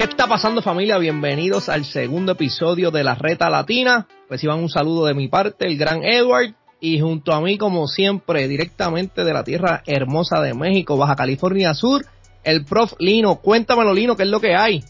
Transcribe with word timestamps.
¿Qué 0.00 0.04
está 0.04 0.26
pasando 0.26 0.62
familia? 0.62 0.96
Bienvenidos 0.96 1.68
al 1.68 1.84
segundo 1.84 2.32
episodio 2.32 2.90
de 2.90 3.04
la 3.04 3.16
Reta 3.16 3.50
Latina. 3.50 4.08
Reciban 4.30 4.58
un 4.58 4.70
saludo 4.70 5.04
de 5.04 5.12
mi 5.12 5.28
parte, 5.28 5.66
el 5.66 5.76
gran 5.76 6.02
Edward. 6.02 6.54
Y 6.80 6.98
junto 7.00 7.34
a 7.34 7.42
mí, 7.42 7.58
como 7.58 7.86
siempre, 7.86 8.48
directamente 8.48 9.24
de 9.24 9.34
la 9.34 9.44
tierra 9.44 9.82
hermosa 9.84 10.40
de 10.40 10.54
México, 10.54 10.96
Baja 10.96 11.16
California 11.16 11.74
Sur, 11.74 12.06
el 12.44 12.64
prof 12.64 12.94
Lino. 12.98 13.42
Cuéntamelo, 13.42 13.92
Lino, 13.92 14.16
¿qué 14.16 14.22
es 14.22 14.30
lo 14.30 14.40
que 14.40 14.56
hay? 14.56 14.82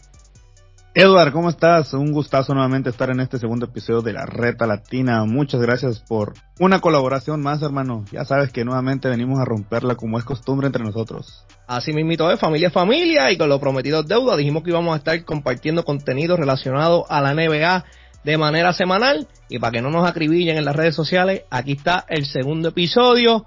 Edward, 0.93 1.31
¿cómo 1.31 1.47
estás? 1.49 1.93
Un 1.93 2.11
gustazo 2.11 2.53
nuevamente 2.53 2.89
estar 2.89 3.09
en 3.11 3.21
este 3.21 3.37
segundo 3.39 3.67
episodio 3.67 4.01
de 4.01 4.11
la 4.11 4.25
Reta 4.25 4.67
Latina. 4.67 5.23
Muchas 5.23 5.61
gracias 5.61 6.01
por 6.01 6.33
una 6.59 6.81
colaboración 6.81 7.41
más, 7.41 7.61
hermano. 7.61 8.03
Ya 8.11 8.25
sabes 8.25 8.51
que 8.51 8.65
nuevamente 8.65 9.07
venimos 9.07 9.39
a 9.39 9.45
romperla 9.45 9.95
como 9.95 10.19
es 10.19 10.25
costumbre 10.25 10.67
entre 10.67 10.83
nosotros. 10.83 11.45
Así 11.65 11.93
mismito 11.93 12.29
es, 12.29 12.41
familia 12.41 12.67
es 12.67 12.73
familia 12.73 13.31
y 13.31 13.37
con 13.37 13.47
lo 13.47 13.57
prometido 13.61 14.03
deuda. 14.03 14.35
Dijimos 14.35 14.63
que 14.63 14.71
íbamos 14.71 14.93
a 14.93 14.97
estar 14.97 15.23
compartiendo 15.23 15.85
contenido 15.85 16.35
relacionado 16.35 17.05
a 17.09 17.21
la 17.21 17.33
NBA 17.33 17.85
de 18.25 18.37
manera 18.37 18.73
semanal 18.73 19.29
y 19.47 19.59
para 19.59 19.71
que 19.71 19.81
no 19.81 19.91
nos 19.91 20.05
acribillen 20.05 20.57
en 20.57 20.65
las 20.65 20.75
redes 20.75 20.93
sociales, 20.93 21.43
aquí 21.49 21.71
está 21.71 22.03
el 22.09 22.25
segundo 22.25 22.67
episodio. 22.67 23.45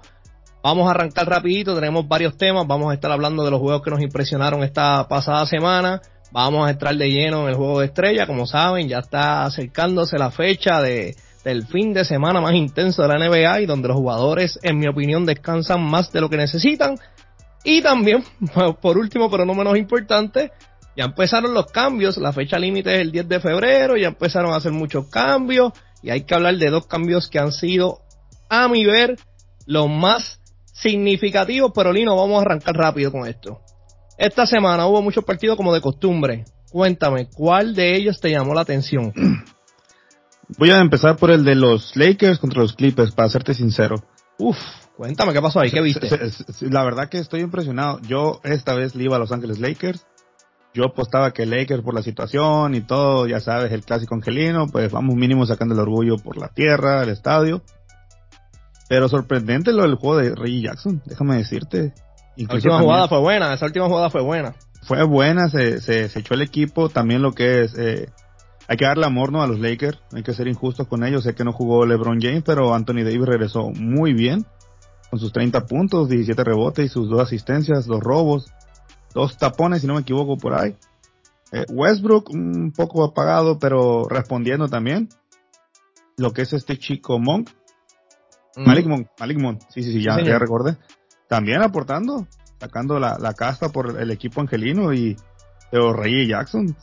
Vamos 0.63 0.87
a 0.87 0.91
arrancar 0.95 1.29
rapidito, 1.29 1.75
tenemos 1.75 2.07
varios 2.07 2.37
temas, 2.37 2.65
vamos 2.65 2.89
a 2.89 2.95
estar 2.95 3.11
hablando 3.11 3.45
de 3.45 3.51
los 3.51 3.59
juegos 3.59 3.83
que 3.83 3.91
nos 3.91 4.01
impresionaron 4.01 4.63
esta 4.63 5.07
pasada 5.07 5.45
semana 5.45 6.01
Vamos 6.31 6.67
a 6.67 6.71
entrar 6.71 6.95
de 6.95 7.09
lleno 7.09 7.43
en 7.43 7.49
el 7.49 7.55
juego 7.55 7.79
de 7.79 7.87
estrella. 7.87 8.27
Como 8.27 8.45
saben, 8.45 8.87
ya 8.87 8.99
está 8.99 9.45
acercándose 9.45 10.17
la 10.17 10.31
fecha 10.31 10.81
de, 10.81 11.15
del 11.43 11.65
fin 11.67 11.93
de 11.93 12.03
semana 12.03 12.41
más 12.41 12.55
intenso 12.55 13.03
de 13.03 13.07
la 13.07 13.29
NBA 13.29 13.61
y 13.61 13.65
donde 13.65 13.87
los 13.87 13.97
jugadores, 13.97 14.59
en 14.63 14.79
mi 14.79 14.87
opinión, 14.87 15.25
descansan 15.25 15.83
más 15.83 16.11
de 16.11 16.21
lo 16.21 16.29
que 16.29 16.37
necesitan. 16.37 16.97
Y 17.63 17.81
también, 17.81 18.23
por 18.81 18.97
último, 18.97 19.29
pero 19.29 19.45
no 19.45 19.53
menos 19.53 19.77
importante, 19.77 20.51
ya 20.95 21.05
empezaron 21.05 21.53
los 21.53 21.67
cambios. 21.67 22.17
La 22.17 22.31
fecha 22.31 22.57
límite 22.57 22.95
es 22.95 23.01
el 23.01 23.11
10 23.11 23.27
de 23.27 23.39
febrero. 23.39 23.97
Ya 23.97 24.07
empezaron 24.07 24.53
a 24.53 24.57
hacer 24.57 24.71
muchos 24.71 25.09
cambios. 25.09 25.73
Y 26.01 26.09
hay 26.09 26.21
que 26.21 26.35
hablar 26.35 26.55
de 26.55 26.69
dos 26.69 26.87
cambios 26.87 27.29
que 27.29 27.39
han 27.39 27.51
sido, 27.51 27.99
a 28.49 28.67
mi 28.67 28.85
ver, 28.85 29.17
los 29.65 29.89
más 29.89 30.39
significativos. 30.71 31.71
Pero 31.73 31.91
Lino, 31.91 32.15
vamos 32.15 32.39
a 32.39 32.41
arrancar 32.41 32.75
rápido 32.75 33.11
con 33.11 33.27
esto. 33.27 33.61
Esta 34.17 34.45
semana 34.45 34.87
hubo 34.87 35.01
muchos 35.01 35.23
partidos 35.23 35.57
como 35.57 35.73
de 35.73 35.81
costumbre. 35.81 36.45
Cuéntame, 36.71 37.29
¿cuál 37.29 37.75
de 37.75 37.95
ellos 37.95 38.19
te 38.19 38.29
llamó 38.29 38.53
la 38.53 38.61
atención? 38.61 39.13
Voy 40.57 40.69
a 40.69 40.77
empezar 40.77 41.17
por 41.17 41.31
el 41.31 41.43
de 41.43 41.55
los 41.55 41.95
Lakers 41.95 42.39
contra 42.39 42.61
los 42.61 42.73
Clippers, 42.73 43.11
para 43.11 43.29
serte 43.29 43.53
sincero. 43.53 43.95
Uf, 44.37 44.57
cuéntame 44.95 45.33
qué 45.33 45.41
pasó 45.41 45.59
ahí, 45.59 45.71
qué 45.71 45.81
viste. 45.81 46.07
La 46.69 46.83
verdad 46.83 47.09
que 47.09 47.17
estoy 47.17 47.41
impresionado. 47.41 47.99
Yo 48.01 48.41
esta 48.43 48.75
vez 48.75 48.95
le 48.95 49.05
iba 49.05 49.15
a 49.15 49.19
Los 49.19 49.31
Ángeles 49.31 49.59
Lakers. 49.59 50.05
Yo 50.73 50.85
apostaba 50.85 51.31
que 51.31 51.45
Lakers 51.45 51.83
por 51.83 51.93
la 51.95 52.03
situación 52.03 52.75
y 52.75 52.81
todo, 52.81 53.27
ya 53.27 53.39
sabes, 53.39 53.71
el 53.71 53.85
clásico 53.85 54.13
angelino, 54.13 54.67
pues 54.67 54.91
vamos 54.91 55.15
mínimo 55.15 55.45
sacando 55.45 55.73
el 55.73 55.79
orgullo 55.79 56.17
por 56.17 56.37
la 56.37 56.49
tierra, 56.49 57.01
el 57.01 57.09
estadio. 57.09 57.63
Pero 58.87 59.09
sorprendente 59.09 59.71
lo 59.71 59.83
del 59.83 59.95
juego 59.95 60.17
de 60.17 60.35
Reggie 60.35 60.63
Jackson, 60.63 61.01
déjame 61.05 61.37
decirte. 61.37 61.93
La 62.37 62.55
última 62.55 62.79
jugada 62.81 63.07
fue 63.07 63.19
buena, 63.19 63.53
esa 63.53 63.65
última 63.65 63.87
jugada 63.87 64.09
fue 64.09 64.21
buena. 64.21 64.55
Fue 64.83 65.03
buena, 65.03 65.49
se, 65.49 65.81
se, 65.81 66.05
echó 66.05 66.33
el 66.33 66.41
equipo, 66.41 66.89
también 66.89 67.21
lo 67.21 67.31
que 67.31 67.63
es, 67.63 67.75
eh, 67.77 68.09
hay 68.67 68.77
que 68.77 68.85
darle 68.85 69.05
amor 69.05 69.31
¿no? 69.31 69.41
a 69.41 69.47
los 69.47 69.59
Lakers, 69.59 69.99
hay 70.13 70.21
que 70.21 70.33
ser 70.33 70.47
injustos 70.47 70.87
con 70.87 71.03
ellos, 71.03 71.23
sé 71.23 71.33
que 71.33 71.43
no 71.43 71.53
jugó 71.53 71.85
LeBron 71.85 72.19
James, 72.21 72.43
pero 72.45 72.73
Anthony 72.73 73.03
Davis 73.03 73.25
regresó 73.25 73.69
muy 73.69 74.13
bien, 74.13 74.45
con 75.09 75.19
sus 75.19 75.31
30 75.31 75.65
puntos, 75.65 76.09
17 76.09 76.43
rebotes 76.43 76.85
y 76.85 76.89
sus 76.89 77.09
dos 77.09 77.21
asistencias, 77.21 77.85
dos 77.85 78.01
robos, 78.01 78.51
dos 79.13 79.37
tapones, 79.37 79.81
si 79.81 79.87
no 79.87 79.95
me 79.95 80.01
equivoco, 80.01 80.37
por 80.37 80.53
ahí. 80.53 80.75
Eh, 81.51 81.65
Westbrook 81.71 82.29
un 82.31 82.73
poco 82.75 83.03
apagado, 83.05 83.59
pero 83.59 84.07
respondiendo 84.09 84.67
también. 84.67 85.09
Lo 86.17 86.31
que 86.31 86.41
es 86.41 86.53
este 86.53 86.77
chico 86.77 87.19
Monk. 87.19 87.49
Malik 88.57 88.87
Monk, 88.87 89.07
Malik 89.19 89.37
Monk, 89.37 89.61
sí, 89.69 89.83
sí, 89.83 89.91
sí, 89.91 90.01
ya, 90.01 90.21
ya 90.21 90.39
recordé 90.39 90.77
también 91.27 91.61
aportando, 91.61 92.27
sacando 92.59 92.99
la, 92.99 93.17
la 93.19 93.33
casta 93.33 93.69
por 93.69 93.99
el 93.99 94.11
equipo 94.11 94.41
angelino 94.41 94.93
y 94.93 95.17
pero 95.71 95.93
Reggie 95.93 96.27
Jackson, 96.27 96.75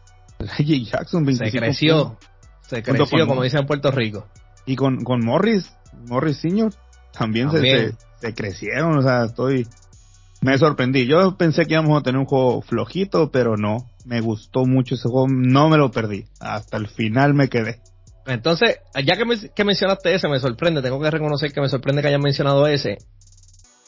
Reggie 0.38 0.84
Jackson 0.84 1.36
se 1.36 1.50
creció, 1.50 2.18
se 2.62 2.82
creció 2.82 3.26
como 3.26 3.42
dicen 3.42 3.60
en 3.60 3.66
Puerto 3.66 3.90
Rico. 3.90 4.26
Y 4.66 4.76
con, 4.76 5.04
con 5.04 5.24
Morris, 5.24 5.72
Morris 6.08 6.38
Senior, 6.38 6.72
también, 7.12 7.50
Se, 7.50 7.94
se, 8.20 8.34
crecieron, 8.34 8.98
o 8.98 9.02
sea, 9.02 9.24
estoy, 9.24 9.66
me 10.42 10.56
sorprendí. 10.58 11.06
Yo 11.06 11.36
pensé 11.36 11.64
que 11.64 11.74
íbamos 11.74 11.98
a 11.98 12.02
tener 12.02 12.18
un 12.18 12.26
juego 12.26 12.62
flojito, 12.62 13.30
pero 13.30 13.56
no, 13.56 13.88
me 14.04 14.20
gustó 14.20 14.64
mucho 14.64 14.94
ese 14.94 15.08
juego, 15.08 15.28
no 15.28 15.68
me 15.68 15.76
lo 15.76 15.90
perdí, 15.90 16.26
hasta 16.40 16.76
el 16.76 16.88
final 16.88 17.34
me 17.34 17.48
quedé. 17.48 17.80
Entonces, 18.26 18.78
ya 18.94 19.16
que, 19.16 19.24
que 19.54 19.64
mencionaste 19.64 20.14
ese, 20.14 20.28
me 20.28 20.38
sorprende, 20.38 20.82
tengo 20.82 21.00
que 21.00 21.10
reconocer 21.10 21.52
que 21.52 21.60
me 21.60 21.68
sorprende 21.68 22.02
que 22.02 22.08
hayan 22.08 22.20
mencionado 22.20 22.66
ese 22.66 22.98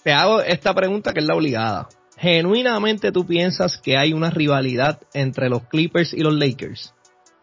te 0.05 0.13
hago 0.13 0.41
esta 0.41 0.75
pregunta 0.75 1.13
que 1.13 1.21
es 1.21 1.27
la 1.27 1.35
obligada. 1.35 1.89
¿Genuinamente 2.17 3.11
tú 3.11 3.27
piensas 3.27 3.79
que 3.79 3.97
hay 3.97 4.13
una 4.13 4.31
rivalidad 4.31 5.01
entre 5.13 5.49
los 5.49 5.65
Clippers 5.65 6.13
y 6.13 6.21
los 6.21 6.35
Lakers? 6.35 6.95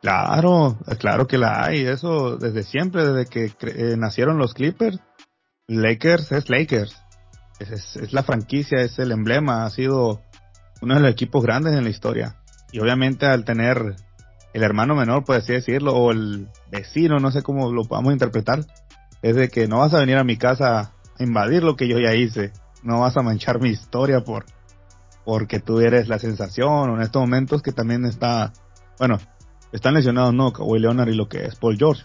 Claro, 0.02 0.78
claro 1.00 1.28
que 1.28 1.38
la 1.38 1.66
hay. 1.66 1.82
Eso 1.82 2.38
desde 2.38 2.64
siempre, 2.64 3.06
desde 3.06 3.30
que 3.30 3.52
eh, 3.62 3.98
nacieron 3.98 4.38
los 4.38 4.54
Clippers, 4.54 5.00
Lakers 5.68 6.32
es 6.32 6.50
Lakers. 6.50 6.96
Es, 7.60 8.14
la 8.14 8.24
franquicia, 8.24 8.82
es 8.82 8.98
el 9.00 9.12
emblema, 9.12 9.66
ha 9.66 9.70
sido 9.70 10.22
uno 10.82 10.96
de 10.96 11.02
los 11.02 11.12
equipos 11.12 11.44
grandes 11.44 11.74
en 11.74 11.84
la 11.84 11.90
historia. 11.90 12.38
Y 12.72 12.80
obviamente 12.80 13.26
al 13.26 13.44
tener 13.44 13.96
el 14.54 14.64
hermano 14.64 14.96
menor, 14.96 15.26
por 15.26 15.36
así 15.36 15.52
decirlo, 15.54 15.94
o 15.94 16.12
el 16.12 16.48
vecino, 16.72 17.20
no 17.20 17.32
sé 17.32 17.44
cómo 17.44 17.72
lo 17.72 17.84
podamos 17.84 18.14
interpretar, 18.14 18.66
es 19.22 19.36
de 19.36 19.50
que 19.50 19.68
no 19.68 19.80
vas 19.80 19.94
a 19.94 20.00
venir 20.00 20.16
a 20.16 20.24
mi 20.24 20.38
casa 20.38 20.94
invadir 21.20 21.64
lo 21.64 21.76
que 21.76 21.88
yo 21.88 22.00
ya 22.00 22.16
hice. 22.16 22.52
No 22.84 23.02
vas 23.02 23.18
a 23.18 23.22
manchar 23.22 23.60
mi 23.60 23.70
historia 23.70 24.22
por 24.22 24.46
porque 25.26 25.60
tú 25.60 25.80
eres 25.80 26.08
la 26.08 26.18
sensación 26.18 26.90
o 26.90 26.96
en 26.96 27.02
estos 27.02 27.22
momentos 27.22 27.62
que 27.62 27.72
también 27.72 28.04
está, 28.06 28.52
bueno, 28.98 29.20
están 29.72 29.94
lesionados 29.94 30.34
no, 30.34 30.52
Kawhi 30.52 30.80
Leonard 30.80 31.10
y 31.10 31.16
lo 31.16 31.30
que 31.30 31.46
es 31.46 31.56
Paul 31.56 31.78
George. 31.78 32.04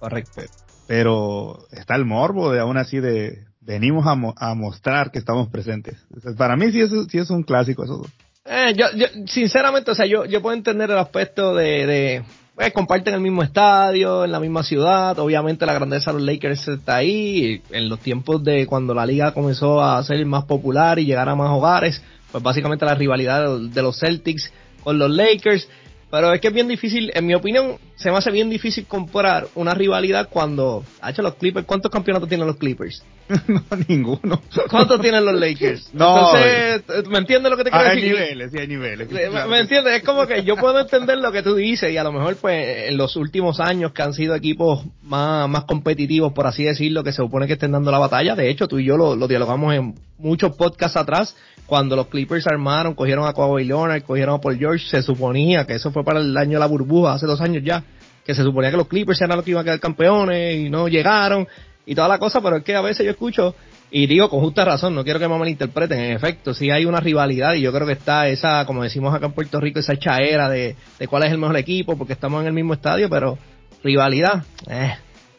Correcto. 0.00 0.42
Pero 0.88 1.58
está 1.70 1.94
el 1.94 2.04
morbo 2.04 2.50
de 2.50 2.58
aún 2.58 2.76
así 2.76 2.98
de 2.98 3.44
venimos 3.60 4.04
a, 4.06 4.16
a 4.36 4.54
mostrar 4.54 5.12
que 5.12 5.20
estamos 5.20 5.48
presentes. 5.48 5.96
Para 6.36 6.56
mí 6.56 6.72
sí 6.72 6.80
es, 6.80 6.90
sí 7.08 7.18
es 7.18 7.30
un 7.30 7.44
clásico 7.44 7.84
eso. 7.84 8.04
Eh, 8.44 8.74
yo, 8.74 8.86
yo, 8.96 9.06
sinceramente, 9.26 9.92
o 9.92 9.94
sea, 9.94 10.06
yo, 10.06 10.24
yo 10.24 10.42
puedo 10.42 10.56
entender 10.56 10.90
el 10.90 10.98
aspecto 10.98 11.54
de 11.54 12.24
pues, 12.60 12.74
comparten 12.74 13.14
el 13.14 13.22
mismo 13.22 13.42
estadio, 13.42 14.22
en 14.22 14.32
la 14.32 14.38
misma 14.38 14.62
ciudad. 14.62 15.18
Obviamente 15.18 15.64
la 15.64 15.72
grandeza 15.72 16.12
de 16.12 16.18
los 16.18 16.26
Lakers 16.26 16.68
está 16.68 16.96
ahí. 16.96 17.62
En 17.70 17.88
los 17.88 18.00
tiempos 18.00 18.44
de 18.44 18.66
cuando 18.66 18.92
la 18.92 19.06
liga 19.06 19.32
comenzó 19.32 19.82
a 19.82 20.02
ser 20.04 20.24
más 20.26 20.44
popular 20.44 20.98
y 20.98 21.06
llegar 21.06 21.26
a 21.30 21.34
más 21.34 21.48
hogares, 21.48 22.02
pues 22.30 22.44
básicamente 22.44 22.84
la 22.84 22.94
rivalidad 22.94 23.58
de 23.58 23.82
los 23.82 23.98
Celtics 23.98 24.52
con 24.84 24.98
los 24.98 25.10
Lakers. 25.10 25.70
Pero 26.10 26.32
es 26.32 26.40
que 26.40 26.48
es 26.48 26.54
bien 26.54 26.66
difícil, 26.66 27.12
en 27.14 27.24
mi 27.24 27.34
opinión, 27.34 27.78
se 27.94 28.10
me 28.10 28.16
hace 28.16 28.30
bien 28.32 28.50
difícil 28.50 28.86
comprar 28.86 29.46
una 29.54 29.74
rivalidad 29.74 30.28
cuando 30.28 30.84
ha 31.00 31.10
hecho 31.10 31.22
los 31.22 31.34
Clippers. 31.36 31.66
¿Cuántos 31.66 31.90
campeonatos 31.90 32.28
tienen 32.28 32.48
los 32.48 32.56
Clippers? 32.56 33.04
no, 33.46 33.62
ninguno. 33.86 34.42
¿Cuántos 34.68 35.00
tienen 35.00 35.24
los 35.24 35.34
Lakers? 35.34 35.90
No. 36.00 36.34
Entonces, 36.34 37.08
¿me 37.08 37.18
entiendes 37.18 37.50
lo 37.50 37.56
que 37.56 37.64
te 37.64 37.70
quiero 37.70 37.84
decir? 37.84 38.04
Hay 38.04 38.10
niveles, 38.10 38.50
sí, 38.50 38.58
hay 38.58 38.66
niveles. 38.66 39.08
¿Me, 39.10 39.58
entiendes? 39.60 39.94
Es 39.94 40.02
como 40.02 40.26
que 40.26 40.42
yo 40.44 40.56
puedo 40.56 40.80
entender 40.80 41.18
lo 41.18 41.30
que 41.30 41.42
tú 41.42 41.54
dices 41.54 41.92
y 41.92 41.96
a 41.96 42.04
lo 42.04 42.12
mejor, 42.12 42.36
pues, 42.36 42.88
en 42.88 42.96
los 42.96 43.16
últimos 43.16 43.60
años 43.60 43.92
que 43.92 44.02
han 44.02 44.14
sido 44.14 44.34
equipos 44.34 44.84
más, 45.02 45.48
más 45.48 45.64
competitivos, 45.64 46.32
por 46.32 46.46
así 46.46 46.64
decirlo, 46.64 47.04
que 47.04 47.12
se 47.12 47.18
supone 47.18 47.46
que 47.46 47.54
estén 47.54 47.72
dando 47.72 47.90
la 47.90 47.98
batalla. 47.98 48.34
De 48.34 48.48
hecho, 48.48 48.66
tú 48.66 48.78
y 48.78 48.86
yo 48.86 48.96
lo, 48.96 49.14
lo 49.14 49.28
dialogamos 49.28 49.74
en 49.74 49.94
muchos 50.18 50.56
podcasts 50.56 50.96
atrás 50.96 51.36
cuando 51.70 51.94
los 51.94 52.08
Clippers 52.08 52.48
armaron, 52.48 52.94
cogieron 52.94 53.28
a 53.28 53.32
Kawhi 53.32 53.64
Leonard, 53.64 54.02
cogieron 54.02 54.34
a 54.34 54.40
Paul 54.40 54.58
George, 54.58 54.84
se 54.88 55.02
suponía 55.02 55.64
que 55.64 55.74
eso 55.74 55.92
fue 55.92 56.02
para 56.02 56.18
el 56.18 56.36
año 56.36 56.54
de 56.54 56.58
la 56.58 56.66
burbuja, 56.66 57.12
hace 57.12 57.26
dos 57.26 57.40
años 57.40 57.62
ya, 57.64 57.84
que 58.26 58.34
se 58.34 58.42
suponía 58.42 58.72
que 58.72 58.76
los 58.76 58.88
Clippers 58.88 59.20
eran 59.22 59.36
los 59.36 59.44
que 59.44 59.52
iban 59.52 59.60
a 59.60 59.64
quedar 59.64 59.78
campeones 59.78 60.56
y 60.56 60.68
no 60.68 60.88
llegaron 60.88 61.46
y 61.86 61.94
toda 61.94 62.08
la 62.08 62.18
cosa, 62.18 62.40
pero 62.40 62.56
es 62.56 62.64
que 62.64 62.74
a 62.74 62.80
veces 62.80 63.06
yo 63.06 63.12
escucho 63.12 63.54
y 63.92 64.08
digo 64.08 64.28
con 64.28 64.40
justa 64.40 64.64
razón, 64.64 64.96
no 64.96 65.04
quiero 65.04 65.20
que 65.20 65.28
me 65.28 65.38
malinterpreten, 65.38 66.00
en 66.00 66.16
efecto, 66.16 66.54
sí 66.54 66.72
hay 66.72 66.86
una 66.86 66.98
rivalidad 66.98 67.54
y 67.54 67.60
yo 67.60 67.72
creo 67.72 67.86
que 67.86 67.92
está 67.92 68.26
esa, 68.26 68.66
como 68.66 68.82
decimos 68.82 69.14
acá 69.14 69.26
en 69.26 69.32
Puerto 69.32 69.60
Rico, 69.60 69.78
esa 69.78 69.96
chaera 69.96 70.48
de, 70.48 70.74
cuál 71.08 71.22
es 71.22 71.30
el 71.30 71.38
mejor 71.38 71.56
equipo 71.56 71.96
porque 71.96 72.14
estamos 72.14 72.40
en 72.40 72.48
el 72.48 72.52
mismo 72.52 72.74
estadio, 72.74 73.08
pero 73.08 73.38
rivalidad, 73.84 74.42
eh, 74.68 74.92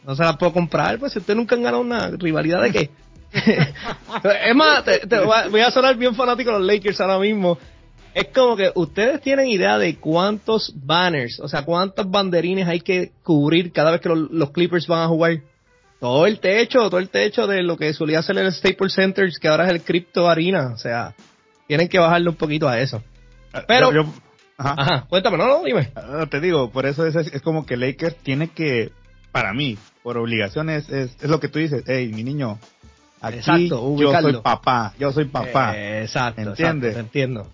no 0.06 0.16
se 0.16 0.22
la 0.24 0.38
puedo 0.38 0.54
comprar, 0.54 0.98
pues 0.98 1.12
si 1.12 1.18
ustedes 1.18 1.36
nunca 1.36 1.56
han 1.56 1.62
ganado 1.62 1.82
una 1.82 2.08
rivalidad 2.08 2.62
de 2.62 2.72
qué. 2.72 2.90
es 4.44 4.54
más, 4.54 4.84
te, 4.84 5.18
voy 5.50 5.60
a 5.60 5.70
sonar 5.70 5.96
bien 5.96 6.14
fanático 6.14 6.52
de 6.52 6.58
los 6.58 6.66
Lakers 6.66 7.00
ahora 7.00 7.18
mismo. 7.18 7.58
Es 8.14 8.28
como 8.28 8.56
que 8.56 8.70
ustedes 8.74 9.22
tienen 9.22 9.48
idea 9.48 9.78
de 9.78 9.96
cuántos 9.96 10.72
banners, 10.74 11.40
o 11.40 11.48
sea, 11.48 11.64
cuántas 11.64 12.10
banderines 12.10 12.68
hay 12.68 12.80
que 12.80 13.12
cubrir 13.22 13.72
cada 13.72 13.90
vez 13.90 14.00
que 14.02 14.10
los, 14.10 14.50
Clippers 14.50 14.86
van 14.86 15.02
a 15.02 15.08
jugar. 15.08 15.40
Todo 15.98 16.26
el 16.26 16.40
techo, 16.40 16.90
todo 16.90 16.98
el 16.98 17.08
techo 17.08 17.46
de 17.46 17.62
lo 17.62 17.76
que 17.76 17.94
solía 17.94 18.22
ser 18.22 18.36
el 18.36 18.52
Staples 18.52 18.92
Center, 18.92 19.30
que 19.40 19.48
ahora 19.48 19.66
es 19.66 19.70
el 19.70 19.82
Crypto 19.82 20.28
Arena. 20.28 20.72
O 20.74 20.76
sea, 20.76 21.14
tienen 21.68 21.88
que 21.88 21.98
bajarle 21.98 22.28
un 22.28 22.34
poquito 22.34 22.68
a 22.68 22.80
eso. 22.80 23.02
Pero, 23.68 23.90
Ajá. 24.56 25.06
cuéntame, 25.08 25.38
no, 25.38 25.46
no, 25.46 25.64
dime. 25.64 25.90
Ah, 25.94 26.26
te 26.28 26.40
digo, 26.40 26.70
por 26.70 26.86
eso 26.86 27.06
es, 27.06 27.14
es, 27.14 27.42
como 27.42 27.66
que 27.66 27.76
Lakers 27.76 28.16
tiene 28.16 28.48
que, 28.48 28.90
para 29.30 29.52
mí, 29.52 29.78
por 30.02 30.18
obligación 30.18 30.70
es, 30.70 30.88
es, 30.88 31.22
lo 31.22 31.40
que 31.40 31.48
tú 31.48 31.58
dices, 31.58 31.84
hey, 31.86 32.10
mi 32.12 32.22
niño, 32.22 32.58
aquí 33.22 33.68
yo 33.68 34.20
soy 34.20 34.36
papá, 34.42 34.94
yo 34.98 35.12
soy 35.12 35.24
papá. 35.26 35.76
exacto, 35.76 36.40
¿entiendes? 36.40 36.96
entiendo. 36.96 37.48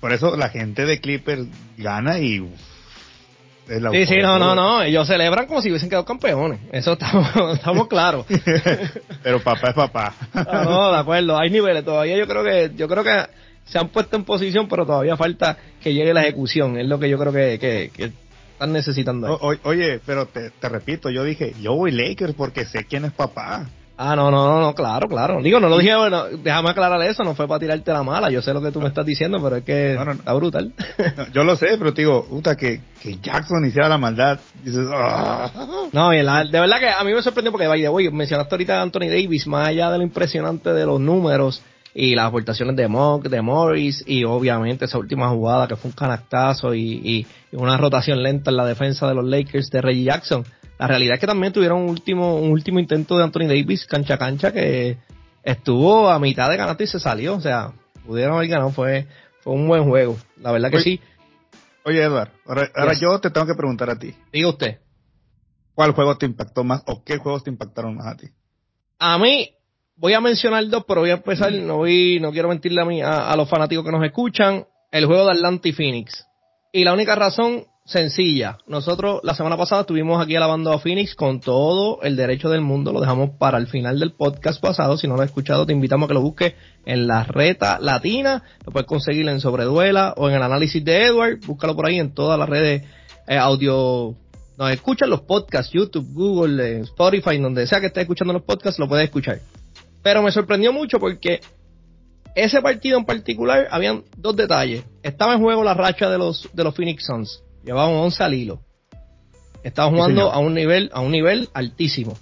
Por, 0.00 0.12
eso 0.12 0.36
la 0.36 0.50
gente 0.50 0.86
de 0.86 1.00
Clippers 1.00 1.46
gana 1.76 2.20
y 2.20 2.48
sí, 3.68 4.06
sí, 4.06 4.16
no, 4.22 4.38
no, 4.38 4.54
no. 4.54 4.82
Ellos 4.82 5.06
celebran 5.06 5.46
como 5.46 5.60
si 5.60 5.68
hubiesen 5.68 5.88
quedado 5.88 6.04
campeones. 6.04 6.60
Eso 6.72 6.92
estamos, 6.92 7.28
estamos 7.54 7.88
claros. 7.88 8.26
Pero 9.22 9.40
papá 9.40 9.70
es 9.70 9.74
papá. 9.74 10.14
no, 10.34 10.64
no, 10.64 10.92
de 10.92 10.98
acuerdo. 10.98 11.38
Hay 11.38 11.50
niveles. 11.50 11.84
Todavía 11.84 12.16
yo 12.16 12.26
creo 12.26 12.44
que, 12.44 12.72
yo 12.76 12.88
creo 12.88 13.04
que 13.04 13.26
se 13.64 13.78
han 13.78 13.88
puesto 13.88 14.16
en 14.16 14.24
posición, 14.24 14.66
pero 14.66 14.86
todavía 14.86 15.16
falta 15.16 15.58
que 15.82 15.92
llegue 15.92 16.14
la 16.14 16.22
ejecución. 16.22 16.78
Es 16.78 16.86
lo 16.86 16.98
que 16.98 17.10
yo 17.10 17.18
creo 17.18 17.32
que, 17.32 17.58
que, 17.58 18.12
están 18.52 18.72
necesitando. 18.72 19.38
oye, 19.64 20.00
pero 20.06 20.26
te, 20.26 20.50
te 20.50 20.68
repito, 20.70 21.10
yo 21.10 21.22
dije, 21.22 21.52
yo 21.60 21.74
voy 21.74 21.90
Lakers 21.90 22.34
porque 22.34 22.64
sé 22.64 22.84
quién 22.84 23.04
es 23.04 23.12
papá. 23.12 23.68
Ah, 24.00 24.14
no, 24.14 24.30
no, 24.30 24.46
no, 24.46 24.60
no, 24.60 24.74
claro, 24.76 25.08
claro. 25.08 25.42
Digo, 25.42 25.58
no 25.58 25.68
lo 25.68 25.76
dije, 25.76 25.96
bueno, 25.96 26.26
déjame 26.40 26.70
aclarar 26.70 27.02
eso, 27.02 27.24
no 27.24 27.34
fue 27.34 27.48
para 27.48 27.58
tirarte 27.58 27.92
la 27.92 28.04
mala, 28.04 28.30
yo 28.30 28.40
sé 28.40 28.54
lo 28.54 28.62
que 28.62 28.70
tú 28.70 28.80
me 28.80 28.86
estás 28.86 29.04
diciendo, 29.04 29.40
pero 29.42 29.56
es 29.56 29.64
que 29.64 29.94
está 29.94 30.32
brutal. 30.34 30.72
yo 31.34 31.42
lo 31.42 31.56
sé, 31.56 31.76
pero 31.76 31.92
te 31.92 32.02
digo, 32.02 32.24
puta, 32.24 32.54
que, 32.56 32.80
que 33.02 33.18
Jackson 33.18 33.66
hiciera 33.66 33.88
la 33.88 33.98
maldad, 33.98 34.38
dices, 34.62 34.86
ah". 34.94 35.50
No, 35.92 36.14
y 36.14 36.18
de 36.18 36.60
verdad 36.60 36.78
que 36.78 36.88
a 36.88 37.02
mí 37.02 37.12
me 37.12 37.22
sorprendió 37.22 37.50
porque, 37.50 37.66
vaya, 37.66 37.90
oye, 37.90 38.08
mencionaste 38.12 38.54
ahorita 38.54 38.78
a 38.78 38.82
Anthony 38.82 39.08
Davis, 39.08 39.48
más 39.48 39.66
allá 39.66 39.90
de 39.90 39.98
lo 39.98 40.04
impresionante 40.04 40.72
de 40.72 40.86
los 40.86 41.00
números 41.00 41.60
y 41.92 42.14
las 42.14 42.26
aportaciones 42.26 42.76
de 42.76 42.86
Mock, 42.86 43.26
de 43.28 43.42
Morris, 43.42 44.04
y 44.06 44.22
obviamente 44.22 44.84
esa 44.84 44.98
última 44.98 45.28
jugada 45.30 45.66
que 45.66 45.74
fue 45.74 45.90
un 45.90 45.96
canactazo 45.96 46.72
y, 46.72 47.26
y 47.50 47.56
una 47.56 47.76
rotación 47.76 48.22
lenta 48.22 48.52
en 48.52 48.58
la 48.58 48.64
defensa 48.64 49.08
de 49.08 49.16
los 49.16 49.24
Lakers 49.24 49.70
de 49.70 49.80
Reggie 49.80 50.04
Jackson 50.04 50.44
la 50.78 50.86
realidad 50.86 51.14
es 51.14 51.20
que 51.20 51.26
también 51.26 51.52
tuvieron 51.52 51.82
un 51.82 51.90
último, 51.90 52.36
un 52.36 52.52
último 52.52 52.78
intento 52.78 53.18
de 53.18 53.24
Anthony 53.24 53.48
Davis 53.48 53.84
cancha 53.86 54.14
a 54.14 54.18
cancha 54.18 54.52
que 54.52 54.98
estuvo 55.42 56.08
a 56.08 56.18
mitad 56.20 56.48
de 56.48 56.56
ganarte 56.56 56.84
y 56.84 56.86
se 56.86 57.00
salió. 57.00 57.34
O 57.34 57.40
sea, 57.40 57.72
pudieron 58.06 58.36
haber 58.36 58.48
ganado. 58.48 58.70
Fue, 58.70 59.06
fue 59.40 59.54
un 59.54 59.66
buen 59.66 59.84
juego. 59.84 60.16
La 60.40 60.52
verdad 60.52 60.70
que 60.70 60.80
sí. 60.80 61.00
Oye, 61.84 62.02
Edward, 62.02 62.30
ahora, 62.46 62.92
yo 63.00 63.18
te 63.18 63.30
tengo 63.30 63.46
que 63.46 63.54
preguntar 63.54 63.90
a 63.90 63.98
ti. 63.98 64.14
Diga 64.32 64.48
usted. 64.48 64.78
¿Cuál 65.74 65.92
juego 65.92 66.16
te 66.16 66.26
impactó 66.26 66.62
más 66.62 66.82
o 66.86 67.02
qué 67.02 67.16
juegos 67.18 67.44
te 67.44 67.50
impactaron 67.50 67.96
más 67.96 68.06
a 68.06 68.16
ti? 68.16 68.28
A 68.98 69.16
mí, 69.18 69.50
voy 69.96 70.12
a 70.12 70.20
mencionar 70.20 70.68
dos, 70.68 70.84
pero 70.86 71.00
voy 71.00 71.10
a 71.10 71.14
empezar, 71.14 71.52
no 71.52 71.78
voy, 71.78 72.18
no 72.20 72.30
quiero 72.30 72.48
mentirle 72.48 72.82
a, 72.82 72.84
mí, 72.84 73.00
a, 73.00 73.30
a 73.30 73.36
los 73.36 73.48
fanáticos 73.48 73.84
que 73.84 73.92
nos 73.92 74.04
escuchan, 74.04 74.66
el 74.90 75.06
juego 75.06 75.24
de 75.26 75.32
Atlanta 75.32 75.68
y 75.68 75.72
Phoenix. 75.72 76.26
Y 76.72 76.84
la 76.84 76.92
única 76.92 77.14
razón 77.14 77.64
sencilla. 77.88 78.58
Nosotros 78.66 79.20
la 79.22 79.34
semana 79.34 79.56
pasada 79.56 79.80
estuvimos 79.80 80.22
aquí 80.22 80.36
alabando 80.36 80.70
a 80.72 80.78
Phoenix 80.78 81.14
con 81.14 81.40
todo 81.40 82.02
el 82.02 82.16
derecho 82.16 82.50
del 82.50 82.60
mundo. 82.60 82.92
Lo 82.92 83.00
dejamos 83.00 83.30
para 83.38 83.56
el 83.56 83.66
final 83.66 83.98
del 83.98 84.12
podcast 84.12 84.60
pasado. 84.60 84.98
Si 84.98 85.08
no 85.08 85.16
lo 85.16 85.22
has 85.22 85.28
escuchado, 85.28 85.64
te 85.64 85.72
invitamos 85.72 86.04
a 86.04 86.08
que 86.08 86.14
lo 86.14 86.20
busques 86.20 86.54
en 86.84 87.06
la 87.06 87.24
reta 87.24 87.78
latina. 87.80 88.42
Lo 88.66 88.72
puedes 88.72 88.86
conseguir 88.86 89.26
en 89.28 89.40
Sobreduela 89.40 90.12
o 90.18 90.28
en 90.28 90.36
el 90.36 90.42
análisis 90.42 90.84
de 90.84 91.06
Edward. 91.06 91.38
Búscalo 91.46 91.74
por 91.74 91.86
ahí 91.86 91.98
en 91.98 92.12
todas 92.12 92.38
las 92.38 92.48
redes 92.48 92.82
eh, 93.26 93.38
audio. 93.38 94.14
Nos 94.58 94.70
escuchan 94.70 95.08
los 95.08 95.22
podcasts, 95.22 95.72
YouTube, 95.72 96.12
Google, 96.12 96.62
eh, 96.62 96.80
Spotify, 96.80 97.38
donde 97.38 97.66
sea 97.66 97.80
que 97.80 97.86
estés 97.86 98.02
escuchando 98.02 98.34
los 98.34 98.42
podcasts, 98.42 98.78
lo 98.78 98.86
puedes 98.86 99.06
escuchar. 99.06 99.40
Pero 100.02 100.22
me 100.22 100.30
sorprendió 100.30 100.74
mucho 100.74 101.00
porque 101.00 101.40
ese 102.34 102.60
partido 102.60 102.98
en 102.98 103.06
particular 103.06 103.66
habían 103.70 104.04
dos 104.18 104.36
detalles. 104.36 104.84
Estaba 105.02 105.32
en 105.32 105.40
juego 105.40 105.64
la 105.64 105.72
racha 105.72 106.10
de 106.10 106.18
los, 106.18 106.50
de 106.52 106.64
los 106.64 106.74
Phoenix 106.74 107.06
Suns 107.06 107.42
Llevaban 107.68 107.96
11 107.96 108.24
al 108.24 108.32
hilo. 108.32 108.62
Estaba 109.62 109.90
jugando 109.90 110.32
a 110.32 110.38
un 110.38 110.54
nivel, 110.54 110.88
a 110.94 111.02
un 111.02 111.12
nivel 111.12 111.50
altísimo. 111.52 112.16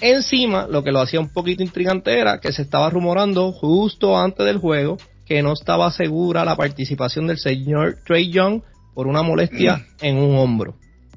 Encima, 0.00 0.66
lo 0.66 0.82
que 0.82 0.90
lo 0.90 1.00
hacía 1.00 1.20
un 1.20 1.28
poquito 1.28 1.62
intrigante 1.62 2.18
era 2.18 2.40
que 2.40 2.50
se 2.50 2.62
estaba 2.62 2.90
rumorando 2.90 3.52
justo 3.52 4.18
antes 4.18 4.44
del 4.44 4.58
juego 4.58 4.96
que 5.24 5.42
no 5.42 5.52
estaba 5.52 5.92
segura 5.92 6.44
la 6.44 6.56
participación 6.56 7.28
del 7.28 7.38
señor 7.38 8.00
Trey 8.04 8.32
Young 8.32 8.62
por 8.94 9.06
una 9.06 9.22
molestia 9.22 9.86
en 10.00 10.16
un 10.16 10.36
hombro. 10.36 10.74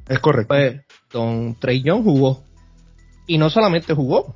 Es 0.08 0.20
correcto. 0.20 0.50
Pues, 0.50 0.82
don 1.12 1.58
Trey 1.60 1.82
Young 1.82 2.04
jugó. 2.04 2.44
Y 3.26 3.40
no 3.40 3.50
solamente 3.50 3.96
jugó. 3.96 4.36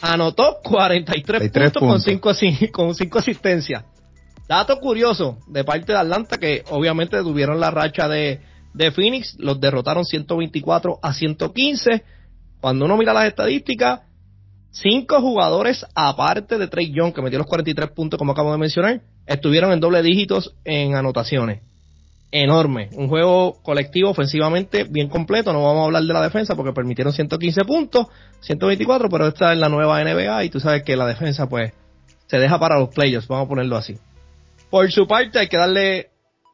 Anotó 0.00 0.60
43 0.64 1.50
puntos, 1.50 1.82
puntos, 2.06 2.38
con 2.72 2.94
5 2.94 3.18
asistencias. 3.18 3.84
Dato 4.52 4.80
curioso 4.80 5.38
de 5.46 5.64
parte 5.64 5.92
de 5.92 5.98
Atlanta 5.98 6.36
que 6.36 6.62
obviamente 6.68 7.16
tuvieron 7.22 7.58
la 7.58 7.70
racha 7.70 8.06
de, 8.06 8.38
Phoenix, 8.94 9.34
los 9.38 9.58
derrotaron 9.58 10.04
124 10.04 10.98
a 11.02 11.14
115. 11.14 12.04
Cuando 12.60 12.84
uno 12.84 12.98
mira 12.98 13.14
las 13.14 13.28
estadísticas, 13.28 14.02
cinco 14.70 15.22
jugadores 15.22 15.86
aparte 15.94 16.58
de 16.58 16.68
Trey 16.68 16.92
Young, 16.92 17.14
que 17.14 17.22
metió 17.22 17.38
los 17.38 17.46
43 17.46 17.92
puntos 17.92 18.18
como 18.18 18.32
acabo 18.32 18.52
de 18.52 18.58
mencionar, 18.58 19.00
estuvieron 19.24 19.72
en 19.72 19.80
doble 19.80 20.02
dígitos 20.02 20.54
en 20.66 20.96
anotaciones. 20.96 21.62
Enorme. 22.30 22.90
Un 22.92 23.08
juego 23.08 23.54
colectivo 23.62 24.10
ofensivamente 24.10 24.84
bien 24.84 25.08
completo. 25.08 25.54
No 25.54 25.64
vamos 25.64 25.80
a 25.80 25.84
hablar 25.86 26.02
de 26.02 26.12
la 26.12 26.20
defensa 26.20 26.54
porque 26.54 26.74
permitieron 26.74 27.14
115 27.14 27.64
puntos, 27.64 28.08
124, 28.40 29.08
pero 29.08 29.28
esta 29.28 29.54
es 29.54 29.58
la 29.58 29.70
nueva 29.70 30.04
NBA 30.04 30.44
y 30.44 30.50
tú 30.50 30.60
sabes 30.60 30.82
que 30.82 30.94
la 30.94 31.06
defensa 31.06 31.48
pues 31.48 31.72
se 32.26 32.38
deja 32.38 32.58
para 32.58 32.78
los 32.78 32.90
players, 32.90 33.26
vamos 33.26 33.46
a 33.46 33.48
ponerlo 33.48 33.78
así. 33.78 33.96
Por 34.72 34.90
su 34.90 35.06
parte, 35.06 35.38
hay 35.38 35.48
que 35.48 35.58
darle 35.58 36.12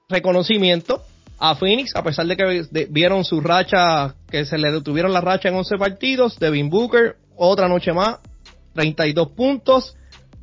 reconocimiento 0.09 1.05
a 1.38 1.55
Phoenix, 1.55 1.94
a 1.94 2.03
pesar 2.03 2.26
de 2.26 2.37
que 2.37 2.87
vieron 2.91 3.25
su 3.25 3.41
racha, 3.41 4.17
que 4.29 4.44
se 4.44 4.59
le 4.59 4.73
detuvieron 4.73 5.12
la 5.12 5.20
racha 5.20 5.50
en 5.50 5.55
11 5.55 5.79
partidos. 5.79 6.37
Devin 6.41 6.69
Booker, 6.69 7.15
otra 7.37 7.69
noche 7.69 7.93
más, 7.93 8.17
32 8.75 9.29
puntos. 9.37 9.94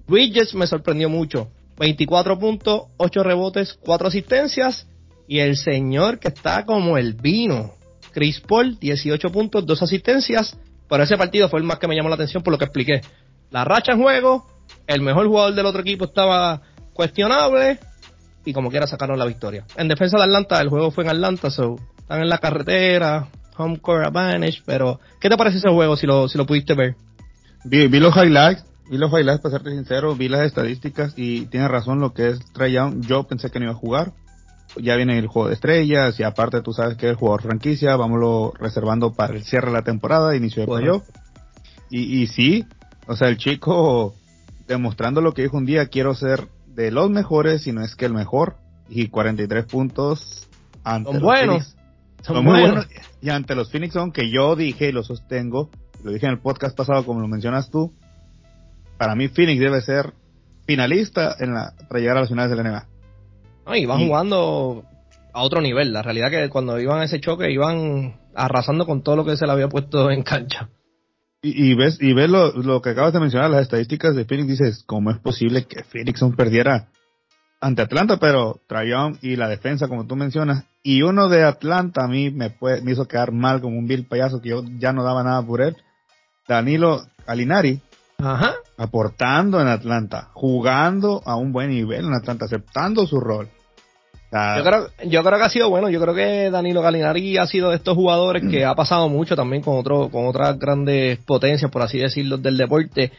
Bridges 0.07 0.55
me 0.55 0.67
sorprendió 0.67 1.09
mucho, 1.09 1.49
24 1.77 2.39
puntos, 2.39 2.83
8 2.95 3.23
rebotes, 3.23 3.77
4 3.81 4.07
asistencias. 4.07 4.87
Y 5.27 5.39
el 5.39 5.57
señor 5.57 6.19
que 6.19 6.29
está 6.29 6.65
como 6.65 6.97
el 6.97 7.11
vino, 7.15 7.73
Chris 8.13 8.39
Paul, 8.39 8.79
18 8.79 9.29
puntos, 9.33 9.65
2 9.65 9.83
asistencias. 9.83 10.57
Pero 10.87 11.03
ese 11.03 11.17
partido 11.17 11.49
fue 11.49 11.59
el 11.59 11.65
más 11.65 11.79
que 11.79 11.89
me 11.89 11.95
llamó 11.97 12.07
la 12.07 12.15
atención 12.15 12.41
por 12.41 12.53
lo 12.53 12.57
que 12.57 12.63
expliqué. 12.63 13.01
La 13.51 13.65
racha 13.65 13.91
en 13.91 14.01
juego, 14.01 14.47
el 14.87 15.01
mejor 15.01 15.27
jugador 15.27 15.53
del 15.55 15.65
otro 15.65 15.81
equipo 15.81 16.05
estaba 16.05 16.61
cuestionable 16.95 17.77
y 18.45 18.53
como 18.53 18.71
quiera 18.71 18.87
sacaron 18.87 19.19
la 19.19 19.25
victoria. 19.25 19.65
En 19.75 19.87
defensa 19.87 20.17
de 20.17 20.23
Atlanta, 20.23 20.61
el 20.61 20.69
juego 20.69 20.91
fue 20.91 21.03
en 21.03 21.09
Atlanta, 21.11 21.51
so, 21.51 21.75
están 21.97 22.21
en 22.21 22.29
la 22.29 22.37
carretera, 22.37 23.27
home 23.57 23.79
court 23.79 24.05
advantage, 24.05 24.61
pero 24.65 24.99
¿qué 25.19 25.29
te 25.29 25.37
parece 25.37 25.57
ese 25.57 25.69
juego 25.69 25.95
si 25.97 26.07
lo, 26.07 26.27
si 26.27 26.37
lo 26.37 26.45
pudiste 26.45 26.73
ver? 26.73 26.95
Vi, 27.65 27.87
vi 27.87 27.99
los 27.99 28.15
highlights, 28.15 28.63
vi 28.89 28.97
los 28.97 29.11
highlights 29.11 29.41
para 29.41 29.57
serte 29.57 29.71
sincero, 29.71 30.15
vi 30.15 30.29
las 30.29 30.45
estadísticas 30.45 31.13
y 31.17 31.47
tiene 31.47 31.67
razón 31.67 31.99
lo 31.99 32.13
que 32.13 32.29
es 32.29 32.39
Trae 32.53 32.71
Young, 32.71 33.01
yo 33.01 33.23
pensé 33.23 33.49
que 33.49 33.59
no 33.59 33.65
iba 33.65 33.73
a 33.73 33.77
jugar, 33.77 34.13
ya 34.77 34.95
viene 34.95 35.17
el 35.17 35.27
juego 35.27 35.49
de 35.49 35.55
estrellas 35.55 36.19
y 36.19 36.23
aparte 36.23 36.61
tú 36.61 36.71
sabes 36.71 36.97
que 36.97 37.07
es 37.07 37.11
el 37.11 37.17
jugador 37.17 37.41
franquicia, 37.41 37.95
vámonos 37.95 38.53
reservando 38.59 39.13
para 39.13 39.33
el 39.33 39.43
cierre 39.43 39.67
de 39.67 39.73
la 39.73 39.83
temporada, 39.83 40.35
inicio 40.35 40.61
de 40.61 40.67
playoff. 40.67 41.03
Y, 41.89 42.21
y 42.21 42.27
sí, 42.27 42.65
o 43.07 43.15
sea, 43.15 43.29
el 43.29 43.37
chico 43.37 44.15
demostrando 44.67 45.21
lo 45.21 45.33
que 45.33 45.43
dijo 45.43 45.57
un 45.57 45.65
día, 45.65 45.87
quiero 45.87 46.15
ser 46.15 46.47
de 46.75 46.91
los 46.91 47.09
mejores, 47.09 47.63
si 47.63 47.71
no 47.71 47.83
es 47.83 47.95
que 47.95 48.05
el 48.05 48.13
mejor, 48.13 48.57
y 48.89 49.07
43 49.07 49.65
puntos 49.65 50.47
ante 50.83 51.13
los 51.13 51.21
buenos. 51.21 51.75
Son, 52.21 52.43
muy 52.43 52.59
buenos. 52.59 52.87
Y 53.21 53.29
ante 53.29 53.55
los 53.55 53.71
Phoenix 53.71 53.93
Son, 53.93 54.11
que 54.11 54.31
yo 54.31 54.55
dije 54.55 54.89
y 54.89 54.91
lo 54.91 55.03
sostengo, 55.03 55.69
lo 56.03 56.11
dije 56.11 56.25
en 56.25 56.33
el 56.33 56.39
podcast 56.39 56.75
pasado 56.75 57.05
como 57.05 57.19
lo 57.19 57.27
mencionas 57.27 57.69
tú, 57.69 57.93
para 58.97 59.15
mí 59.15 59.27
Phoenix 59.27 59.59
debe 59.59 59.81
ser 59.81 60.13
finalista 60.65 61.35
en 61.39 61.53
la, 61.53 61.73
para 61.87 61.99
llegar 61.99 62.17
a 62.17 62.21
las 62.21 62.29
finales 62.29 62.49
de 62.49 62.63
la 62.63 62.69
NBA. 62.69 62.87
No, 63.67 63.75
y 63.75 63.85
van 63.85 64.05
jugando 64.05 64.83
a 65.33 65.41
otro 65.43 65.61
nivel. 65.61 65.93
La 65.93 66.01
realidad 66.01 66.29
que 66.29 66.49
cuando 66.49 66.79
iban 66.79 66.99
a 66.99 67.05
ese 67.05 67.19
choque 67.19 67.51
iban 67.51 68.15
arrasando 68.35 68.85
con 68.85 69.01
todo 69.01 69.15
lo 69.15 69.25
que 69.25 69.37
se 69.37 69.45
le 69.45 69.51
había 69.51 69.69
puesto 69.69 70.09
en 70.11 70.23
cancha. 70.23 70.69
Y, 71.47 71.75
ves, 71.75 71.99
y 72.01 72.13
ves 72.13 72.27
lo, 72.27 72.81
que 72.81 72.89
acabas 72.89 73.13
de 73.13 73.19
mencionar, 73.19 73.51
las 73.51 73.61
estadísticas 73.61 74.15
de 74.15 74.25
Phoenix, 74.25 74.47
dices, 74.47 74.83
¿cómo 74.87 75.11
es 75.11 75.19
posible 75.19 75.65
que 75.65 75.83
Phoenix 75.83 76.19
perdiera 76.35 76.87
ante 77.61 77.83
Atlanta? 77.83 78.17
Pero 78.17 78.61
Trayon 78.67 79.19
y 79.21 79.35
la 79.35 79.47
defensa, 79.47 79.87
como 79.87 80.07
tú 80.07 80.15
mencionas, 80.15 80.65
y 80.81 81.03
uno 81.03 81.29
de 81.29 81.43
Atlanta 81.43 82.03
a 82.03 82.07
mí 82.07 82.31
me, 82.31 82.55
me 82.81 82.91
hizo 82.91 83.07
quedar 83.07 83.31
mal 83.31 83.61
como 83.61 83.77
un 83.77 83.85
vil 83.85 84.07
payaso 84.07 84.41
que 84.41 84.49
yo 84.49 84.63
ya 84.79 84.91
no 84.91 85.03
daba 85.03 85.23
nada 85.23 85.43
por 85.43 85.61
él. 85.61 85.77
Danilo 86.47 87.05
Alinari, 87.27 87.79
Ajá. 88.17 88.55
aportando 88.77 89.61
en 89.61 89.67
Atlanta, 89.67 90.29
jugando 90.33 91.21
a 91.25 91.35
un 91.35 91.51
buen 91.51 91.69
nivel 91.69 92.05
en 92.05 92.13
Atlanta, 92.15 92.45
aceptando 92.45 93.05
su 93.05 93.19
rol. 93.19 93.49
Yo 94.57 94.63
creo, 94.63 94.87
yo 95.05 95.23
creo 95.23 95.37
que 95.39 95.45
ha 95.45 95.49
sido 95.49 95.69
bueno. 95.69 95.89
Yo 95.89 96.01
creo 96.01 96.13
que 96.13 96.49
Danilo 96.49 96.81
Galinari 96.81 97.37
ha 97.37 97.47
sido 97.47 97.69
de 97.69 97.77
estos 97.77 97.95
jugadores 97.95 98.43
que 98.49 98.65
ha 98.65 98.75
pasado 98.75 99.07
mucho 99.07 99.35
también 99.35 99.61
con 99.61 99.77
otro, 99.77 100.09
con 100.09 100.27
otras 100.27 100.59
grandes 100.59 101.19
potencias, 101.19 101.71
por 101.71 101.81
así 101.81 101.99
decirlo, 101.99 102.37
del 102.37 102.57
deporte. 102.57 103.11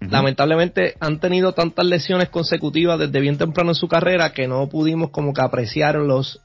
Lamentablemente 0.00 0.94
han 1.00 1.20
tenido 1.20 1.52
tantas 1.52 1.86
lesiones 1.86 2.28
consecutivas 2.28 2.98
desde 2.98 3.20
bien 3.20 3.38
temprano 3.38 3.70
en 3.70 3.74
su 3.74 3.88
carrera 3.88 4.32
que 4.32 4.48
no 4.48 4.68
pudimos 4.68 5.10
como 5.10 5.32
que 5.32 5.40
apreciarlos 5.42 6.40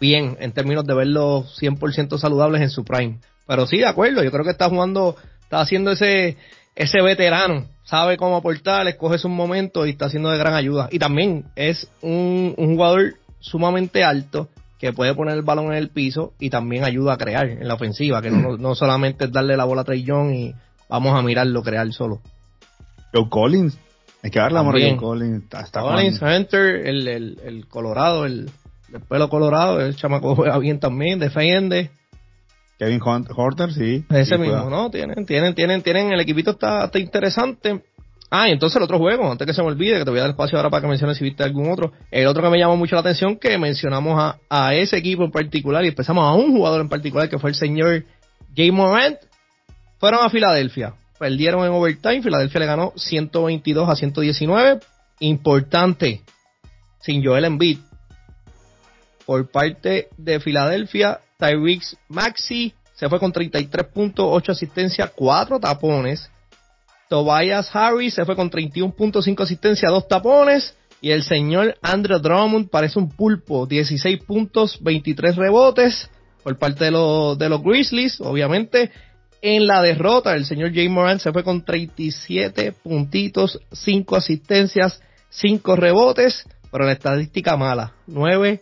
bien 0.00 0.36
en 0.40 0.52
términos 0.52 0.84
de 0.84 0.94
verlos 0.94 1.60
100% 1.60 2.18
saludables 2.18 2.62
en 2.62 2.70
su 2.70 2.84
prime. 2.84 3.18
Pero 3.46 3.66
sí, 3.66 3.78
de 3.78 3.86
acuerdo, 3.86 4.22
yo 4.22 4.30
creo 4.30 4.44
que 4.44 4.50
está 4.50 4.68
jugando, 4.68 5.16
está 5.42 5.60
haciendo 5.60 5.92
ese, 5.92 6.36
ese 6.74 7.02
veterano, 7.02 7.66
sabe 7.84 8.16
cómo 8.16 8.36
aportar, 8.36 8.86
escoge 8.88 9.18
sus 9.18 9.30
momentos 9.30 9.86
y 9.86 9.90
está 9.90 10.06
haciendo 10.06 10.30
de 10.30 10.38
gran 10.38 10.54
ayuda. 10.54 10.88
Y 10.90 10.98
también 10.98 11.46
es 11.56 11.88
un, 12.02 12.54
un 12.56 12.74
jugador 12.74 13.14
sumamente 13.40 14.04
alto 14.04 14.48
que 14.78 14.92
puede 14.92 15.14
poner 15.14 15.34
el 15.34 15.42
balón 15.42 15.66
en 15.66 15.78
el 15.78 15.90
piso 15.90 16.34
y 16.38 16.50
también 16.50 16.84
ayuda 16.84 17.14
a 17.14 17.18
crear 17.18 17.48
en 17.48 17.66
la 17.66 17.74
ofensiva, 17.74 18.22
que 18.22 18.30
no, 18.30 18.56
no 18.56 18.74
solamente 18.74 19.24
es 19.24 19.32
darle 19.32 19.56
la 19.56 19.64
bola 19.64 19.82
a 19.82 19.84
Trey 19.84 20.04
Young 20.04 20.32
y 20.32 20.54
vamos 20.88 21.18
a 21.18 21.22
mirarlo 21.22 21.62
crear 21.62 21.92
solo. 21.92 22.20
Joe 23.12 23.28
Collins, 23.28 23.76
hay 24.22 24.30
que 24.30 24.38
darle 24.38 24.58
amor 24.58 24.76
a 24.80 24.96
Collins. 24.96 25.44
Hasta 25.52 25.80
Collins, 25.80 26.22
Hunter, 26.22 26.86
el, 26.86 27.08
el, 27.08 27.40
el 27.44 27.66
Colorado, 27.66 28.24
el, 28.24 28.50
el, 28.92 29.00
pelo 29.00 29.28
colorado, 29.28 29.80
el 29.80 29.96
chamaco 29.96 30.36
juega 30.36 30.58
bien 30.58 30.78
también, 30.78 31.18
defiende. 31.18 31.90
Kevin 32.78 33.00
Horter, 33.02 33.72
sí. 33.72 34.04
Ese 34.08 34.38
mismo, 34.38 34.70
¿no? 34.70 34.90
Tienen, 34.90 35.26
tienen, 35.26 35.54
tienen, 35.56 35.82
tienen, 35.82 36.12
el 36.12 36.20
equipito 36.20 36.52
está, 36.52 36.84
está 36.84 37.00
interesante. 37.00 37.82
Ah, 38.30 38.48
y 38.48 38.52
entonces 38.52 38.76
el 38.76 38.82
otro 38.82 38.98
juego, 38.98 39.30
antes 39.30 39.46
que 39.46 39.54
se 39.54 39.62
me 39.62 39.68
olvide, 39.68 39.98
que 39.98 40.04
te 40.04 40.10
voy 40.10 40.18
a 40.18 40.22
dar 40.22 40.30
espacio 40.30 40.58
ahora 40.58 40.68
para 40.68 40.82
que 40.82 40.88
menciones 40.88 41.16
si 41.16 41.24
viste 41.24 41.42
algún 41.42 41.70
otro. 41.70 41.92
El 42.10 42.26
otro 42.26 42.42
que 42.42 42.50
me 42.50 42.58
llamó 42.58 42.76
mucho 42.76 42.94
la 42.94 43.00
atención, 43.00 43.38
que 43.38 43.56
mencionamos 43.56 44.20
a, 44.20 44.38
a 44.50 44.74
ese 44.74 44.98
equipo 44.98 45.24
en 45.24 45.30
particular 45.30 45.84
y 45.84 45.88
empezamos 45.88 46.24
a 46.24 46.34
un 46.34 46.52
jugador 46.52 46.82
en 46.82 46.90
particular, 46.90 47.28
que 47.28 47.38
fue 47.38 47.50
el 47.50 47.56
señor 47.56 48.04
Jay 48.54 48.70
Morant, 48.70 49.16
fueron 49.98 50.24
a 50.24 50.28
Filadelfia. 50.28 50.94
Perdieron 51.18 51.64
en 51.64 51.72
overtime, 51.72 52.22
Filadelfia 52.22 52.60
le 52.60 52.66
ganó 52.66 52.92
122 52.96 53.88
a 53.88 53.96
119. 53.96 54.80
Importante, 55.20 56.20
sin 57.00 57.24
Joel 57.24 57.46
Embiid. 57.46 57.78
Por 59.24 59.50
parte 59.50 60.08
de 60.16 60.38
Filadelfia, 60.38 61.20
Tyrix 61.38 61.96
Maxi 62.08 62.74
se 62.94 63.08
fue 63.08 63.18
con 63.18 63.32
33 63.32 63.86
puntos, 63.86 64.26
8 64.28 64.52
asistencias, 64.52 65.10
4 65.14 65.60
tapones 65.60 66.30
Tobias 67.08 67.74
Harris 67.74 68.14
se 68.14 68.24
fue 68.24 68.36
con 68.36 68.50
31.5 68.50 69.42
asistencia, 69.42 69.88
2 69.88 70.08
tapones. 70.08 70.76
Y 71.00 71.10
el 71.10 71.22
señor 71.22 71.76
Andrew 71.80 72.18
Drummond 72.18 72.70
parece 72.70 72.98
un 72.98 73.08
pulpo, 73.10 73.66
16 73.66 74.24
puntos, 74.24 74.78
23 74.82 75.36
rebotes 75.36 76.10
por 76.42 76.58
parte 76.58 76.86
de, 76.86 76.90
de 76.90 77.48
los 77.48 77.62
Grizzlies, 77.62 78.20
obviamente. 78.20 78.90
En 79.40 79.68
la 79.68 79.80
derrota, 79.80 80.34
el 80.34 80.44
señor 80.44 80.74
Jay 80.74 80.88
Moran 80.88 81.20
se 81.20 81.32
fue 81.32 81.44
con 81.44 81.64
37 81.64 82.72
puntitos, 82.72 83.60
5 83.70 84.16
asistencias, 84.16 85.00
5 85.30 85.76
rebotes, 85.76 86.44
pero 86.72 86.84
la 86.84 86.92
estadística 86.92 87.56
mala, 87.56 87.94
9 88.08 88.60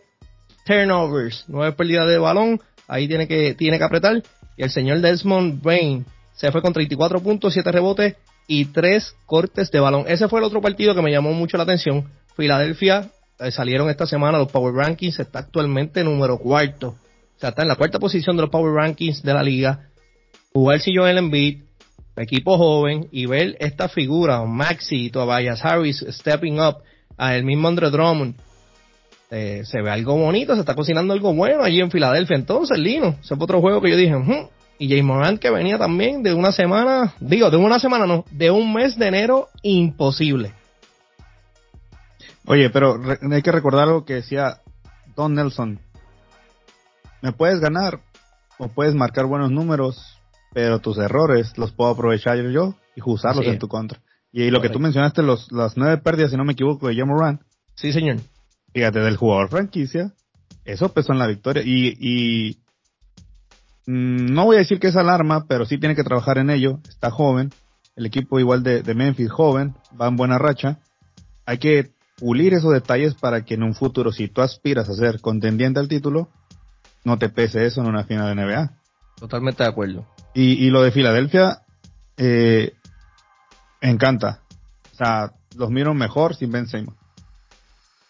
turnovers, 0.66 1.44
9 1.48 1.72
pérdidas 1.72 2.08
de 2.08 2.18
balón, 2.18 2.60
ahí 2.86 3.08
tiene 3.08 3.26
que, 3.26 3.54
tiene 3.54 3.78
que 3.78 3.84
apretar. 3.84 4.22
Y 4.58 4.62
el 4.62 4.70
señor 4.70 5.00
Desmond 5.00 5.62
Bain 5.62 6.04
se 6.34 6.52
fue 6.52 6.60
con 6.60 6.74
34 6.74 7.20
puntos, 7.20 7.54
7 7.54 7.72
rebotes 7.72 8.16
y 8.46 8.66
tres 8.66 9.14
cortes 9.26 9.70
de 9.70 9.80
balón. 9.80 10.04
Ese 10.08 10.28
fue 10.28 10.40
el 10.40 10.44
otro 10.44 10.60
partido 10.60 10.94
que 10.94 11.02
me 11.02 11.10
llamó 11.10 11.32
mucho 11.32 11.56
la 11.56 11.64
atención. 11.64 12.10
Filadelfia 12.36 13.10
eh, 13.38 13.50
salieron 13.50 13.90
esta 13.90 14.06
semana 14.06 14.38
los 14.38 14.50
Power 14.50 14.74
Rankings, 14.74 15.18
está 15.18 15.40
actualmente 15.40 16.04
número 16.04 16.38
cuarto. 16.38 16.96
O 17.36 17.38
sea, 17.38 17.50
está 17.50 17.62
en 17.62 17.68
la 17.68 17.76
cuarta 17.76 17.98
posición 17.98 18.36
de 18.36 18.42
los 18.42 18.50
Power 18.50 18.72
Rankings 18.72 19.22
de 19.22 19.34
la 19.34 19.42
liga. 19.42 19.90
Jugar 20.52 20.80
si 20.80 20.96
Joel 20.96 21.18
Embiid, 21.18 21.64
equipo 22.16 22.56
joven, 22.56 23.08
y 23.10 23.26
ver 23.26 23.56
esta 23.60 23.88
figura, 23.88 24.42
Maxi, 24.44 25.10
Tobias 25.10 25.62
Harris, 25.64 26.04
stepping 26.08 26.60
up, 26.60 26.78
a 27.18 27.36
el 27.36 27.44
mismo 27.44 27.68
Andre 27.68 27.90
Drummond. 27.90 28.36
Eh, 29.30 29.62
se 29.64 29.82
ve 29.82 29.90
algo 29.90 30.16
bonito, 30.16 30.54
se 30.54 30.60
está 30.60 30.74
cocinando 30.74 31.12
algo 31.12 31.34
bueno 31.34 31.62
allí 31.62 31.80
en 31.80 31.90
Filadelfia. 31.90 32.36
Entonces, 32.36 32.78
Lino, 32.78 33.16
ese 33.20 33.34
fue 33.34 33.44
otro 33.44 33.60
juego 33.60 33.82
que 33.82 33.90
yo 33.90 33.96
dije, 33.96 34.14
hmm, 34.14 34.48
y 34.78 34.88
James 34.88 35.04
Morant 35.04 35.40
que 35.40 35.50
venía 35.50 35.78
también 35.78 36.23
de 36.23 36.35
una 36.35 36.52
semana, 36.52 37.14
digo, 37.21 37.50
de 37.50 37.56
una 37.56 37.78
semana 37.78 38.06
no, 38.06 38.25
de 38.30 38.50
un 38.50 38.73
mes 38.73 38.99
de 38.99 39.09
enero 39.09 39.49
imposible. 39.62 40.52
Oye, 42.47 42.71
pero 42.71 43.00
hay 43.30 43.42
que 43.42 43.52
recordar 43.52 43.88
lo 43.88 44.04
que 44.04 44.14
decía 44.14 44.61
Don 45.16 45.35
Nelson. 45.35 45.80
Me 47.23 47.33
puedes 47.33 47.61
ganar 47.61 48.00
o 48.59 48.68
puedes 48.68 48.95
marcar 48.95 49.26
buenos 49.26 49.50
números, 49.50 50.18
pero 50.52 50.78
tus 50.78 50.99
errores 50.99 51.59
los 51.59 51.73
puedo 51.73 51.90
aprovechar 51.90 52.38
yo 52.50 52.75
y 52.95 53.00
usarlos 53.04 53.47
en 53.47 53.59
tu 53.59 53.68
contra. 53.68 54.00
Y 54.33 54.50
lo 54.50 54.61
que 54.61 54.68
tú 54.68 54.78
mencionaste, 54.78 55.23
los, 55.23 55.50
las 55.50 55.76
nueve 55.76 55.99
pérdidas, 55.99 56.30
si 56.30 56.37
no 56.37 56.45
me 56.45 56.52
equivoco, 56.52 56.88
de 56.88 56.95
James 56.95 57.14
Morant. 57.14 57.42
Sí, 57.75 57.92
señor. 57.92 58.18
Fíjate, 58.73 59.00
del 59.00 59.16
jugador 59.16 59.49
franquicia, 59.49 60.12
eso 60.64 60.92
pesó 60.92 61.12
en 61.12 61.18
la 61.18 61.26
victoria. 61.26 61.62
Y, 61.64 61.97
y 61.99 62.59
no 63.87 64.45
voy 64.45 64.57
a 64.57 64.61
decir 64.61 64.81
que 64.81 64.88
es 64.88 64.97
alarma, 64.97 65.47
pero 65.49 65.64
sí 65.64 65.78
tiene 65.78 65.95
que 65.95 66.02
trabajar 66.02 66.38
en 66.38 66.50
ello. 66.50 66.81
Está 66.88 67.11
joven. 67.11 67.52
El 67.95 68.05
equipo 68.05 68.38
igual 68.38 68.62
de, 68.62 68.83
Memphis, 68.95 69.31
joven, 69.31 69.75
va 69.99 70.09
en 70.09 70.16
buena 70.16 70.38
racha. 70.38 70.81
Hay 71.47 71.59
que 71.59 71.93
pulir 72.19 72.52
esos 72.52 72.73
detalles 72.73 73.14
para 73.14 73.45
que 73.45 73.55
en 73.55 73.62
un 73.62 73.75
futuro, 73.75 74.12
si 74.12 74.28
tú 74.28 74.43
aspiras 74.43 74.88
a 74.88 74.95
ser 74.95 75.21
contendiente 75.21 75.81
al 75.81 75.88
título, 75.88 76.28
no 77.05 77.19
te 77.19 77.28
pese 77.28 77.64
eso 77.64 77.81
en 77.81 77.87
una 77.87 78.05
final 78.05 78.35
de 78.35 78.43
NBA. 78.43 78.73
Totalmente 79.19 79.62
de 79.62 79.69
acuerdo. 79.69 80.07
Y, 80.35 80.69
lo 80.69 80.83
de 80.83 80.90
Filadelfia, 80.90 81.62
eh, 82.19 82.75
encanta. 83.81 84.43
O 84.93 84.97
sea, 84.97 85.33
los 85.57 85.71
miro 85.71 85.95
mejor 85.95 86.35
sin 86.35 86.50
Ben 86.50 86.66
Simmons. 86.66 86.99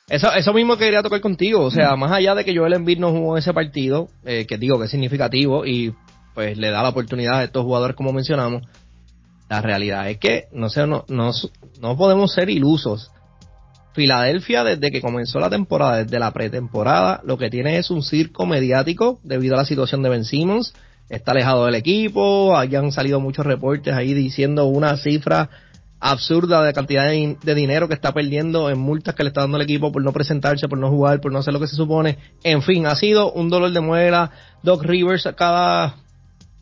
Eso, 0.08 0.32
eso 0.32 0.52
mismo 0.52 0.76
quería 0.76 1.02
tocar 1.02 1.20
contigo, 1.20 1.62
o 1.62 1.70
sea, 1.70 1.96
mm. 1.96 1.98
más 1.98 2.12
allá 2.12 2.36
de 2.36 2.44
que 2.44 2.56
Joel 2.56 2.75
Embiid 2.75 3.00
no 3.00 3.10
jugó 3.10 3.36
ese 3.36 3.52
partido, 3.52 4.08
eh, 4.25 4.46
que 4.46 4.56
digo 4.56 4.78
que 4.78 4.84
es 4.84 4.90
significativo 4.92 5.66
y 5.66 5.94
pues 6.32 6.56
le 6.56 6.70
da 6.70 6.84
la 6.84 6.90
oportunidad 6.90 7.40
a 7.40 7.44
estos 7.44 7.64
jugadores 7.64 7.96
como 7.96 8.12
mencionamos, 8.12 8.62
la 9.48 9.60
realidad 9.60 10.08
es 10.08 10.18
que 10.18 10.44
no 10.52 10.68
sé, 10.68 10.86
no, 10.86 11.04
no, 11.08 11.32
no 11.80 11.96
podemos 11.96 12.32
ser 12.32 12.50
ilusos. 12.50 13.10
Filadelfia 13.94 14.62
desde 14.62 14.92
que 14.92 15.00
comenzó 15.00 15.40
la 15.40 15.50
temporada, 15.50 16.04
desde 16.04 16.20
la 16.20 16.30
pretemporada, 16.30 17.20
lo 17.25 17.36
que 17.36 17.50
tiene 17.50 17.78
es 17.78 17.90
un 17.90 18.04
circo 18.04 18.46
mediático 18.46 19.18
debido 19.25 19.54
a 19.54 19.58
la 19.58 19.64
situación 19.64 20.04
de 20.04 20.10
Ben 20.10 20.25
Simmons, 20.25 20.72
está 21.08 21.32
alejado 21.32 21.64
del 21.64 21.75
equipo, 21.75 22.56
hayan 22.56 22.92
salido 22.92 23.18
muchos 23.18 23.44
reportes 23.44 23.92
ahí 23.92 24.14
diciendo 24.14 24.66
una 24.66 24.98
cifra 24.98 25.50
absurda 26.00 26.62
de 26.62 26.72
cantidad 26.72 27.06
de, 27.06 27.54
dinero 27.54 27.88
que 27.88 27.94
está 27.94 28.12
perdiendo 28.12 28.70
en 28.70 28.78
multas 28.78 29.14
que 29.14 29.22
le 29.22 29.28
está 29.28 29.42
dando 29.42 29.56
el 29.56 29.62
equipo 29.62 29.92
por 29.92 30.02
no 30.02 30.12
presentarse, 30.12 30.68
por 30.68 30.78
no 30.78 30.90
jugar, 30.90 31.20
por 31.20 31.32
no 31.32 31.38
hacer 31.38 31.52
lo 31.52 31.60
que 31.60 31.66
se 31.66 31.76
supone. 31.76 32.18
En 32.42 32.62
fin, 32.62 32.86
ha 32.86 32.94
sido 32.94 33.32
un 33.32 33.48
dolor 33.48 33.72
de 33.72 33.80
muela. 33.80 34.30
Doc 34.62 34.82
Rivers 34.82 35.26
a 35.26 35.34
cada 35.34 35.96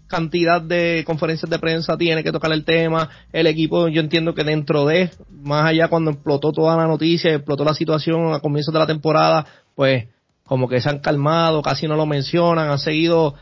cantidad 0.06 0.60
de 0.60 1.02
conferencias 1.06 1.50
de 1.50 1.58
prensa 1.58 1.96
tiene 1.96 2.22
que 2.22 2.32
tocar 2.32 2.52
el 2.52 2.64
tema. 2.64 3.10
El 3.32 3.46
equipo, 3.46 3.88
yo 3.88 4.00
entiendo 4.00 4.34
que 4.34 4.44
dentro 4.44 4.86
de, 4.86 5.10
más 5.30 5.66
allá 5.66 5.88
cuando 5.88 6.12
explotó 6.12 6.52
toda 6.52 6.76
la 6.76 6.86
noticia, 6.86 7.34
explotó 7.34 7.64
la 7.64 7.74
situación 7.74 8.32
a 8.32 8.40
comienzos 8.40 8.72
de 8.72 8.80
la 8.80 8.86
temporada, 8.86 9.46
pues 9.74 10.06
como 10.44 10.68
que 10.68 10.80
se 10.80 10.88
han 10.88 10.98
calmado, 10.98 11.62
casi 11.62 11.88
no 11.88 11.96
lo 11.96 12.06
mencionan, 12.06 12.70
han 12.70 12.78
seguido, 12.78 13.34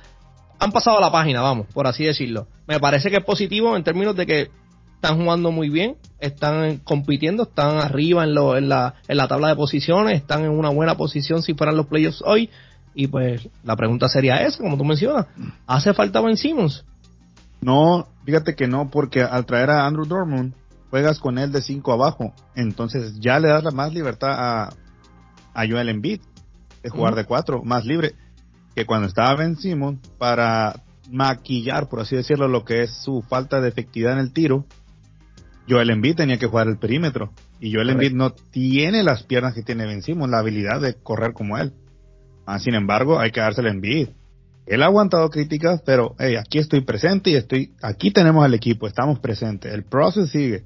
han 0.59 0.73
pasado 0.73 1.01
la 1.01 1.11
página, 1.11 1.43
vamos, 1.43 1.67
por 1.75 1.87
así 1.87 2.05
decirlo. 2.05 2.47
Me 2.67 2.79
parece 2.79 3.11
que 3.11 3.17
es 3.17 3.25
positivo 3.25 3.77
en 3.77 3.83
términos 3.83 4.17
de 4.17 4.25
que 4.25 4.62
están 5.03 5.19
jugando 5.19 5.51
muy 5.51 5.69
bien, 5.69 5.97
están 6.21 6.79
compitiendo, 6.79 7.43
están 7.43 7.79
arriba 7.79 8.23
en, 8.23 8.35
lo, 8.35 8.57
en, 8.57 8.69
la, 8.69 8.95
en 9.09 9.17
la 9.17 9.27
tabla 9.27 9.49
de 9.49 9.57
posiciones, 9.57 10.15
están 10.15 10.45
en 10.45 10.51
una 10.51 10.69
buena 10.69 10.97
posición 10.97 11.43
si 11.43 11.55
fueran 11.55 11.77
los 11.77 11.89
playoffs 11.89 12.23
hoy. 12.25 12.49
Y 12.95 13.09
pues 13.09 13.49
la 13.65 13.75
pregunta 13.75 14.09
sería 14.09 14.37
esa, 14.47 14.59
como 14.59 14.77
tú 14.77 14.85
mencionas, 14.85 15.27
¿hace 15.67 15.93
falta 15.93 16.21
Ben 16.21 16.37
Simmons? 16.37 16.85
No, 17.61 18.07
fíjate 18.25 18.55
que 18.55 18.69
no, 18.69 18.91
porque 18.91 19.23
al 19.23 19.45
traer 19.45 19.71
a 19.71 19.87
Andrew 19.87 20.07
Dortmund, 20.07 20.55
juegas 20.89 21.19
con 21.19 21.37
él 21.39 21.51
de 21.51 21.63
5 21.63 21.93
abajo, 21.93 22.33
entonces 22.55 23.19
ya 23.19 23.41
le 23.41 23.49
das 23.49 23.65
la 23.65 23.73
más 23.73 23.93
libertad 23.93 24.31
a, 24.31 24.69
a 25.53 25.69
Joel 25.69 25.89
Embiid 25.89 26.21
de 26.85 26.91
jugar 26.91 27.17
de 27.17 27.25
4, 27.25 27.65
más 27.65 27.85
libre 27.85 28.15
que 28.77 28.87
cuando 28.87 29.09
estaba 29.09 29.35
Ben 29.35 29.57
Simmons 29.57 29.99
para 30.19 30.77
maquillar, 31.11 31.89
por 31.89 31.99
así 31.99 32.15
decirlo, 32.15 32.47
lo 32.47 32.65
que 32.65 32.83
es 32.83 32.95
su 33.03 33.23
falta 33.23 33.61
de 33.61 33.69
efectividad 33.69 34.13
en 34.13 34.21
el 34.21 34.33
tiro 34.33 34.65
Joel 35.69 35.91
Embiid 35.91 36.17
tenía 36.17 36.39
que 36.39 36.47
jugar 36.47 36.69
el 36.69 36.79
perímetro. 36.79 37.33
Y 37.61 37.73
Joel 37.73 37.91
Embiid 37.91 38.13
no 38.13 38.31
tiene 38.33 39.03
las 39.03 39.23
piernas 39.23 39.55
que 39.55 39.63
tiene 39.63 39.87
Ben 39.87 40.03
Simmons, 40.03 40.31
la 40.31 40.39
habilidad 40.39 40.81
de 40.81 40.95
correr 40.95 41.33
como 41.33 41.59
él. 41.59 41.73
Ah, 42.47 42.59
sin 42.59 42.75
embargo, 42.75 43.21
hay 43.21 43.31
que 43.31 43.41
dárselo 43.41 43.69
a 43.69 43.73
Embiid. 43.73 44.09
Él 44.67 44.83
ha 44.83 44.87
aguantado 44.87 45.29
críticas, 45.31 45.83
pero 45.85 46.15
hey, 46.19 46.37
aquí 46.37 46.59
estoy 46.59 46.83
presente 46.83 47.31
y 47.31 47.37
estoy, 47.37 47.75
aquí 47.83 48.11
tenemos 48.13 48.45
al 48.45 48.55
equipo, 48.55 48.87
estamos 48.87 49.19
presentes. 49.19 49.73
El 49.73 49.85
proceso 49.85 50.27
sigue. 50.27 50.65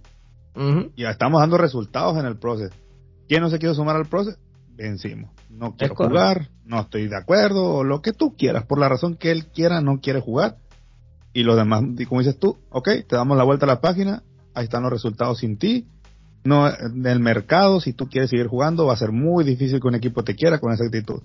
Y 0.97 1.03
Ya 1.03 1.11
estamos 1.11 1.41
dando 1.41 1.59
resultados 1.59 2.19
en 2.19 2.27
el 2.27 2.39
proceso. 2.39 2.75
¿Quién 3.29 3.43
no 3.43 3.51
se 3.51 3.59
quiere 3.59 3.75
sumar 3.75 3.97
al 3.97 4.07
proceso? 4.07 4.39
Vencimos. 4.75 5.31
No 5.51 5.77
quiero 5.77 5.95
jugar, 5.95 6.49
no 6.65 6.81
estoy 6.81 7.09
de 7.09 7.17
acuerdo, 7.17 7.65
o 7.65 7.85
lo 7.85 8.03
que 8.03 8.13
tú 8.13 8.37
quieras, 8.37 8.65
por 8.65 8.79
la 8.79 8.89
razón 8.89 9.17
que 9.17 9.31
él 9.31 9.47
quiera, 9.47 9.81
no 9.81 10.01
quiere 10.01 10.21
jugar. 10.21 10.57
Y 11.33 11.43
los 11.43 11.57
demás, 11.57 11.83
como 12.09 12.21
dices 12.21 12.39
tú, 12.39 12.59
ok, 12.71 12.89
te 13.07 13.17
damos 13.17 13.37
la 13.37 13.45
vuelta 13.45 13.67
a 13.67 13.69
la 13.69 13.81
página, 13.81 14.23
ahí 14.57 14.65
están 14.65 14.83
los 14.83 14.93
resultados 14.93 15.39
sin 15.39 15.59
ti. 15.59 15.87
No, 16.45 16.69
en 16.69 17.07
el 17.07 17.21
mercado, 17.21 17.81
si 17.81 17.93
tú 17.93 18.09
quieres 18.09 18.31
seguir 18.31 18.47
jugando, 18.47 18.87
va 18.87 18.95
a 18.95 18.97
ser 18.97 19.13
muy 19.13 19.45
difícil 19.45 19.81
que 19.81 19.89
un 19.89 19.97
equipo 19.97 20.25
te 20.25 20.35
quiera 20.35 20.59
con 20.59 20.73
esa 20.73 20.85
actitud. 20.85 21.21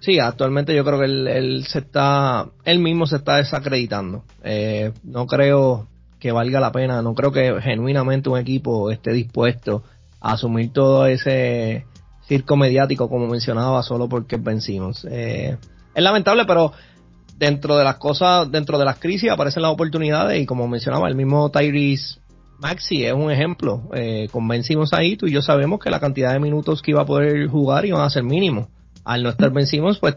Sí, 0.00 0.18
actualmente 0.18 0.74
yo 0.74 0.84
creo 0.84 0.98
que 0.98 1.06
él, 1.06 1.64
se 1.66 1.78
está, 1.78 2.50
él 2.64 2.78
mismo 2.78 3.06
se 3.06 3.16
está 3.16 3.36
desacreditando. 3.36 4.24
Eh, 4.42 4.92
no 5.02 5.26
creo 5.26 5.88
que 6.20 6.30
valga 6.30 6.60
la 6.60 6.72
pena, 6.72 7.02
no 7.02 7.14
creo 7.14 7.32
que 7.32 7.60
genuinamente 7.62 8.28
un 8.28 8.38
equipo 8.38 8.90
esté 8.90 9.12
dispuesto 9.12 9.82
a 10.20 10.32
asumir 10.32 10.72
todo 10.72 11.06
ese 11.06 11.86
circo 12.28 12.56
mediático 12.56 13.08
como 13.08 13.26
mencionaba 13.26 13.82
solo 13.82 14.08
porque 14.08 14.36
vencimos. 14.36 15.06
Eh, 15.10 15.56
es 15.94 16.02
lamentable, 16.02 16.44
pero 16.44 16.72
dentro 17.36 17.76
de 17.76 17.84
las 17.84 17.96
cosas, 17.96 18.50
dentro 18.50 18.78
de 18.78 18.84
las 18.84 18.98
crisis 18.98 19.30
aparecen 19.30 19.62
las 19.62 19.72
oportunidades 19.72 20.40
y 20.40 20.46
como 20.46 20.68
mencionaba 20.68 21.08
el 21.08 21.16
mismo 21.16 21.50
Tyrese 21.50 22.18
Maxi 22.58 23.04
es 23.04 23.12
un 23.12 23.30
ejemplo. 23.30 23.82
Eh, 23.94 24.28
convencimos 24.30 24.92
ahí, 24.92 25.16
tú 25.16 25.26
y 25.26 25.32
yo 25.32 25.42
sabemos 25.42 25.80
que 25.80 25.90
la 25.90 26.00
cantidad 26.00 26.32
de 26.32 26.40
minutos 26.40 26.82
que 26.82 26.92
iba 26.92 27.02
a 27.02 27.06
poder 27.06 27.46
jugar 27.48 27.84
iban 27.84 28.02
a 28.02 28.10
ser 28.10 28.22
mínimos. 28.22 28.68
Al 29.04 29.22
no 29.22 29.28
estar 29.28 29.52
vencimos, 29.52 29.98
pues 29.98 30.14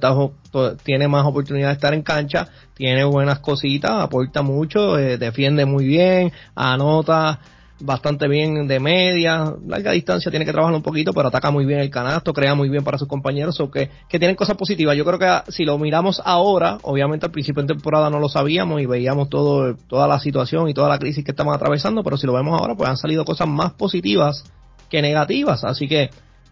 tiene 0.83 1.09
más 1.09 1.25
oportunidad 1.25 1.67
de 1.67 1.73
estar 1.73 1.93
en 1.93 2.03
cancha, 2.03 2.47
tiene 2.73 3.03
buenas 3.03 3.39
cositas, 3.39 3.91
aporta 3.91 4.43
mucho, 4.43 4.97
eh, 4.97 5.17
defiende 5.17 5.65
muy 5.65 5.85
bien, 5.85 6.31
anota, 6.55 7.39
bastante 7.79 8.27
bien 8.27 8.67
de 8.67 8.79
media, 8.79 9.53
larga 9.65 9.91
distancia 9.91 10.31
tiene 10.31 10.45
que 10.45 10.51
trabajar 10.51 10.75
un 10.75 10.81
poquito, 10.81 11.13
pero 11.13 11.27
ataca 11.27 11.51
muy 11.51 11.65
bien 11.65 11.79
el 11.79 11.89
canasto, 11.89 12.33
crea 12.33 12.55
muy 12.55 12.69
bien 12.69 12.83
para 12.83 12.97
sus 12.97 13.07
compañeros, 13.07 13.59
o 13.59 13.69
que, 13.69 13.89
que 14.09 14.19
tienen 14.19 14.35
cosas 14.35 14.57
positivas. 14.57 14.97
Yo 14.97 15.05
creo 15.05 15.19
que 15.19 15.51
si 15.51 15.63
lo 15.63 15.77
miramos 15.77 16.21
ahora, 16.25 16.79
obviamente 16.81 17.25
al 17.25 17.31
principio 17.31 17.61
de 17.63 17.73
temporada 17.73 18.09
no 18.09 18.19
lo 18.19 18.29
sabíamos 18.29 18.81
y 18.81 18.85
veíamos 18.85 19.29
todo, 19.29 19.75
toda 19.87 20.07
la 20.07 20.19
situación 20.19 20.69
y 20.69 20.73
toda 20.73 20.89
la 20.89 20.97
crisis 20.97 21.23
que 21.23 21.31
estamos 21.31 21.55
atravesando, 21.55 22.03
pero 22.03 22.17
si 22.17 22.25
lo 22.25 22.33
vemos 22.33 22.59
ahora, 22.59 22.75
pues 22.75 22.89
han 22.89 22.97
salido 22.97 23.25
cosas 23.25 23.47
más 23.47 23.73
positivas 23.73 24.43
que 24.89 25.01
negativas. 25.01 25.63
Así 25.63 25.87
que 25.87 26.09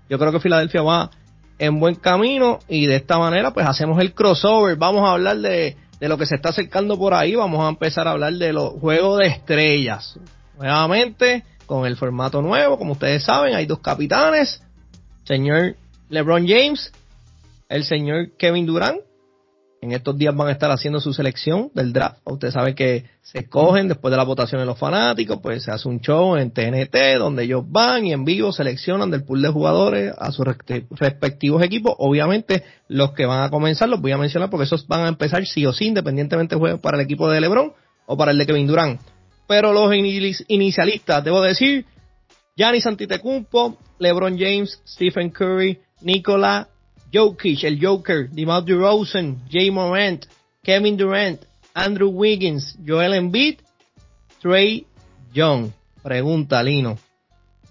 yo 0.10 0.20
creo 0.20 0.32
que 0.32 0.40
Filadelfia 0.40 0.82
va 0.84 1.10
en 1.58 1.80
buen 1.80 1.96
camino 1.96 2.60
y 2.68 2.86
de 2.86 2.98
esta 2.98 3.18
manera 3.18 3.52
pues 3.52 3.66
hacemos 3.66 4.00
el 4.00 4.14
crossover. 4.14 4.76
Vamos 4.76 5.04
a 5.08 5.14
hablar 5.14 5.38
de, 5.38 5.78
de 6.00 6.10
lo 6.10 6.18
que 6.18 6.26
se 6.26 6.36
está 6.36 6.50
acercando 6.50 6.98
por 6.98 7.14
ahí, 7.14 7.36
vamos 7.36 7.64
a 7.66 7.70
empezar 7.70 8.08
a 8.08 8.12
hablar 8.12 8.34
de 8.34 8.54
los 8.54 8.74
juegos 8.74 9.20
de 9.20 9.28
estrellas. 9.28 10.20
Nuevamente, 10.58 11.44
con 11.66 11.86
el 11.86 11.98
formato 11.98 12.42
nuevo, 12.42 12.78
como 12.78 12.94
ustedes 12.94 13.24
saben, 13.24 13.56
hay 13.56 13.66
dos 13.66 13.80
capitanes, 13.80 14.62
señor 15.24 15.76
LeBron 16.10 16.48
James, 16.48 16.92
el 17.70 17.84
señor 17.84 18.32
Kevin 18.38 18.66
Durant. 18.66 19.00
En 19.82 19.92
estos 19.92 20.18
días 20.18 20.36
van 20.36 20.48
a 20.48 20.52
estar 20.52 20.72
haciendo 20.72 21.00
su 21.00 21.14
selección 21.14 21.70
del 21.76 21.94
draft. 21.94 22.18
Ustedes 22.24 22.56
saben 22.56 22.74
que 22.74 23.06
se 23.22 23.48
cogen 23.48 23.88
después 23.88 24.10
de 24.10 24.18
la 24.18 24.24
votación 24.24 24.60
de 24.60 24.66
los 24.66 24.80
fanáticos, 24.80 25.40
pues 25.44 25.64
se 25.64 25.72
hace 25.72 25.88
un 25.88 26.00
show 26.00 26.38
en 26.38 26.50
TNT 26.50 27.20
donde 27.20 27.44
ellos 27.44 27.64
van 27.68 28.08
y 28.08 28.14
en 28.14 28.26
vivo 28.26 28.52
seleccionan 28.52 29.12
del 29.12 29.24
pool 29.26 29.44
de 29.44 29.50
jugadores 29.50 30.14
a 30.18 30.32
sus 30.32 30.48
respectivos 30.90 31.62
equipos. 31.62 31.94
Obviamente 32.00 32.64
los 32.88 33.12
que 33.12 33.28
van 33.28 33.44
a 33.44 33.52
comenzar 33.52 33.88
los 33.88 34.02
voy 34.02 34.12
a 34.12 34.18
mencionar 34.18 34.50
porque 34.50 34.64
esos 34.64 34.88
van 34.88 35.02
a 35.02 35.08
empezar 35.10 35.46
sí 35.46 35.66
o 35.68 35.74
sí, 35.74 35.88
independientemente 35.88 36.56
jueguen 36.56 36.80
para 36.80 36.98
el 36.98 37.04
equipo 37.04 37.30
de 37.30 37.42
LeBron 37.42 37.74
o 38.08 38.18
para 38.18 38.32
el 38.32 38.40
de 38.40 38.46
Kevin 38.48 38.66
Durant 38.66 39.00
pero 39.48 39.74
los 39.74 39.94
inicialistas, 40.48 41.24
debo 41.24 41.42
decir, 41.42 41.86
Giannis 42.56 42.86
Antetokounmpo, 42.88 43.78
LeBron 44.00 44.38
James, 44.38 44.82
Stephen 44.88 45.30
Curry, 45.30 45.80
Nikola 46.02 46.70
Jokic, 47.14 47.64
el 47.64 47.80
Joker, 47.84 48.30
DeMar 48.30 48.64
DeRozan, 48.64 49.44
Jay 49.50 49.72
Morant, 49.72 50.26
Kevin 50.64 50.98
Durant, 50.98 51.42
Andrew 51.74 52.10
Wiggins, 52.10 52.78
Joel 52.86 53.14
Embiid, 53.14 53.60
Trey 54.42 54.86
Young. 55.34 55.72
Pregunta, 56.02 56.62
Lino. 56.62 56.98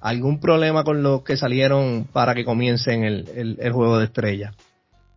¿Algún 0.00 0.40
problema 0.40 0.84
con 0.84 1.02
los 1.02 1.22
que 1.22 1.36
salieron 1.36 2.06
para 2.12 2.34
que 2.34 2.44
comiencen 2.44 3.04
el, 3.04 3.56
el 3.58 3.72
juego 3.72 3.98
de 3.98 4.06
estrella? 4.06 4.52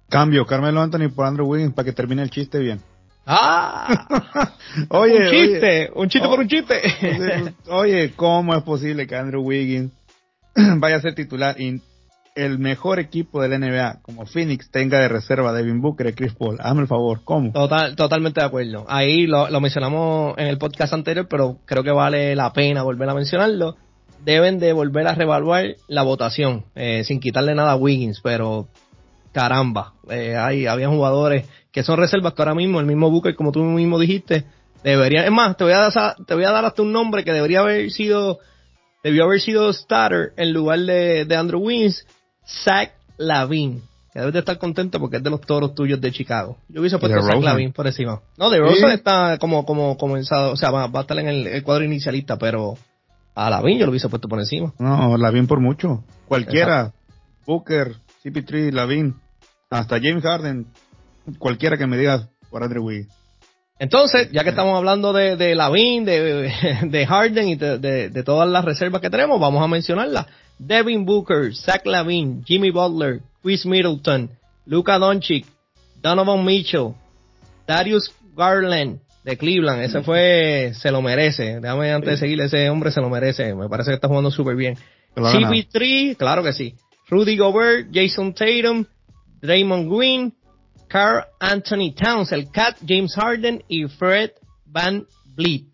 Cambio, 0.10 0.46
Carmelo 0.46 0.82
Anthony 0.82 1.10
por 1.14 1.26
Andrew 1.26 1.48
Wiggins 1.48 1.74
para 1.74 1.86
que 1.86 1.94
termine 1.94 2.24
el 2.24 2.30
chiste 2.30 2.60
bien. 2.60 2.82
¡Ah! 3.28 4.56
oye, 4.90 5.18
un 5.18 5.30
chiste, 5.30 5.92
un 5.94 6.10
chiste 6.10 6.28
por 6.28 6.40
un 6.40 6.48
chiste. 6.48 6.82
oye, 7.70 8.14
¿cómo 8.16 8.56
es 8.56 8.64
posible 8.64 9.06
que 9.06 9.16
Andrew 9.16 9.44
Wiggins 9.44 9.92
vaya 10.56 10.96
a 10.96 11.02
ser 11.02 11.14
titular 11.14 11.60
y 11.60 11.82
el 12.36 12.60
mejor 12.60 13.00
equipo 13.00 13.42
del 13.42 13.60
NBA, 13.60 14.02
como 14.02 14.26
Phoenix, 14.26 14.70
tenga 14.72 15.00
de 15.00 15.10
reserva 15.10 15.52
Devin 15.52 15.82
Booker 15.82 16.08
y 16.08 16.14
Chris 16.14 16.34
Paul? 16.36 16.58
Hazme 16.60 16.82
el 16.84 16.88
favor, 16.88 17.22
¿cómo? 17.26 17.52
Total, 17.52 17.96
totalmente 17.96 18.40
de 18.40 18.46
acuerdo. 18.46 18.86
Ahí 18.88 19.28
lo, 19.28 19.50
mencionamos 19.60 20.38
en 20.38 20.48
el 20.48 20.58
podcast 20.58 20.94
anterior, 20.94 21.28
pero 21.30 21.58
creo 21.66 21.84
que 21.84 21.92
vale 21.92 22.36
la 22.36 22.54
pena 22.54 22.84
volver 22.84 23.10
a 23.10 23.16
mencionarlo. 23.16 23.76
Deben 24.24 24.60
de 24.60 24.72
volver 24.72 25.08
a 25.08 25.16
revaluar 25.16 25.76
la 25.88 26.04
votación, 26.04 26.66
eh, 26.76 27.04
sin 27.04 27.20
quitarle 27.20 27.56
nada 27.56 27.72
a 27.72 27.76
Wiggins, 27.76 28.22
pero 28.22 28.68
caramba, 29.32 29.94
eh, 30.10 30.36
hay, 30.36 30.66
había 30.66 30.90
jugadores 30.90 31.46
que 31.72 31.84
son 31.84 31.98
reservas 31.98 32.34
que 32.34 32.42
ahora 32.42 32.56
mismo, 32.56 32.80
el 32.80 32.86
mismo 32.86 33.12
Booker, 33.12 33.36
como 33.36 33.52
tú 33.52 33.62
mismo 33.62 34.00
dijiste, 34.00 34.46
debería, 34.84 35.26
es 35.26 35.32
más, 35.32 35.58
te 35.58 35.64
voy 35.64 35.74
a 35.74 35.90
dar, 35.90 36.16
te 36.26 36.34
voy 36.34 36.44
a 36.44 36.52
dar 36.52 36.66
hasta 36.66 36.82
un 36.82 36.92
nombre 36.92 37.24
que 37.24 37.34
debería 37.34 37.60
haber 37.60 37.92
sido, 37.92 38.40
debió 39.04 39.26
haber 39.26 39.42
sido 39.42 39.72
starter 39.72 40.34
en 40.38 40.54
lugar 40.54 40.80
de, 40.80 41.26
de 41.26 41.36
Andrew 41.36 41.62
Wins, 41.62 42.06
Zach 42.46 42.94
Lavin. 43.18 43.84
Que 44.12 44.20
debes 44.20 44.34
de 44.34 44.40
estar 44.40 44.58
contento 44.58 45.00
porque 45.00 45.18
es 45.18 45.24
de 45.24 45.30
los 45.30 45.42
toros 45.42 45.76
tuyos 45.76 46.02
de 46.02 46.12
Chicago. 46.12 46.58
Yo 46.70 46.82
hubiese 46.82 46.98
puesto 46.98 47.20
a 47.20 47.22
Zach 47.22 47.42
Lavin 47.42 47.72
por 47.72 47.86
encima. 47.86 48.22
No, 48.38 48.50
de 48.50 48.60
Rosa 48.60 48.94
está 48.94 49.38
como, 49.38 49.66
como 49.66 49.98
comenzado, 49.98 50.54
o 50.54 50.58
sea, 50.58 50.72
va, 50.72 50.86
a 50.86 51.02
estar 51.02 51.20
en 51.20 51.28
el, 51.28 51.64
cuadro 51.64 51.84
inicialista, 51.84 52.38
pero 52.38 52.76
a 53.36 53.50
Lavin 53.50 53.78
yo 53.78 53.86
lo 53.86 53.92
hubiese 53.92 54.10
puesto 54.10 54.28
por 54.28 54.40
encima. 54.40 54.74
No, 54.80 55.16
Lavin 55.18 55.46
por 55.46 55.60
mucho. 55.60 56.04
Cualquiera. 56.28 56.94
Booker, 57.46 57.96
CP3, 58.28 58.72
Lavin, 58.72 59.16
hasta 59.70 60.00
James 60.00 60.24
Harden, 60.24 60.68
cualquiera 61.40 61.78
que 61.78 61.88
me 61.88 61.98
diga 61.98 62.30
por 62.50 62.64
Andrew 62.64 62.84
Wiggins. 62.84 63.14
Entonces, 63.80 64.30
ya 64.32 64.44
que 64.44 64.50
estamos 64.50 64.76
hablando 64.76 65.14
de, 65.14 65.36
de 65.36 65.54
Lavin, 65.54 66.04
de, 66.04 66.52
de 66.84 67.06
Harden 67.06 67.48
y 67.48 67.56
de, 67.56 68.24
todas 68.26 68.50
las 68.50 68.66
reservas 68.66 69.02
que 69.02 69.10
tenemos, 69.10 69.40
vamos 69.40 69.64
a 69.64 69.68
mencionarlas. 69.68 70.26
Devin 70.58 71.06
Booker, 71.06 71.56
Zach 71.56 71.86
Lavin, 71.86 72.44
Jimmy 72.44 72.72
Butler, 72.72 73.22
Chris 73.44 73.66
Middleton, 73.66 74.32
Luka 74.66 74.98
Doncic, 74.98 75.46
Donovan 76.02 76.44
Mitchell, 76.44 76.96
Darius 77.68 78.12
Garland 78.36 79.00
de 79.24 79.38
Cleveland. 79.38 79.84
Ese 79.84 80.02
fue, 80.02 80.72
se 80.74 80.90
lo 80.90 81.04
merece. 81.04 81.60
Déjame 81.60 81.92
antes 81.92 82.12
de 82.12 82.18
seguir, 82.18 82.42
ese 82.42 82.68
hombre 82.72 82.92
se 82.92 83.00
lo 83.00 83.10
merece. 83.10 83.54
Me 83.54 83.70
parece 83.70 83.92
que 83.92 83.96
está 83.96 84.08
jugando 84.08 84.32
súper 84.32 84.56
bien. 84.56 84.76
CP3, 85.16 86.18
claro 86.18 86.44
que 86.44 86.54
sí. 86.54 86.74
Rudy 87.10 87.38
Gobert, 87.38 87.90
Jason 87.94 88.34
Tatum, 88.34 88.86
Draymond 89.42 89.90
Green, 89.90 90.34
Carl 90.88 91.26
Anthony 91.40 91.94
Towns, 91.96 92.32
el 92.32 92.52
Cat, 92.52 92.78
James 92.86 93.16
Harden 93.16 93.64
y 93.68 93.88
Fred 93.88 94.32
Van 94.66 95.06
Vliet. 95.36 95.66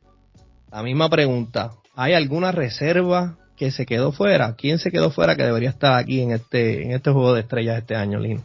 La 0.71 0.83
misma 0.83 1.09
pregunta. 1.09 1.71
¿Hay 1.95 2.13
alguna 2.13 2.51
reserva 2.51 3.37
que 3.57 3.71
se 3.71 3.85
quedó 3.85 4.11
fuera? 4.11 4.55
¿Quién 4.55 4.79
se 4.79 4.91
quedó 4.91 5.11
fuera 5.11 5.35
que 5.35 5.43
debería 5.43 5.69
estar 5.69 5.97
aquí 5.97 6.21
en 6.21 6.31
este, 6.31 6.83
en 6.83 6.91
este 6.91 7.11
juego 7.11 7.33
de 7.33 7.41
estrellas 7.41 7.77
este 7.77 7.95
año, 7.95 8.19
Lino? 8.19 8.43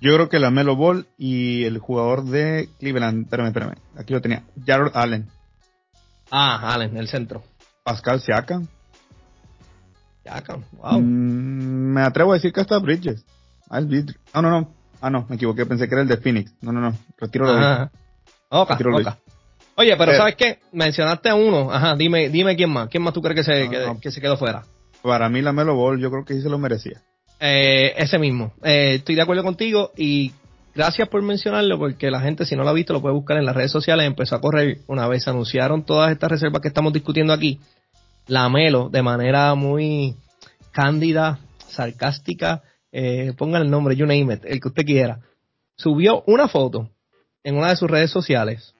Yo 0.00 0.14
creo 0.14 0.28
que 0.28 0.38
la 0.38 0.50
Melo 0.50 0.76
Ball 0.76 1.06
y 1.16 1.64
el 1.64 1.78
jugador 1.78 2.24
de 2.24 2.68
Cleveland, 2.80 3.24
espérame, 3.24 3.46
espérame, 3.46 3.74
aquí 3.96 4.12
lo 4.12 4.20
tenía, 4.20 4.42
Jared 4.66 4.90
Allen. 4.94 5.28
Ah, 6.30 6.74
Allen, 6.74 6.96
el 6.96 7.08
centro. 7.08 7.44
Pascal 7.84 8.20
Siakam. 8.20 8.68
Siakam, 10.22 10.62
wow. 10.72 11.00
Mm, 11.00 11.94
me 11.94 12.02
atrevo 12.02 12.32
a 12.32 12.34
decir 12.34 12.52
que 12.52 12.60
hasta 12.60 12.78
Bridges. 12.78 13.24
Ah, 13.68 13.80
no, 13.80 14.42
no, 14.42 14.50
no. 14.50 14.74
Ah, 15.00 15.10
no, 15.10 15.26
me 15.28 15.36
equivoqué, 15.36 15.66
pensé 15.66 15.88
que 15.88 15.94
era 15.94 16.02
el 16.02 16.08
de 16.08 16.18
Phoenix. 16.18 16.52
No, 16.60 16.72
no, 16.72 16.80
no, 16.80 16.96
retiro 17.18 17.46
lo 17.46 17.90
Oca, 18.50 18.76
Oye, 19.76 19.96
pero, 19.96 20.14
¿sabes 20.14 20.36
qué? 20.36 20.58
Mencionaste 20.72 21.30
a 21.30 21.34
uno. 21.34 21.72
Ajá, 21.72 21.96
dime, 21.96 22.28
dime 22.28 22.54
quién 22.54 22.70
más. 22.70 22.88
¿Quién 22.88 23.02
más 23.02 23.14
tú 23.14 23.22
crees 23.22 23.36
que 23.36 23.44
se, 23.44 23.70
que, 24.00 24.10
se 24.10 24.20
quedó 24.20 24.36
fuera? 24.36 24.64
Para 25.02 25.30
mí 25.30 25.40
la 25.40 25.52
Melo 25.52 25.74
Ball, 25.74 25.98
yo 25.98 26.10
creo 26.10 26.24
que 26.24 26.34
sí 26.34 26.42
se 26.42 26.50
lo 26.50 26.58
merecía. 26.58 27.00
Eh, 27.40 27.94
ese 27.96 28.18
mismo. 28.18 28.52
Eh, 28.62 28.96
estoy 28.96 29.14
de 29.14 29.22
acuerdo 29.22 29.42
contigo 29.42 29.90
y 29.96 30.32
gracias 30.74 31.08
por 31.08 31.22
mencionarlo 31.22 31.78
porque 31.78 32.10
la 32.10 32.20
gente 32.20 32.44
si 32.44 32.54
no 32.54 32.62
lo 32.62 32.68
ha 32.68 32.74
visto 32.74 32.92
lo 32.92 33.00
puede 33.00 33.14
buscar 33.14 33.38
en 33.38 33.46
las 33.46 33.56
redes 33.56 33.72
sociales. 33.72 34.06
Empezó 34.06 34.36
a 34.36 34.40
correr 34.40 34.78
una 34.86 35.08
vez 35.08 35.26
anunciaron 35.26 35.82
todas 35.82 36.12
estas 36.12 36.30
reservas 36.30 36.60
que 36.60 36.68
estamos 36.68 36.92
discutiendo 36.92 37.32
aquí. 37.32 37.58
La 38.26 38.48
Melo 38.48 38.88
de 38.88 39.02
manera 39.02 39.54
muy 39.54 40.16
cándida, 40.72 41.38
sarcástica, 41.68 42.62
eh, 42.92 43.32
pongan 43.36 43.62
el 43.62 43.70
nombre, 43.70 43.96
you 43.96 44.06
name 44.06 44.34
it, 44.34 44.44
el 44.44 44.60
que 44.60 44.68
usted 44.68 44.84
quiera, 44.84 45.20
subió 45.76 46.22
una 46.26 46.48
foto 46.48 46.90
en 47.42 47.56
una 47.56 47.70
de 47.70 47.76
sus 47.76 47.90
redes 47.90 48.10
sociales 48.10 48.74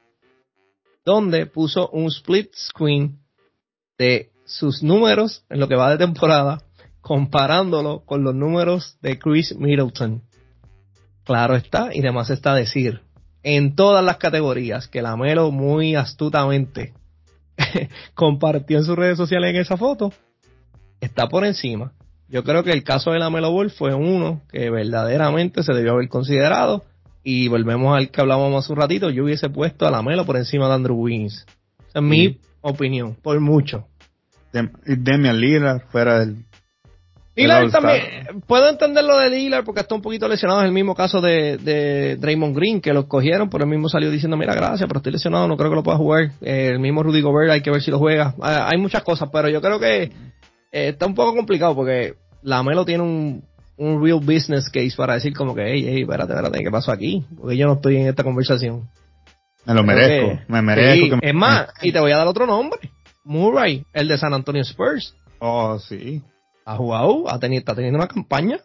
donde 1.04 1.46
puso 1.46 1.88
un 1.90 2.06
split 2.06 2.54
screen 2.54 3.18
de 3.98 4.30
sus 4.44 4.82
números 4.82 5.44
en 5.48 5.60
lo 5.60 5.68
que 5.68 5.76
va 5.76 5.90
de 5.90 5.98
temporada, 5.98 6.62
comparándolo 7.00 8.04
con 8.04 8.22
los 8.22 8.34
números 8.34 8.98
de 9.00 9.18
Chris 9.18 9.54
Middleton. 9.56 10.22
Claro 11.24 11.56
está, 11.56 11.90
y 11.92 12.00
además 12.00 12.30
está 12.30 12.54
decir, 12.54 13.00
en 13.42 13.74
todas 13.74 14.04
las 14.04 14.18
categorías, 14.18 14.88
que 14.88 15.02
la 15.02 15.16
Melo 15.16 15.50
muy 15.50 15.96
astutamente 15.96 16.94
compartió 18.14 18.78
en 18.78 18.84
sus 18.84 18.96
redes 18.96 19.16
sociales 19.16 19.50
en 19.50 19.60
esa 19.60 19.76
foto, 19.76 20.12
está 21.00 21.28
por 21.28 21.44
encima. 21.44 21.92
Yo 22.28 22.44
creo 22.44 22.64
que 22.64 22.70
el 22.70 22.82
caso 22.82 23.10
de 23.10 23.18
la 23.18 23.28
Melo 23.28 23.52
Ball 23.52 23.70
fue 23.70 23.94
uno 23.94 24.40
que 24.50 24.70
verdaderamente 24.70 25.62
se 25.62 25.74
debió 25.74 25.92
haber 25.92 26.08
considerado. 26.08 26.84
Y 27.24 27.48
volvemos 27.48 27.96
al 27.96 28.10
que 28.10 28.20
hablábamos 28.20 28.64
hace 28.64 28.72
un 28.72 28.80
ratito, 28.80 29.10
yo 29.10 29.24
hubiese 29.24 29.48
puesto 29.48 29.86
a 29.86 29.90
la 29.90 30.02
Melo 30.02 30.24
por 30.24 30.36
encima 30.36 30.66
de 30.66 30.74
Andrew 30.74 30.96
Wiggins. 30.96 31.46
Esa 31.88 31.98
es 31.98 32.02
mi 32.02 32.40
opinión, 32.62 33.16
por 33.22 33.38
mucho. 33.40 33.86
Demian 34.52 35.40
Lillard 35.40 35.82
fuera 35.90 36.20
del 36.20 36.44
Lillard 37.34 37.70
también, 37.70 38.42
puedo 38.46 38.68
entender 38.68 39.04
lo 39.04 39.16
de 39.16 39.30
Lillard 39.30 39.64
porque 39.64 39.80
está 39.80 39.94
un 39.94 40.02
poquito 40.02 40.28
lesionado, 40.28 40.60
es 40.60 40.66
el 40.66 40.72
mismo 40.72 40.94
caso 40.94 41.20
de, 41.22 41.56
de 41.56 42.16
Draymond 42.16 42.54
Green, 42.54 42.80
que 42.80 42.92
lo 42.92 43.08
cogieron, 43.08 43.48
pero 43.48 43.64
el 43.64 43.70
mismo 43.70 43.88
salió 43.88 44.10
diciendo, 44.10 44.36
mira, 44.36 44.54
gracias, 44.54 44.86
pero 44.86 44.98
estoy 44.98 45.12
lesionado, 45.12 45.48
no 45.48 45.56
creo 45.56 45.70
que 45.70 45.76
lo 45.76 45.82
pueda 45.82 45.96
jugar. 45.96 46.32
Eh, 46.42 46.68
el 46.72 46.78
mismo 46.78 47.02
Rudy 47.02 47.22
Gobert, 47.22 47.50
hay 47.50 47.62
que 47.62 47.70
ver 47.70 47.80
si 47.80 47.90
lo 47.90 47.98
juega. 47.98 48.34
Ah, 48.40 48.68
hay 48.70 48.78
muchas 48.78 49.02
cosas, 49.02 49.30
pero 49.32 49.48
yo 49.48 49.62
creo 49.62 49.80
que 49.80 50.02
eh, 50.02 50.10
está 50.70 51.06
un 51.06 51.14
poco 51.14 51.34
complicado 51.34 51.74
porque 51.74 52.14
la 52.42 52.62
Melo 52.62 52.84
tiene 52.84 53.02
un, 53.02 53.44
un 53.78 54.04
real 54.04 54.20
business 54.20 54.68
case 54.68 54.92
para 54.94 55.14
decir 55.14 55.32
como 55.32 55.54
que, 55.54 55.62
hey, 55.62 55.84
hey, 55.86 56.02
espérate, 56.02 56.34
espérate, 56.34 56.62
¿qué 56.62 56.70
pasó 56.70 56.92
aquí? 56.92 57.24
Porque 57.40 57.56
yo 57.56 57.66
no 57.66 57.74
estoy 57.74 57.96
en 57.96 58.08
esta 58.08 58.24
conversación. 58.24 58.90
Me 59.64 59.74
lo 59.74 59.84
merezco, 59.84 60.38
me 60.48 60.60
merezco. 60.60 61.16
es 61.22 61.34
más, 61.34 61.68
y 61.80 61.92
te 61.92 62.00
voy 62.00 62.12
a 62.12 62.18
dar 62.18 62.26
otro 62.26 62.46
nombre. 62.46 62.78
Murray, 63.24 63.86
el 63.94 64.08
de 64.08 64.18
San 64.18 64.34
Antonio 64.34 64.62
Spurs. 64.62 65.14
Oh, 65.38 65.78
sí 65.78 66.22
ha 66.64 66.76
jugado, 66.76 67.30
ha 67.30 67.38
tenido, 67.38 67.60
está 67.60 67.74
teniendo 67.74 67.98
una 67.98 68.08
campaña, 68.08 68.60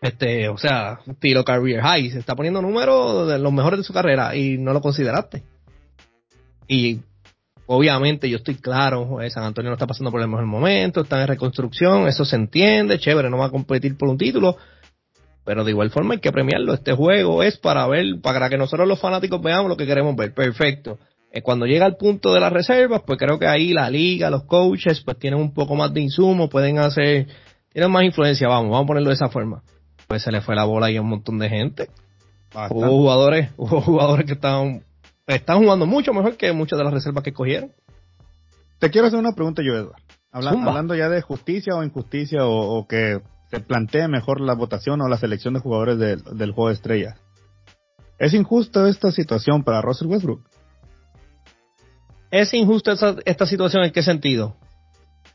este, 0.00 0.48
o 0.48 0.58
sea, 0.58 1.00
estilo 1.06 1.44
career 1.44 1.80
high, 1.80 2.10
se 2.10 2.18
está 2.18 2.34
poniendo 2.34 2.60
números 2.60 3.28
de 3.28 3.38
los 3.38 3.52
mejores 3.52 3.78
de 3.78 3.84
su 3.84 3.92
carrera 3.92 4.34
y 4.34 4.58
no 4.58 4.72
lo 4.72 4.80
consideraste. 4.80 5.44
Y 6.66 7.00
obviamente 7.66 8.28
yo 8.28 8.38
estoy 8.38 8.56
claro, 8.56 9.20
eh, 9.20 9.30
San 9.30 9.44
Antonio 9.44 9.70
no 9.70 9.74
está 9.74 9.86
pasando 9.86 10.10
por 10.10 10.20
el 10.20 10.28
mejor 10.28 10.46
momento, 10.46 11.02
está 11.02 11.20
en 11.22 11.28
reconstrucción, 11.28 12.08
eso 12.08 12.24
se 12.24 12.36
entiende, 12.36 12.98
chévere, 12.98 13.30
no 13.30 13.38
va 13.38 13.46
a 13.46 13.50
competir 13.50 13.96
por 13.96 14.08
un 14.08 14.18
título, 14.18 14.56
pero 15.44 15.64
de 15.64 15.70
igual 15.70 15.90
forma 15.90 16.14
hay 16.14 16.20
que 16.20 16.32
premiarlo. 16.32 16.74
Este 16.74 16.92
juego 16.92 17.42
es 17.42 17.56
para 17.58 17.86
ver, 17.86 18.20
para 18.22 18.48
que 18.48 18.58
nosotros 18.58 18.88
los 18.88 19.00
fanáticos 19.00 19.40
veamos 19.40 19.68
lo 19.68 19.76
que 19.76 19.86
queremos 19.86 20.14
ver. 20.16 20.34
Perfecto. 20.34 20.98
Eh, 21.34 21.40
cuando 21.40 21.64
llega 21.64 21.86
al 21.86 21.96
punto 21.96 22.34
de 22.34 22.40
las 22.40 22.52
reservas, 22.52 23.02
pues 23.06 23.18
creo 23.18 23.38
que 23.38 23.46
ahí 23.46 23.72
la 23.72 23.88
liga, 23.88 24.28
los 24.28 24.44
coaches, 24.44 25.00
pues 25.00 25.18
tienen 25.18 25.40
un 25.40 25.54
poco 25.54 25.74
más 25.74 25.92
de 25.94 26.02
insumo, 26.02 26.50
pueden 26.50 26.78
hacer, 26.78 27.26
tienen 27.72 27.90
más 27.90 28.04
influencia, 28.04 28.48
vamos, 28.48 28.70
vamos 28.70 28.84
a 28.84 28.88
ponerlo 28.88 29.08
de 29.08 29.14
esa 29.14 29.30
forma. 29.30 29.62
Pues 30.06 30.22
se 30.22 30.30
le 30.30 30.42
fue 30.42 30.54
la 30.54 30.64
bola 30.64 30.86
ahí 30.86 30.98
a 30.98 31.00
un 31.00 31.08
montón 31.08 31.38
de 31.38 31.48
gente. 31.48 31.88
Hubo 32.68 32.86
jugadores, 32.86 33.50
hubo 33.56 33.80
jugadores 33.80 34.26
que 34.26 34.34
estaban, 34.34 34.84
están 35.26 35.58
jugando 35.58 35.86
mucho 35.86 36.12
mejor 36.12 36.36
que 36.36 36.52
muchas 36.52 36.78
de 36.78 36.84
las 36.84 36.92
reservas 36.92 37.24
que 37.24 37.32
cogieron. 37.32 37.72
Te 38.78 38.90
quiero 38.90 39.06
hacer 39.06 39.18
una 39.18 39.32
pregunta 39.32 39.62
yo, 39.62 39.72
Eduardo. 39.72 39.94
Hablando, 40.32 40.94
ya 40.94 41.08
de 41.08 41.22
justicia 41.22 41.74
o 41.74 41.82
injusticia 41.82 42.40
o, 42.44 42.86
que 42.86 43.22
se 43.50 43.60
plantee 43.60 44.06
mejor 44.08 44.40
la 44.40 44.54
votación 44.54 45.00
o 45.00 45.08
la 45.08 45.18
selección 45.18 45.54
de 45.54 45.60
jugadores 45.60 45.98
del 45.98 46.52
juego 46.52 46.68
de 46.68 46.74
estrellas. 46.74 47.18
¿Es 48.18 48.34
injusta 48.34 48.88
esta 48.88 49.12
situación 49.12 49.62
para 49.62 49.80
Russell 49.82 50.08
Westbrook? 50.08 50.51
¿Es 52.32 52.54
injusta 52.54 52.94
esta, 53.26 53.46
situación 53.46 53.84
en 53.84 53.92
qué 53.92 54.02
sentido? 54.02 54.56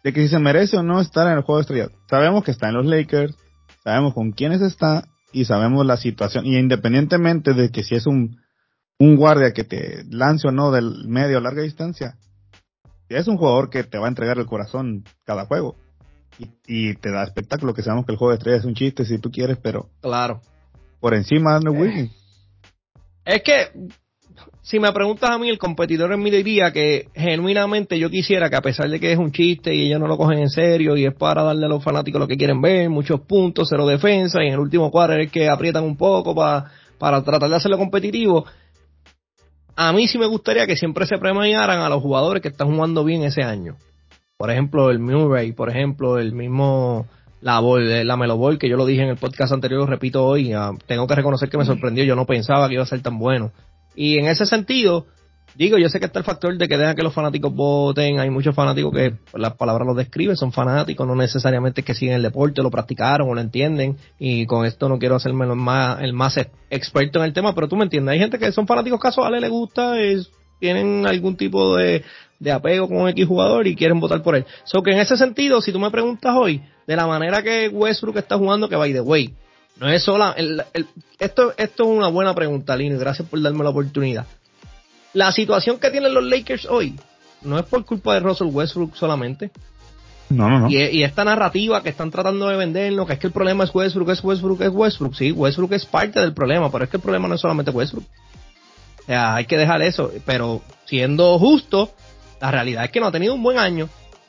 De 0.04 0.12
que 0.12 0.24
si 0.24 0.30
se 0.30 0.40
merece 0.40 0.78
o 0.78 0.84
no 0.84 1.00
estar 1.00 1.28
en 1.28 1.38
el 1.38 1.44
juego 1.44 1.58
de 1.58 1.62
estrellas. 1.62 1.90
Sabemos 2.10 2.44
que 2.44 2.50
está 2.50 2.70
en 2.70 2.74
los 2.74 2.88
Lakers, 2.88 3.36
sabemos 3.84 4.16
con 4.16 4.32
quiénes 4.32 4.62
está 4.62 5.08
y 5.32 5.46
sabemos 5.46 5.86
la 5.86 5.98
situación. 5.98 6.48
Y 6.48 6.58
independientemente 6.58 7.54
de 7.54 7.70
que 7.70 7.84
si 7.84 7.94
es 7.94 8.08
un, 8.08 8.42
un 8.98 9.16
guardia 9.16 9.54
que 9.54 9.64
te 9.64 10.06
lance 10.10 10.48
o 10.48 10.52
no 10.52 10.72
del 10.72 11.08
medio 11.08 11.38
a 11.38 11.42
larga 11.42 11.62
distancia, 11.62 12.18
es 13.10 13.28
un 13.28 13.38
jugador 13.38 13.70
que 13.70 13.84
te 13.84 14.00
va 14.00 14.08
a 14.08 14.10
entregar 14.10 14.40
el 14.40 14.48
corazón 14.48 15.04
cada 15.24 15.46
juego. 15.46 15.76
Y, 16.66 16.96
te 16.96 17.12
da 17.12 17.24
espectáculo, 17.24 17.76
que 17.76 17.84
sabemos 17.84 18.08
que 18.08 18.14
el 18.14 18.18
juego 18.18 18.32
de 18.32 18.38
estrellas 18.38 18.62
es 18.62 18.66
un 18.66 18.74
chiste 18.74 19.06
si 19.06 19.20
tú 19.20 19.30
quieres, 19.30 19.60
pero... 19.62 19.90
Claro. 20.02 20.42
Por 21.00 21.14
encima 21.14 21.52
de 21.52 21.58
Andrew 21.58 21.76
eh, 21.76 21.80
Wiggins. 21.80 22.12
Es 23.24 23.44
que 23.44 23.70
si 24.62 24.80
me 24.80 24.92
preguntas 24.92 25.30
a 25.30 25.38
mí, 25.38 25.50
el 25.50 25.58
competidor 25.58 26.12
en 26.12 26.22
mí 26.22 26.30
diría 26.30 26.72
que 26.72 27.08
genuinamente 27.16 27.98
yo 27.98 28.10
quisiera 28.10 28.50
que 28.50 28.56
a 28.56 28.62
pesar 28.62 28.90
de 28.90 29.00
que 29.00 29.12
es 29.12 29.18
un 29.18 29.32
chiste 29.32 29.74
y 29.74 29.88
ellos 29.88 30.00
no 30.00 30.08
lo 30.08 30.18
cogen 30.18 30.40
en 30.40 30.50
serio 30.50 30.98
y 30.98 31.06
es 31.06 31.14
para 31.14 31.44
darle 31.44 31.66
a 31.66 31.70
los 31.70 31.84
fanáticos 31.84 32.20
lo 32.20 32.28
que 32.28 32.38
quieren 32.38 32.62
ver, 32.62 32.90
muchos 32.90 33.22
puntos, 33.22 33.68
cero 33.70 33.88
defensa 33.88 34.44
y 34.44 34.48
en 34.48 34.54
el 34.54 34.60
último 34.60 34.92
cuadro 34.92 35.22
es 35.22 35.32
que 35.32 35.50
aprietan 35.50 35.84
un 35.84 35.96
poco 35.96 36.36
para, 36.36 36.72
para 36.98 37.24
tratar 37.24 37.50
de 37.50 37.56
hacerlo 37.56 37.78
competitivo, 37.78 38.46
a 39.76 39.94
mí 39.94 40.08
sí 40.08 40.18
me 40.18 40.26
gustaría 40.26 40.66
que 40.66 40.76
siempre 40.76 41.06
se 41.06 41.18
premiaran 41.18 41.80
a 41.80 41.90
los 41.90 42.02
jugadores 42.02 42.42
que 42.42 42.50
están 42.50 42.74
jugando 42.74 43.04
bien 43.04 43.24
ese 43.24 43.44
año. 43.44 43.78
Por 44.36 44.52
ejemplo, 44.52 44.90
el 44.90 45.00
Murray, 45.00 45.52
por 45.52 45.70
ejemplo, 45.70 46.18
el 46.18 46.34
mismo 46.34 47.06
la, 47.42 47.62
la 47.62 48.18
Melo 48.18 48.38
Ball, 48.38 48.58
que 48.58 48.70
yo 48.70 48.76
lo 48.76 48.86
dije 48.86 49.04
en 49.04 49.10
el 49.10 49.18
podcast 49.18 49.54
anterior, 49.54 49.82
lo 49.82 49.86
repito 49.86 50.26
hoy, 50.26 50.54
ah, 50.54 50.72
tengo 50.88 51.08
que 51.08 51.16
reconocer 51.16 51.50
que 51.50 51.58
me 51.58 51.66
sorprendió, 51.66 52.04
yo 52.04 52.16
no 52.16 52.26
pensaba 52.26 52.68
que 52.68 52.74
iba 52.74 52.84
a 52.84 52.88
ser 52.88 53.02
tan 53.02 53.20
bueno. 53.20 53.52
Y 53.98 54.20
en 54.20 54.28
ese 54.28 54.46
sentido, 54.46 55.08
digo, 55.56 55.80
yo 55.80 55.90
sé 55.90 56.00
que 56.00 56.06
está 56.06 56.20
el 56.20 56.26
factor 56.26 56.56
de 56.56 56.68
que 56.68 56.78
dejan 56.78 56.96
que 56.96 57.02
los 57.02 57.16
fanáticos 57.16 57.52
voten. 57.52 58.20
Hay 58.20 58.30
muchos 58.30 58.54
fanáticos 58.54 58.94
que 58.94 59.16
las 59.34 59.56
palabras 59.56 59.88
lo 59.88 59.96
describen, 59.96 60.38
son 60.38 60.52
fanáticos, 60.52 61.08
no 61.08 61.16
necesariamente 61.16 61.82
que 61.82 61.96
siguen 61.96 62.14
el 62.14 62.22
deporte, 62.22 62.62
lo 62.62 62.70
practicaron 62.70 63.28
o 63.28 63.34
lo 63.34 63.42
entienden. 63.42 63.98
Y 64.20 64.46
con 64.46 64.68
esto 64.68 64.88
no 64.88 65.00
quiero 65.00 65.16
hacerme 65.16 65.46
el 65.46 65.56
más, 65.56 66.00
el 66.04 66.14
más 66.14 66.38
experto 66.70 67.18
en 67.18 67.26
el 67.26 67.34
tema, 67.34 67.56
pero 67.56 67.68
tú 67.68 67.76
me 67.76 67.86
entiendes. 67.86 68.14
Hay 68.14 68.20
gente 68.20 68.38
que 68.38 68.52
son 68.52 68.68
fanáticos 68.68 69.00
casuales, 69.00 69.42
les 69.42 69.50
gusta, 69.50 69.96
tienen 70.60 71.08
algún 71.08 71.36
tipo 71.36 71.76
de, 71.76 72.04
apego 72.54 72.88
con 72.88 73.10
X 73.10 73.26
jugador 73.26 73.66
y 73.66 73.76
quieren 73.76 74.00
votar 74.00 74.22
por 74.22 74.36
él. 74.36 74.46
So 74.64 74.84
que 74.84 74.92
en 74.92 75.00
ese 75.00 75.18
sentido, 75.18 75.60
si 75.60 75.72
tú 75.72 75.80
me 75.80 75.90
preguntas 75.90 76.36
hoy, 76.36 76.62
de 76.86 76.96
la 76.96 77.08
manera 77.08 77.42
que 77.42 77.68
Westbrook 77.70 78.18
está 78.18 78.38
jugando, 78.38 78.70
que 78.70 78.76
by 78.76 78.94
the 78.94 79.02
way, 79.02 79.34
no 79.80 79.90
es 79.90 80.04
sola. 80.04 80.34
El, 80.38 80.64
esto, 81.20 81.54
esto 81.58 81.84
es 81.84 81.90
una 81.90 82.08
buena 82.08 82.34
pregunta, 82.34 82.76
Lino. 82.76 82.98
Gracias 82.98 83.28
por 83.28 83.42
darme 83.42 83.64
la 83.64 83.70
oportunidad. 83.70 84.26
La 85.14 85.32
situación 85.32 85.80
que 85.80 85.90
tienen 85.90 86.14
los 86.14 86.24
Lakers 86.24 86.66
hoy 86.66 86.96
no 87.42 87.58
es 87.58 87.66
por 87.66 87.86
culpa 87.86 88.14
de 88.16 88.20
Russell 88.22 88.48
Westbrook 88.52 88.96
solamente. 88.96 89.52
No, 90.30 90.50
no, 90.50 90.60
no. 90.60 90.70
Y, 90.70 91.04
esta 91.04 91.24
narrativa 91.24 91.82
que 91.82 91.90
están 91.90 92.12
tratando 92.12 92.50
de 92.50 92.58
vendernos, 92.58 93.08
que 93.08 93.14
es 93.14 93.20
que 93.20 93.28
el 93.28 93.34
problema 93.34 93.64
es 93.64 93.74
Westbrook, 93.74 94.10
es 94.10 94.24
Westbrook, 94.24 94.62
es 94.62 94.70
Westbrook. 94.70 95.16
Sí, 95.16 95.32
Westbrook 95.32 95.72
es 95.74 95.86
parte 95.86 96.20
del 96.20 96.34
problema, 96.34 96.70
pero 96.70 96.84
es 96.84 96.90
que 96.90 96.98
el 96.98 97.04
problema 97.04 97.28
no 97.28 97.36
es 97.36 97.42
solamente 97.42 97.72
Westbrook. 97.72 98.04
O 98.04 99.06
sea, 99.06 99.36
hay 99.36 99.46
que 99.46 99.58
dejar 99.58 99.82
eso. 99.82 100.12
Pero 100.26 100.62
siendo 100.86 101.40
justo, 101.40 101.92
la 102.42 102.52
realidad 102.52 102.84
es 102.84 102.92
que 102.92 103.00
no 103.00 103.08
ha 103.08 103.12
tenido 103.12 103.34
un 103.34 103.44
buen 103.44 103.58
año 103.58 103.88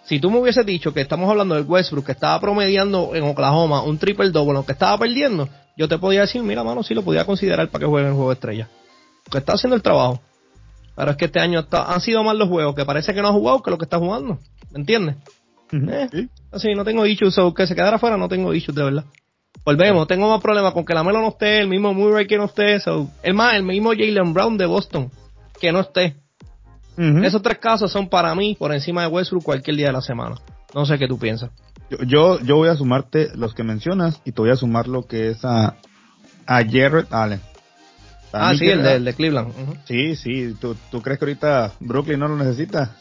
si 0.09 0.21
tú 0.21 0.31
me 0.31 0.39
hubieses 0.39 0.65
dicho 0.65 0.95
que 0.95 1.03
estamos 1.03 1.29
hablando 1.29 1.55
del 1.55 1.67
Westbrook 1.67 2.07
que 2.07 2.13
estaba 2.13 2.41
promediando 2.41 3.15
en 3.15 3.25
Oklahoma 3.25 3.83
un 3.83 3.99
triple 3.99 4.31
double, 4.31 4.57
aunque 4.57 4.73
estaba 4.73 4.97
perdiendo, 4.97 5.49
yo 5.77 5.87
te 5.87 5.99
podía 5.99 6.23
decir, 6.23 6.43
mira, 6.43 6.65
mano, 6.65 6.83
sí 6.83 6.95
lo 6.95 7.03
podía 7.03 7.27
considerar 7.27 7.69
para 7.69 7.83
que 7.83 7.87
juegue 7.87 8.07
en 8.07 8.13
el 8.13 8.15
juego 8.15 8.31
de 8.31 8.35
estrella. 8.35 8.69
Porque 9.25 9.39
está 9.39 9.53
haciendo 9.53 9.77
el 9.77 9.83
trabajo. 9.83 10.21
Pero 10.97 11.11
es 11.11 11.17
que 11.19 11.27
este 11.27 11.41
año 11.41 11.63
han 11.71 12.01
sido 12.01 12.25
más 12.25 12.35
los 12.37 12.49
juegos 12.49 12.75
que 12.75 12.87
parece 12.87 13.13
que 13.13 13.21
no 13.21 13.29
ha 13.29 13.33
jugado 13.33 13.63
que 13.63 13.71
lo 13.71 13.77
que 13.77 13.85
está 13.85 13.99
jugando. 13.99 14.39
¿Me 14.71 14.81
entiendes? 14.81 15.17
Eh, 15.71 16.29
así, 16.51 16.75
no 16.75 16.85
tengo 16.85 17.05
issues. 17.05 17.37
O 17.37 17.53
que 17.53 17.67
se 17.67 17.75
quedara 17.75 17.97
afuera, 17.97 18.17
no 18.17 18.29
tengo 18.29 18.55
issues, 18.55 18.75
de 18.75 18.85
verdad. 18.85 19.05
Volvemos, 19.63 20.09
tengo 20.09 20.29
más 20.31 20.41
problemas 20.41 20.73
con 20.73 20.87
que 20.87 20.95
la 20.95 21.05
Melo 21.05 21.21
no 21.21 21.29
esté, 21.29 21.59
el 21.59 21.69
mismo 21.69 21.93
Murray 21.93 22.27
que 22.27 22.39
no 22.39 22.47
esté. 22.47 22.77
es 22.77 23.35
más, 23.35 23.55
el 23.55 23.63
mismo 23.63 23.91
Jalen 23.91 24.33
Brown 24.33 24.57
de 24.57 24.65
Boston 24.65 25.11
que 25.61 25.71
no 25.71 25.81
esté. 25.81 26.17
Esos 26.99 27.43
tres 27.43 27.59
casos 27.59 27.93
son 27.93 28.09
para 28.09 28.35
mí 28.35 28.57
por 28.59 28.73
encima 28.73 29.03
de 29.03 29.09
Westbrook 29.09 29.45
cualquier 29.45 29.77
día 29.77 29.87
de 29.87 29.93
la 29.93 30.01
semana. 30.01 30.37
No 30.75 30.85
sé 30.85 30.99
qué 30.99 31.07
tú 31.07 31.19
piensas. 31.19 31.51
Yo, 32.07 32.41
yo, 32.41 32.57
voy 32.57 32.69
a 32.69 32.75
sumarte 32.75 33.31
los 33.35 33.55
que 33.55 33.63
mencionas 33.63 34.21
y 34.25 34.33
te 34.33 34.43
voy 34.43 34.51
a 34.51 34.57
sumar 34.57 34.89
lo 34.89 35.07
que 35.07 35.31
es 35.31 35.45
a, 35.45 35.77
a 36.47 36.57
Jared 36.57 37.07
Allen. 37.11 37.41
ah, 38.33 38.53
sí, 38.59 38.69
el 38.69 39.05
de, 39.05 39.15
Cleveland. 39.15 39.53
Sí, 39.87 40.17
sí. 40.17 40.55
¿Tú, 40.61 40.77
¿Tú 40.91 41.01
crees 41.01 41.19
que 41.19 41.25
ahorita 41.25 41.73
Brooklyn 41.81 42.19
no 42.19 42.29
lo 42.29 42.37
necesita? 42.37 42.97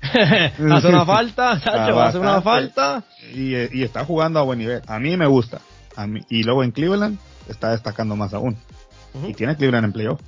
hace 0.02 0.88
una 0.88 1.04
falta, 1.04 1.60
chacho, 1.64 2.00
hace 2.00 2.18
una 2.18 2.40
falta. 2.40 3.04
Y, 3.34 3.54
y, 3.78 3.82
está 3.82 4.04
jugando 4.04 4.38
a 4.38 4.42
buen 4.42 4.58
nivel. 4.58 4.80
A 4.86 4.98
mí 4.98 5.16
me 5.16 5.26
gusta. 5.26 5.60
A 5.96 6.06
mí, 6.06 6.20
y 6.28 6.44
luego 6.44 6.62
en 6.62 6.70
Cleveland 6.70 7.18
está 7.48 7.70
destacando 7.70 8.16
más 8.16 8.32
aún. 8.32 8.56
Y 9.28 9.34
tiene 9.34 9.56
Cleveland 9.56 9.86
en 9.86 9.92
playoff. 9.92 10.20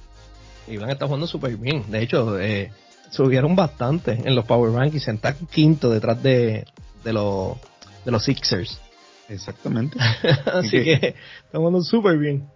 Cleveland 0.66 0.92
está 0.92 1.06
jugando 1.06 1.26
súper 1.26 1.56
bien. 1.56 1.84
De 1.90 2.02
hecho, 2.02 2.38
eh, 2.38 2.72
subieron 3.10 3.56
bastante 3.56 4.20
en 4.24 4.34
los 4.34 4.44
Power 4.44 4.72
Rankings, 4.72 5.08
está 5.08 5.34
quinto 5.34 5.90
detrás 5.90 6.22
de, 6.22 6.66
de, 7.04 7.12
los, 7.12 7.56
de 8.04 8.10
los 8.10 8.24
Sixers. 8.24 8.80
Exactamente. 9.28 9.98
Así 10.52 10.82
que, 10.82 10.92
están 10.92 11.60
jugando 11.60 11.82
súper 11.82 12.18
bien. 12.18 12.48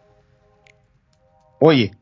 Oye. 1.61 1.93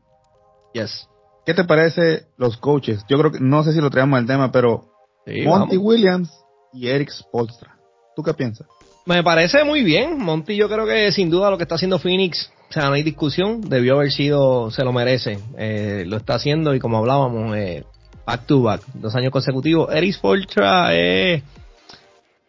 Yes. 0.73 1.07
¿Qué 1.45 1.53
te 1.53 1.63
parece 1.63 2.27
los 2.37 2.57
coaches? 2.57 3.03
Yo 3.09 3.17
creo 3.17 3.31
que, 3.31 3.39
no 3.39 3.63
sé 3.63 3.73
si 3.73 3.81
lo 3.81 3.89
traemos 3.89 4.19
al 4.19 4.27
tema, 4.27 4.51
pero 4.51 4.85
Monty 5.25 5.77
Williams 5.77 6.29
y 6.73 6.87
Eric 6.87 7.09
Spolstra. 7.09 7.75
¿Tú 8.15 8.23
qué 8.23 8.33
piensas? 8.33 8.67
Me 9.05 9.23
parece 9.23 9.63
muy 9.63 9.83
bien. 9.83 10.19
Monty 10.19 10.55
yo 10.55 10.69
creo 10.69 10.85
que 10.85 11.11
sin 11.11 11.29
duda 11.29 11.49
lo 11.49 11.57
que 11.57 11.63
está 11.63 11.75
haciendo 11.75 11.97
Phoenix, 11.97 12.51
o 12.69 12.73
sea, 12.73 12.85
no 12.89 12.93
hay 12.93 13.03
discusión, 13.03 13.61
debió 13.61 13.95
haber 13.95 14.11
sido, 14.11 14.69
se 14.69 14.83
lo 14.83 14.93
merece. 14.93 15.39
Eh, 15.57 16.03
lo 16.05 16.17
está 16.17 16.35
haciendo 16.35 16.75
y 16.75 16.79
como 16.79 16.97
hablábamos, 16.97 17.57
eh, 17.57 17.83
back 18.29 18.45
to 18.45 18.61
back, 18.61 18.83
dos 18.93 19.15
años 19.15 19.31
consecutivos. 19.31 19.89
Eric 19.91 20.13
Spolstra 20.13 20.93
es, 20.93 21.41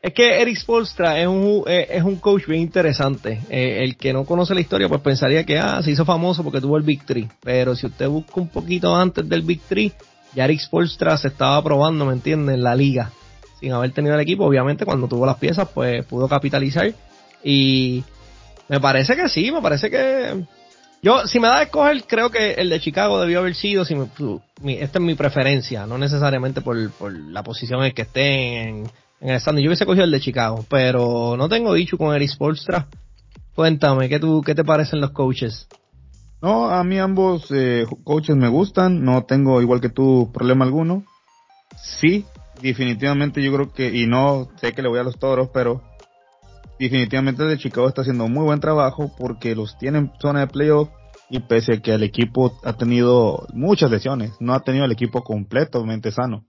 es 0.03 0.13
que 0.13 0.43
Eric 0.43 0.59
Spolstra 0.59 1.19
es 1.19 1.27
un, 1.27 1.65
es 1.67 2.03
un 2.03 2.17
coach 2.17 2.47
bien 2.47 2.61
interesante. 2.61 3.41
Eh, 3.49 3.83
el 3.83 3.97
que 3.97 4.13
no 4.13 4.27
conoce 4.27 4.55
la 4.55 4.61
historia 4.61 4.91
pues 4.91 5.01
pensaría 5.01 5.45
que 5.45 5.59
ah, 5.59 5.83
se 5.83 5.91
hizo 5.93 6.05
famoso 6.05 6.45
porque 6.45 6.61
tuvo 6.61 6.77
el 6.77 6.83
Big 6.83 7.07
Three. 7.07 7.31
Pero 7.43 7.75
si 7.75 7.87
usted 7.87 8.09
busca 8.09 8.35
un 8.37 8.49
poquito 8.49 8.95
antes 8.95 9.27
del 9.27 9.41
Big 9.41 9.63
Three, 9.63 9.91
ya 10.35 10.45
Eric 10.45 10.61
Spolstra 10.61 11.17
se 11.17 11.29
estaba 11.29 11.63
probando, 11.65 12.05
¿me 12.05 12.13
entiende? 12.13 12.53
En 12.53 12.63
la 12.63 12.75
liga. 12.75 13.11
Sin 13.59 13.73
haber 13.73 13.93
tenido 13.93 14.15
el 14.15 14.21
equipo, 14.21 14.45
obviamente 14.45 14.85
cuando 14.85 15.09
tuvo 15.09 15.25
las 15.25 15.39
piezas 15.39 15.67
pues 15.73 16.05
pudo 16.05 16.29
capitalizar. 16.29 16.93
Y 17.43 18.05
me 18.69 18.81
parece 18.81 19.17
que 19.17 19.31
sí, 19.31 19.51
me 19.51 19.63
parece 19.63 19.89
que 19.89 20.45
yo, 21.03 21.27
si 21.27 21.41
me 21.41 21.49
da 21.49 21.59
a 21.59 21.63
escoger, 21.63 22.05
creo 22.07 22.31
que 22.31 22.53
el 22.55 22.69
de 22.69 22.81
Chicago 22.81 23.21
debió 23.21 23.41
haber 23.41 23.55
sido, 23.55 23.85
si 23.85 23.95
esta 24.67 24.99
es 24.99 25.05
mi 25.05 25.15
preferencia, 25.15 25.87
no 25.87 25.97
necesariamente 25.97 26.61
por, 26.61 26.77
la 26.77 27.43
posición 27.43 27.83
en 27.85 27.93
que 27.93 28.03
esté 28.03 28.69
en, 28.69 28.91
el 29.21 29.37
stand. 29.37 29.61
Yo 29.61 29.69
hubiese 29.69 29.87
cogido 29.87 30.05
el 30.05 30.11
de 30.11 30.21
Chicago, 30.21 30.65
pero 30.69 31.37
no 31.39 31.49
tengo 31.49 31.73
dicho 31.73 31.97
con 31.97 32.15
Eric 32.15 32.29
Spolstra. 32.29 32.87
Cuéntame, 33.55 34.09
¿qué, 34.09 34.19
tú, 34.19 34.43
¿qué 34.43 34.55
te 34.55 34.65
parecen 34.65 35.01
los 35.01 35.11
coaches? 35.11 35.69
No, 36.43 36.71
a 36.71 36.85
mí 36.85 36.99
ambos 36.99 37.47
eh, 37.51 37.87
coaches 38.05 38.37
me 38.37 38.49
gustan, 38.49 39.05
no 39.05 39.25
tengo 39.25 39.61
igual 39.61 39.81
que 39.81 39.91
tú 39.91 40.31
problema 40.33 40.65
alguno. 40.65 41.05
Sí, 41.83 42.27
definitivamente 42.63 43.43
yo 43.43 43.53
creo 43.53 43.73
que, 43.73 43.89
y 43.89 44.07
no 44.07 44.49
sé 44.57 44.73
que 44.73 44.83
le 44.83 44.89
voy 44.89 45.01
a 45.01 45.03
los 45.03 45.19
toros, 45.19 45.49
pero 45.53 45.83
definitivamente 46.85 47.43
el 47.43 47.51
de 47.51 47.59
Chicago 47.59 47.89
está 47.89 48.01
haciendo 48.01 48.27
muy 48.29 48.45
buen 48.45 48.61
trabajo 48.61 49.13
porque 49.19 49.55
los 49.55 49.77
tienen 49.79 50.07
en 50.07 50.21
zona 50.21 50.41
de 50.41 50.47
playoff 50.47 50.89
y 51.29 51.41
pese 51.41 51.75
a 51.75 51.81
que 51.81 51.93
el 51.93 52.03
equipo 52.03 52.59
ha 52.65 52.73
tenido 52.73 53.47
muchas 53.53 53.91
lesiones, 53.91 54.33
no 54.41 54.55
ha 54.55 54.61
tenido 54.61 54.85
el 54.85 54.93
equipo 54.93 55.23
completamente 55.23 56.11
sano. 56.11 56.47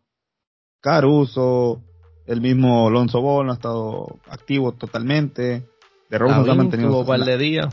Caruso, 0.79 1.83
el 2.25 2.41
mismo 2.41 2.87
Alonso 2.87 3.21
Ball 3.21 3.45
no 3.45 3.51
ha 3.51 3.55
estado 3.55 4.19
activo 4.29 4.71
totalmente. 4.71 5.67
De 6.09 6.17
Rose 6.17 6.33
ha 6.33 6.55
mantenido 6.55 7.03
de 7.03 7.37
días. 7.37 7.67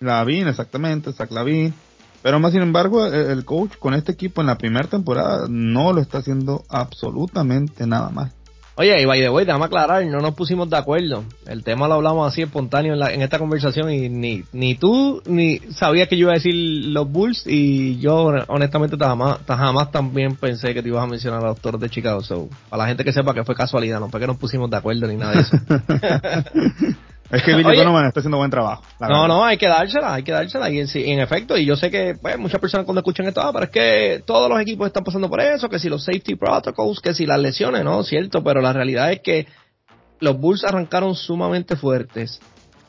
Lavin, 0.00 0.48
exactamente, 0.48 1.12
Zach 1.12 1.30
Lavin. 1.30 1.74
Pero 2.22 2.40
más 2.40 2.52
sin 2.52 2.62
embargo, 2.62 3.06
el 3.06 3.44
coach 3.44 3.76
con 3.78 3.94
este 3.94 4.12
equipo 4.12 4.40
en 4.40 4.48
la 4.48 4.58
primera 4.58 4.88
temporada 4.88 5.46
no 5.48 5.92
lo 5.92 6.00
está 6.00 6.18
haciendo 6.18 6.64
absolutamente 6.68 7.86
nada 7.86 8.10
mal. 8.10 8.32
Oye, 8.78 9.00
y 9.00 9.06
by 9.06 9.20
the 9.20 9.30
way, 9.30 9.46
déjame 9.46 9.64
aclarar, 9.64 10.04
no 10.04 10.18
nos 10.18 10.34
pusimos 10.34 10.68
de 10.68 10.76
acuerdo. 10.76 11.24
El 11.46 11.64
tema 11.64 11.88
lo 11.88 11.94
hablamos 11.94 12.30
así 12.30 12.42
espontáneo 12.42 12.92
en, 12.92 12.98
la, 12.98 13.10
en 13.10 13.22
esta 13.22 13.38
conversación 13.38 13.90
y 13.90 14.10
ni, 14.10 14.44
ni 14.52 14.74
tú 14.74 15.22
ni 15.24 15.60
sabías 15.70 16.08
que 16.08 16.16
yo 16.18 16.24
iba 16.24 16.32
a 16.32 16.34
decir 16.34 16.54
los 16.54 17.10
Bulls 17.10 17.44
y 17.46 17.98
yo 18.00 18.32
honestamente 18.48 18.98
jamás, 18.98 19.90
también 19.90 20.36
pensé 20.36 20.74
que 20.74 20.82
te 20.82 20.88
ibas 20.88 21.04
a 21.04 21.06
mencionar 21.06 21.42
a 21.42 21.48
los 21.48 21.60
Toros 21.60 21.80
de 21.80 21.88
Chicago. 21.88 22.22
So, 22.22 22.50
para 22.68 22.82
la 22.82 22.88
gente 22.88 23.02
que 23.02 23.14
sepa 23.14 23.32
que 23.32 23.44
fue 23.44 23.54
casualidad, 23.54 23.98
no 23.98 24.10
fue 24.10 24.20
que 24.20 24.26
nos 24.26 24.36
pusimos 24.36 24.68
de 24.68 24.76
acuerdo 24.76 25.06
ni 25.06 25.16
nada 25.16 25.32
de 25.32 25.40
eso. 25.40 25.56
Es 27.30 27.42
que 27.42 27.54
Billy 27.54 27.76
Donovan 27.76 28.06
está 28.06 28.20
haciendo 28.20 28.36
buen 28.36 28.50
trabajo. 28.50 28.82
No, 29.00 29.26
no, 29.26 29.44
hay 29.44 29.56
que 29.56 29.66
dársela, 29.66 30.14
hay 30.14 30.22
que 30.22 30.32
dársela. 30.32 30.70
Y 30.70 30.78
en, 30.78 31.20
efecto, 31.20 31.56
y 31.56 31.64
yo 31.64 31.76
sé 31.76 31.90
que 31.90 32.14
pues, 32.20 32.38
muchas 32.38 32.60
personas 32.60 32.84
cuando 32.86 33.00
escuchan 33.00 33.26
esto, 33.26 33.40
ah, 33.40 33.50
pero 33.52 33.64
es 33.64 33.70
que 33.70 34.22
todos 34.24 34.48
los 34.48 34.60
equipos 34.60 34.86
están 34.86 35.02
pasando 35.02 35.28
por 35.28 35.40
eso, 35.40 35.68
que 35.68 35.78
si 35.78 35.88
los 35.88 36.04
safety 36.04 36.36
protocols, 36.36 37.00
que 37.00 37.14
si 37.14 37.26
las 37.26 37.40
lesiones, 37.40 37.84
no, 37.84 38.02
cierto, 38.04 38.44
pero 38.44 38.60
la 38.60 38.72
realidad 38.72 39.10
es 39.12 39.20
que 39.20 39.46
los 40.20 40.38
Bulls 40.38 40.64
arrancaron 40.64 41.14
sumamente 41.14 41.76
fuertes. 41.76 42.40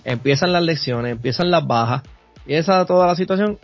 Empiezan 0.04 0.54
las 0.54 0.64
lesiones, 0.64 1.14
empiezan 1.14 1.50
las 1.50 1.66
bajas, 1.66 2.04
y 2.46 2.54
esa 2.54 2.86
toda 2.86 3.08
la 3.08 3.16
situación. 3.16 3.58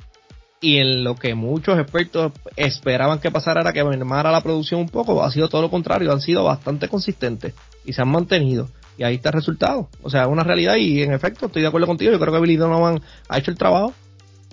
Y 0.59 0.77
en 0.77 1.03
lo 1.03 1.15
que 1.15 1.35
muchos 1.35 1.77
expertos 1.77 2.31
esperaban 2.55 3.19
que 3.19 3.31
pasara 3.31 3.61
era 3.61 3.73
que 3.73 3.83
mermara 3.83 4.31
la 4.31 4.41
producción 4.41 4.79
un 4.79 4.89
poco, 4.89 5.21
ha 5.23 5.29
sido 5.29 5.49
todo 5.49 5.61
lo 5.61 5.69
contrario, 5.69 6.11
han 6.11 6.21
sido 6.21 6.43
bastante 6.43 6.87
consistentes 6.87 7.53
y 7.85 7.93
se 7.93 8.01
han 8.01 8.07
mantenido. 8.07 8.69
Y 8.97 9.03
ahí 9.03 9.15
está 9.15 9.29
el 9.29 9.33
resultado. 9.33 9.89
O 10.01 10.09
sea, 10.09 10.27
una 10.27 10.43
realidad 10.43 10.75
y 10.75 11.01
en 11.01 11.13
efecto 11.13 11.47
estoy 11.47 11.61
de 11.61 11.67
acuerdo 11.67 11.87
contigo. 11.87 12.11
Yo 12.11 12.19
creo 12.19 12.33
que 12.33 12.39
Billy 12.39 12.57
Donovan 12.57 13.01
ha 13.27 13.37
hecho 13.37 13.51
el 13.51 13.57
trabajo. 13.57 13.93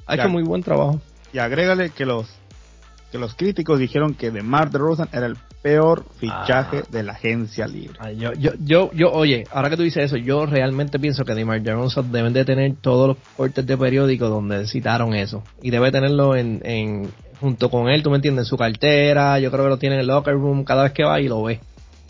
Ha 0.06 0.14
hecho 0.14 0.28
muy 0.28 0.42
buen 0.42 0.62
trabajo. 0.62 1.00
Y 1.32 1.38
agrégale 1.38 1.90
que 1.90 2.04
los 2.04 2.26
que 3.12 3.18
los 3.18 3.34
críticos 3.34 3.78
dijeron 3.78 4.14
que 4.14 4.30
DeMar 4.30 4.70
DeRozan 4.70 5.08
era 5.12 5.26
el 5.26 5.36
peor 5.62 6.04
fichaje 6.18 6.82
ah. 6.84 6.88
de 6.90 7.02
la 7.02 7.12
agencia 7.12 7.66
libre. 7.66 7.98
yo, 8.16 8.32
yo, 8.34 8.52
yo, 8.60 8.90
yo, 8.92 9.10
oye, 9.12 9.44
ahora 9.50 9.68
que 9.68 9.76
tú 9.76 9.82
dices 9.82 10.04
eso, 10.04 10.16
yo 10.16 10.46
realmente 10.46 10.98
pienso 10.98 11.24
que 11.24 11.34
DeMar 11.34 11.60
DeRozan 11.60 12.12
deben 12.12 12.32
de 12.32 12.44
tener 12.44 12.76
todos 12.80 13.08
los 13.08 13.16
cortes 13.36 13.66
de 13.66 13.76
periódico 13.76 14.28
donde 14.28 14.66
citaron 14.68 15.14
eso. 15.14 15.42
Y 15.60 15.70
debe 15.70 15.90
tenerlo 15.90 16.36
en, 16.36 16.60
en, 16.64 17.10
junto 17.40 17.68
con 17.68 17.88
él, 17.88 18.02
tú 18.02 18.10
me 18.10 18.16
entiendes, 18.16 18.46
en 18.46 18.48
su 18.48 18.56
cartera, 18.56 19.38
yo 19.40 19.50
creo 19.50 19.64
que 19.64 19.70
lo 19.70 19.78
tiene 19.78 19.96
en 19.96 20.02
el 20.02 20.06
locker 20.06 20.34
room 20.34 20.64
cada 20.64 20.84
vez 20.84 20.92
que 20.92 21.04
va 21.04 21.20
y 21.20 21.26
lo 21.26 21.42
ve 21.42 21.60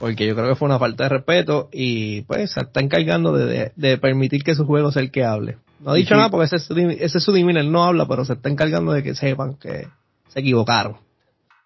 porque 0.00 0.26
yo 0.26 0.34
creo 0.34 0.48
que 0.48 0.54
fue 0.56 0.66
una 0.66 0.78
falta 0.78 1.04
de 1.04 1.10
respeto 1.10 1.68
y 1.70 2.22
pues 2.22 2.52
se 2.52 2.60
está 2.60 2.80
encargando 2.80 3.34
de, 3.34 3.72
de, 3.76 3.98
permitir 3.98 4.42
que 4.42 4.54
su 4.54 4.64
juego 4.64 4.90
sea 4.90 5.02
el 5.02 5.10
que 5.10 5.24
hable. 5.26 5.58
No 5.78 5.90
ha 5.90 5.94
dicho 5.94 6.16
nada 6.16 6.30
porque 6.30 6.46
ese, 6.46 6.56
ese 6.56 7.18
es 7.18 7.22
su 7.22 7.36
él 7.36 7.70
no 7.70 7.84
habla, 7.84 8.08
pero 8.08 8.24
se 8.24 8.32
está 8.32 8.48
encargando 8.48 8.92
de 8.92 9.02
que 9.02 9.14
sepan 9.14 9.54
que 9.54 9.88
se 10.28 10.40
equivocaron. 10.40 10.96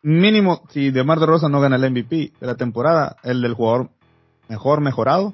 Mínimo, 0.02 0.62
si 0.70 0.90
DeMar 0.90 1.20
de 1.20 1.26
Rosa 1.26 1.48
no 1.48 1.60
gana 1.60 1.76
el 1.76 1.90
MVP 1.90 2.32
de 2.40 2.46
la 2.46 2.56
temporada, 2.56 3.16
el 3.22 3.40
del 3.40 3.54
jugador 3.54 3.90
mejor 4.48 4.80
mejorado 4.80 5.32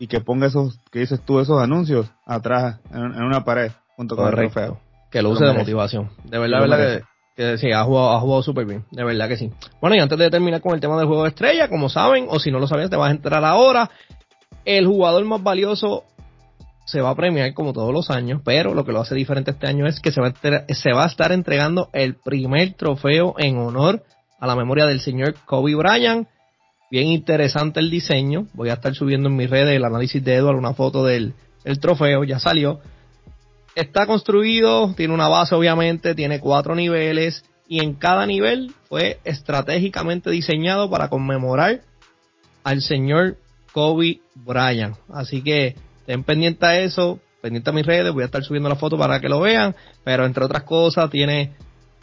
y 0.00 0.08
que 0.08 0.20
ponga 0.20 0.48
esos, 0.48 0.80
que 0.90 0.98
dices 0.98 1.20
tú, 1.24 1.38
esos 1.38 1.62
anuncios 1.62 2.10
atrás 2.26 2.80
en, 2.92 3.22
una 3.22 3.44
pared 3.44 3.70
junto 3.96 4.16
con 4.16 4.26
el 4.26 4.34
trofeo. 4.34 4.80
Que 5.12 5.22
lo 5.22 5.30
use 5.30 5.44
de 5.44 5.54
motivación. 5.54 6.10
De 6.24 6.38
verdad, 6.38 6.60
verdad 6.60 6.78
que 6.78 6.98
que 6.98 7.17
sí, 7.58 7.70
ha 7.72 7.84
jugado, 7.84 8.10
ha 8.12 8.20
jugado 8.20 8.42
súper 8.42 8.66
bien, 8.66 8.84
de 8.90 9.04
verdad 9.04 9.28
que 9.28 9.36
sí. 9.36 9.50
Bueno, 9.80 9.96
y 9.96 10.00
antes 10.00 10.18
de 10.18 10.30
terminar 10.30 10.60
con 10.60 10.74
el 10.74 10.80
tema 10.80 10.96
del 10.98 11.06
juego 11.06 11.22
de 11.22 11.28
estrella, 11.28 11.68
como 11.68 11.88
saben, 11.88 12.26
o 12.28 12.40
si 12.40 12.50
no 12.50 12.58
lo 12.58 12.66
sabías, 12.66 12.90
te 12.90 12.96
vas 12.96 13.10
a 13.10 13.14
entrar 13.14 13.44
ahora. 13.44 13.90
El 14.64 14.86
jugador 14.86 15.24
más 15.24 15.42
valioso 15.42 16.04
se 16.84 17.00
va 17.00 17.10
a 17.10 17.14
premiar 17.14 17.54
como 17.54 17.72
todos 17.72 17.92
los 17.92 18.10
años, 18.10 18.40
pero 18.44 18.74
lo 18.74 18.84
que 18.84 18.92
lo 18.92 19.00
hace 19.00 19.14
diferente 19.14 19.52
este 19.52 19.66
año 19.66 19.86
es 19.86 20.00
que 20.00 20.10
se 20.10 20.20
va 20.20 20.28
a, 20.28 20.74
se 20.74 20.92
va 20.92 21.04
a 21.04 21.06
estar 21.06 21.32
entregando 21.32 21.90
el 21.92 22.16
primer 22.16 22.74
trofeo 22.74 23.34
en 23.38 23.58
honor 23.58 24.02
a 24.40 24.46
la 24.46 24.56
memoria 24.56 24.86
del 24.86 25.00
señor 25.00 25.34
Kobe 25.44 25.74
Bryant. 25.74 26.26
Bien 26.90 27.08
interesante 27.08 27.80
el 27.80 27.90
diseño. 27.90 28.46
Voy 28.54 28.70
a 28.70 28.74
estar 28.74 28.94
subiendo 28.94 29.28
en 29.28 29.36
mis 29.36 29.50
redes 29.50 29.76
el 29.76 29.84
análisis 29.84 30.24
de 30.24 30.34
Edward, 30.34 30.56
una 30.56 30.74
foto 30.74 31.04
del 31.04 31.34
el 31.64 31.78
trofeo, 31.78 32.24
ya 32.24 32.38
salió 32.38 32.80
está 33.80 34.06
construido, 34.06 34.92
tiene 34.94 35.14
una 35.14 35.28
base 35.28 35.54
obviamente, 35.54 36.14
tiene 36.14 36.40
cuatro 36.40 36.74
niveles 36.74 37.44
y 37.68 37.80
en 37.80 37.94
cada 37.94 38.26
nivel 38.26 38.72
fue 38.88 39.20
estratégicamente 39.24 40.30
diseñado 40.30 40.90
para 40.90 41.08
conmemorar 41.08 41.82
al 42.64 42.82
señor 42.82 43.36
Kobe 43.72 44.20
Bryant. 44.34 44.96
Así 45.12 45.42
que 45.42 45.76
estén 46.00 46.24
pendientes 46.24 46.68
a 46.68 46.78
eso, 46.78 47.20
pendientes 47.40 47.70
a 47.70 47.74
mis 47.74 47.86
redes, 47.86 48.12
voy 48.12 48.22
a 48.22 48.26
estar 48.26 48.42
subiendo 48.42 48.68
la 48.68 48.76
foto 48.76 48.98
para 48.98 49.20
que 49.20 49.28
lo 49.28 49.40
vean, 49.40 49.76
pero 50.02 50.26
entre 50.26 50.44
otras 50.44 50.64
cosas 50.64 51.10
tiene 51.10 51.52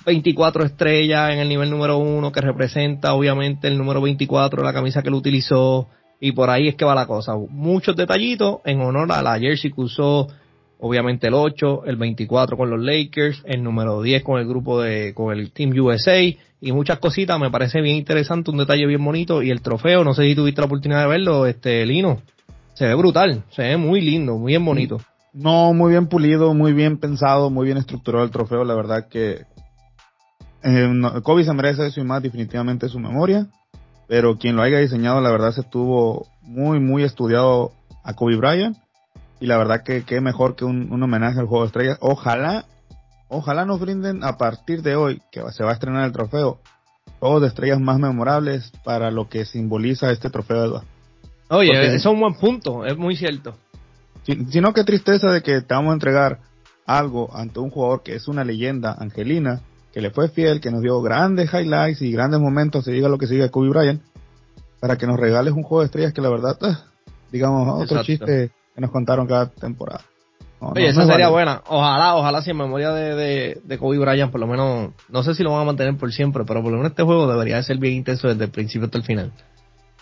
24 0.06 0.64
estrellas 0.64 1.34
en 1.34 1.40
el 1.40 1.50
nivel 1.50 1.70
número 1.70 1.98
1 1.98 2.32
que 2.32 2.42
representa 2.42 3.14
obviamente 3.14 3.68
el 3.68 3.78
número 3.78 4.02
24 4.02 4.62
de 4.62 4.66
la 4.66 4.74
camisa 4.74 5.02
que 5.02 5.10
él 5.10 5.16
utilizó 5.16 5.90
y 6.22 6.32
por 6.32 6.50
ahí 6.50 6.70
es 6.70 6.76
que 6.76 6.86
va 6.86 6.96
la 6.96 7.08
cosa. 7.08 7.36
Muchos 7.36 7.96
detallitos 7.96 8.60
en 8.64 8.80
honor 8.80 9.12
a 9.12 9.22
la 9.22 9.38
jersey 9.40 9.72
que 9.72 9.82
usó 9.82 10.28
obviamente 10.88 11.26
el 11.26 11.34
8, 11.34 11.86
el 11.88 11.96
24 11.96 12.56
con 12.56 12.70
los 12.70 12.80
Lakers, 12.80 13.42
el 13.46 13.64
número 13.64 14.04
10 14.04 14.22
con 14.22 14.40
el 14.40 14.48
grupo 14.48 14.80
de, 14.80 15.16
con 15.16 15.36
el 15.36 15.52
Team 15.52 15.72
USA 15.80 16.22
y 16.22 16.72
muchas 16.72 17.00
cositas, 17.00 17.40
me 17.40 17.50
parece 17.50 17.82
bien 17.82 17.96
interesante, 17.96 18.52
un 18.52 18.58
detalle 18.58 18.86
bien 18.86 19.04
bonito 19.04 19.42
y 19.42 19.50
el 19.50 19.62
trofeo, 19.62 20.04
no 20.04 20.14
sé 20.14 20.26
si 20.26 20.36
tuviste 20.36 20.62
la 20.62 20.68
oportunidad 20.68 21.02
de 21.02 21.08
verlo, 21.08 21.48
este 21.48 21.84
Lino, 21.88 22.22
se 22.76 22.86
ve 22.86 22.94
brutal, 22.94 23.44
se 23.50 23.64
ve 23.64 23.78
muy 23.78 24.00
lindo, 24.00 24.38
muy 24.38 24.52
bien 24.52 24.64
bonito. 24.64 25.02
No, 25.34 25.74
muy 25.74 25.90
bien 25.90 26.06
pulido, 26.06 26.54
muy 26.54 26.72
bien 26.72 27.00
pensado, 27.00 27.50
muy 27.50 27.66
bien 27.66 27.80
estructurado 27.80 28.24
el 28.24 28.30
trofeo, 28.30 28.64
la 28.64 28.76
verdad 28.76 29.08
que 29.08 29.42
eh, 30.62 31.02
Kobe 31.24 31.46
se 31.46 31.54
merece 31.54 31.88
eso 31.88 32.00
y 32.00 32.04
más 32.04 32.22
definitivamente 32.22 32.90
su 32.90 33.00
memoria, 33.00 33.48
pero 34.08 34.38
quien 34.38 34.56
lo 34.56 34.62
haya 34.62 34.78
diseñado 34.78 35.20
la 35.20 35.32
verdad 35.32 35.52
se 35.52 35.64
tuvo 35.64 36.28
muy, 36.44 36.80
muy 36.80 37.02
estudiado 37.02 37.72
a 38.04 38.14
Kobe 38.14 38.36
Bryant 38.36 38.78
y 39.46 39.48
la 39.48 39.60
verdad 39.60 39.84
que 39.84 40.02
qué 40.06 40.22
mejor 40.22 40.56
que 40.56 40.66
un, 40.66 40.92
homenaje 41.04 41.40
al 41.40 41.46
juego 41.46 41.66
de 41.66 41.68
estrellas. 41.68 41.98
Ojalá, 42.02 42.66
ojalá 43.28 43.64
nos 43.64 43.80
brinden 43.80 44.24
a 44.24 44.40
partir 44.40 44.82
de 44.82 44.96
hoy, 44.96 45.22
que 45.32 45.40
se 45.52 45.64
va 45.64 45.70
a 45.70 45.74
estrenar 45.74 46.04
el 46.04 46.12
trofeo, 46.12 46.60
juegos 47.20 47.44
de 47.44 47.50
estrellas 47.50 47.80
más 47.80 48.00
memorables 48.00 48.72
para 48.84 49.12
lo 49.12 49.30
que 49.30 49.46
simboliza 49.46 50.12
este 50.12 50.32
trofeo, 50.32 50.66
Eduardo. 50.66 50.88
Oye, 51.50 51.70
eso 51.80 51.96
es 51.96 52.06
un 52.08 52.22
buen 52.22 52.34
punto, 52.34 52.86
es 52.86 52.98
muy 52.98 53.16
cierto. 53.16 53.56
Si, 54.24 54.60
no, 54.60 54.74
qué 54.74 54.84
tristeza 54.84 55.30
de 55.32 55.44
que 55.44 55.62
te 55.62 55.76
vamos 55.76 55.92
a 55.92 55.94
entregar 55.94 56.40
algo 56.88 57.30
ante 57.32 57.60
un 57.60 57.70
jugador 57.70 58.02
que 58.02 58.16
es 58.16 58.28
una 58.28 58.44
leyenda, 58.44 58.96
Angelina, 58.98 59.62
que 59.94 60.02
le 60.02 60.10
fue 60.10 60.28
fiel, 60.30 60.60
que 60.60 60.72
nos 60.72 60.82
dio 60.82 61.00
grandes 61.04 61.54
highlights 61.54 62.02
y 62.02 62.12
grandes 62.12 62.40
momentos, 62.40 62.84
se 62.84 62.92
diga 62.92 63.10
lo 63.10 63.20
que 63.20 63.28
siga 63.28 63.50
Kobe 63.50 63.70
Bryant, 63.70 64.02
para 64.80 64.98
que 64.98 65.06
nos 65.06 65.20
regales 65.20 65.54
un 65.54 65.62
juego 65.62 65.82
de 65.82 65.86
estrellas 65.86 66.14
que 66.14 66.22
la 66.22 66.32
verdad, 66.32 66.58
ah, 66.62 66.86
digamos, 67.32 67.84
otro 67.84 68.02
chiste 68.02 68.52
que 68.76 68.82
nos 68.82 68.92
contaron 68.92 69.26
cada 69.26 69.50
temporada. 69.50 70.02
Oye, 70.60 70.88
esa 70.88 71.06
sería 71.06 71.30
buena. 71.30 71.62
Ojalá, 71.68 72.16
ojalá 72.16 72.42
si 72.42 72.52
en 72.52 72.58
memoria 72.58 72.92
de, 72.92 73.16
de, 73.16 73.62
de, 73.64 73.78
Kobe 73.78 74.00
Bryant, 74.00 74.32
por 74.32 74.40
lo 74.40 74.48
menos, 74.48 74.92
no 75.10 75.24
sé 75.24 75.36
si 75.36 75.44
lo 75.44 75.52
van 75.52 75.62
a 75.62 75.66
mantener 75.66 75.96
por 75.98 76.12
siempre, 76.12 76.44
pero 76.46 76.62
por 76.62 76.72
lo 76.72 76.78
menos 76.78 76.92
este 76.92 77.04
juego 77.04 77.28
debería 77.28 77.58
de 77.58 77.64
ser 77.64 77.78
bien 77.78 77.94
intenso 77.94 78.28
desde 78.28 78.46
el 78.46 78.52
principio 78.52 78.86
hasta 78.86 78.98
el 78.98 79.04
final. 79.04 79.32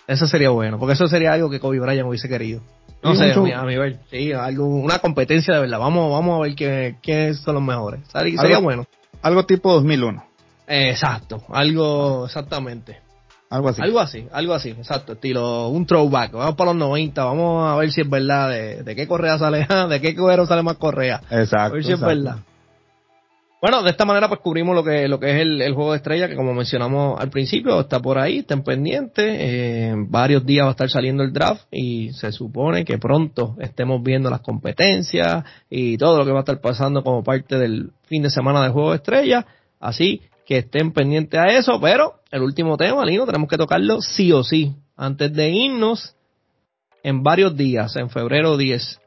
Eso 0.08 0.28
sería 0.28 0.50
bueno, 0.50 0.80
porque 0.80 0.94
eso 0.94 1.08
sería 1.08 1.34
algo 1.34 1.50
que 1.50 1.60
Kobe 1.60 1.80
Bryant 1.80 2.08
hubiese 2.08 2.30
querido. 2.30 2.62
No 3.04 3.16
sé, 3.16 3.34
a 3.34 3.64
mi, 3.64 3.78
ver, 3.78 4.00
sí, 4.10 4.32
algo, 4.32 4.66
una 4.66 5.00
competencia 5.00 5.56
de 5.56 5.62
verdad. 5.62 5.80
Vamos, 5.80 6.10
vamos 6.10 6.40
a 6.40 6.44
ver 6.44 6.56
quién, 6.56 6.98
quiénes 7.04 7.40
son 7.40 7.56
los 7.56 7.64
mejores. 7.64 8.00
Sería, 8.14 8.60
bueno. 8.60 8.86
Algo 9.22 9.46
tipo 9.46 9.74
2001. 9.74 10.24
exacto, 10.68 11.44
algo 11.50 12.26
exactamente. 12.26 13.02
Algo 13.54 13.70
así. 13.70 13.82
Algo 13.84 14.00
así, 14.00 14.28
algo 14.32 14.54
así, 14.56 14.70
exacto, 14.72 15.14
estilo 15.14 15.68
un 15.68 15.86
throwback. 15.86 16.32
Vamos 16.32 16.56
para 16.56 16.72
los 16.72 16.80
90, 16.80 17.24
vamos 17.24 17.72
a 17.72 17.76
ver 17.76 17.92
si 17.92 18.02
es 18.02 18.10
verdad 18.10 18.50
de, 18.50 18.96
qué 18.96 19.08
correa 19.08 19.38
sale, 19.38 19.68
de 19.90 20.02
qué 20.02 20.16
cuero 20.16 20.48
sale 20.48 20.64
más 20.64 20.78
correa. 20.78 21.22
Exacto. 21.30 21.58
A 21.58 21.70
ver 21.70 21.84
si 21.84 21.92
es 21.92 22.02
verdad. 22.02 22.38
Bueno, 23.62 23.84
de 23.84 23.92
esta 23.92 24.06
manera 24.06 24.28
pues 24.28 24.40
cubrimos 24.42 24.74
lo 24.74 24.84
que, 24.84 25.08
lo 25.08 25.20
que 25.20 25.36
es 25.36 25.42
el, 25.42 25.72
juego 25.76 25.92
de 25.92 25.98
estrella, 25.98 26.28
que 26.28 26.36
como 26.36 26.56
mencionamos 26.56 27.22
al 27.22 27.30
principio, 27.30 27.80
está 27.80 28.00
por 28.00 28.18
ahí, 28.18 28.40
estén 28.40 28.64
pendientes. 28.64 29.24
Eh, 29.24 29.94
varios 29.98 30.44
días 30.48 30.66
va 30.66 30.70
a 30.70 30.72
estar 30.72 30.90
saliendo 30.90 31.22
el 31.22 31.32
draft 31.32 31.66
y 31.72 32.12
se 32.14 32.32
supone 32.32 32.84
que 32.84 32.98
pronto 32.98 33.56
estemos 33.60 34.02
viendo 34.02 34.32
las 34.32 34.42
competencias 34.42 35.46
y 35.70 35.98
todo 35.98 36.18
lo 36.18 36.26
que 36.26 36.32
va 36.32 36.40
a 36.40 36.42
estar 36.42 36.60
pasando 36.60 37.04
como 37.04 37.24
parte 37.24 37.60
del 37.60 37.92
fin 38.08 38.24
de 38.24 38.32
semana 38.32 38.64
del 38.64 38.72
juego 38.72 38.90
de 38.90 38.98
estrella. 38.98 39.46
Así 39.80 40.24
que 40.46 40.58
estén 40.58 40.92
pendientes 40.92 41.40
a 41.40 41.48
eso, 41.48 41.80
pero 41.80 42.16
el 42.32 42.42
último 42.42 42.78
tema, 42.78 43.06
Lino, 43.06 43.26
tenemos 43.26 43.50
que 43.50 43.58
tocarlo 43.58 44.02
sí 44.02 44.32
o 44.32 44.44
sí. 44.44 44.76
Antes 44.96 45.34
de 45.34 45.50
irnos, 45.50 46.16
en 47.04 47.24
varios 47.24 47.56
días, 47.56 47.96
en 47.96 48.10
febrero 48.10 48.58
10, 48.58 49.00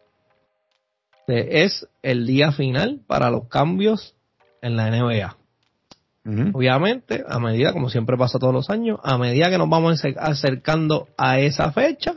es 1.29 1.87
el 2.03 2.27
día 2.27 2.53
final 2.53 3.01
para 3.07 3.31
los 3.31 3.49
cambios 3.49 4.15
en 4.63 4.77
la 4.77 4.91
NBA. 4.91 5.37
Obviamente, 6.55 7.25
a 7.29 7.39
medida, 7.39 7.73
como 7.73 7.89
siempre 7.89 8.17
pasa 8.17 8.41
todos 8.41 8.53
los 8.53 8.69
años, 8.69 8.99
a 9.05 9.17
medida 9.17 9.49
que 9.49 9.59
nos 9.59 9.69
vamos 9.69 10.03
acercando 10.19 11.07
a 11.17 11.39
esa 11.39 11.71
fecha, 11.71 12.17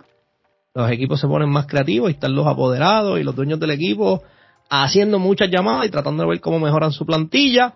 los 0.73 0.89
equipos 0.91 1.19
se 1.19 1.27
ponen 1.27 1.49
más 1.49 1.67
creativos 1.67 2.10
y 2.10 2.13
están 2.13 2.34
los 2.34 2.47
apoderados 2.47 3.19
y 3.19 3.23
los 3.23 3.36
dueños 3.36 3.60
del 3.60 3.71
equipo 3.71 4.23
haciendo 4.69 5.19
muchas 5.19 5.49
llamadas 5.51 5.86
y 5.86 5.89
tratando 5.89 6.23
de 6.23 6.29
ver 6.29 6.41
cómo 6.41 6.60
mejoran 6.60 6.91
su 6.91 7.05
plantilla 7.05 7.75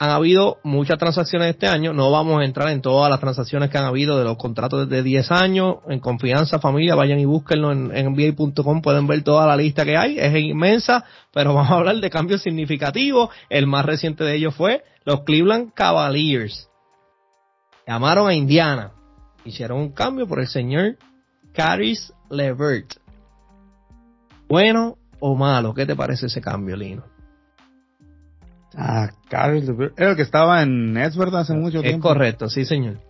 han 0.00 0.10
habido 0.10 0.58
muchas 0.62 0.96
transacciones 0.96 1.50
este 1.50 1.66
año. 1.66 1.92
No 1.92 2.10
vamos 2.12 2.40
a 2.40 2.44
entrar 2.44 2.68
en 2.68 2.80
todas 2.80 3.10
las 3.10 3.18
transacciones 3.18 3.68
que 3.68 3.78
han 3.78 3.84
habido 3.84 4.16
de 4.16 4.24
los 4.24 4.36
contratos 4.36 4.88
de 4.88 5.02
10 5.02 5.32
años. 5.32 5.78
En 5.88 5.98
confianza, 5.98 6.60
familia, 6.60 6.94
vayan 6.94 7.18
y 7.18 7.24
búsquenlo 7.24 7.72
en, 7.72 7.90
en 7.94 8.12
NBA.com. 8.12 8.80
Pueden 8.80 9.08
ver 9.08 9.22
toda 9.22 9.46
la 9.46 9.56
lista 9.56 9.84
que 9.84 9.96
hay. 9.96 10.18
Es 10.18 10.36
inmensa, 10.36 11.04
pero 11.32 11.52
vamos 11.54 11.72
a 11.72 11.74
hablar 11.74 11.96
de 11.96 12.10
cambios 12.10 12.42
significativos. 12.42 13.30
El 13.50 13.66
más 13.66 13.84
reciente 13.84 14.22
de 14.22 14.36
ellos 14.36 14.54
fue 14.54 14.84
los 15.04 15.22
Cleveland 15.24 15.72
Cavaliers. 15.74 16.68
Llamaron 17.84 18.28
a 18.28 18.34
Indiana. 18.34 18.92
Hicieron 19.44 19.80
un 19.80 19.90
cambio 19.90 20.28
por 20.28 20.38
el 20.38 20.46
señor 20.46 20.96
Caris 21.52 22.12
Levert. 22.30 22.94
Bueno 24.48 24.96
o 25.18 25.34
malo, 25.34 25.74
¿qué 25.74 25.84
te 25.84 25.96
parece 25.96 26.26
ese 26.26 26.40
cambio, 26.40 26.76
Lino? 26.76 27.17
Ah, 28.80 29.10
Carlos 29.28 29.64
Era 29.96 30.10
el 30.10 30.16
que 30.16 30.22
estaba 30.22 30.62
en 30.62 30.92
Nets, 30.92 31.16
¿verdad? 31.16 31.40
Hace 31.40 31.52
mucho 31.52 31.82
tiempo. 31.82 32.08
Es 32.08 32.14
correcto, 32.14 32.48
sí, 32.48 32.64
señor. 32.64 33.00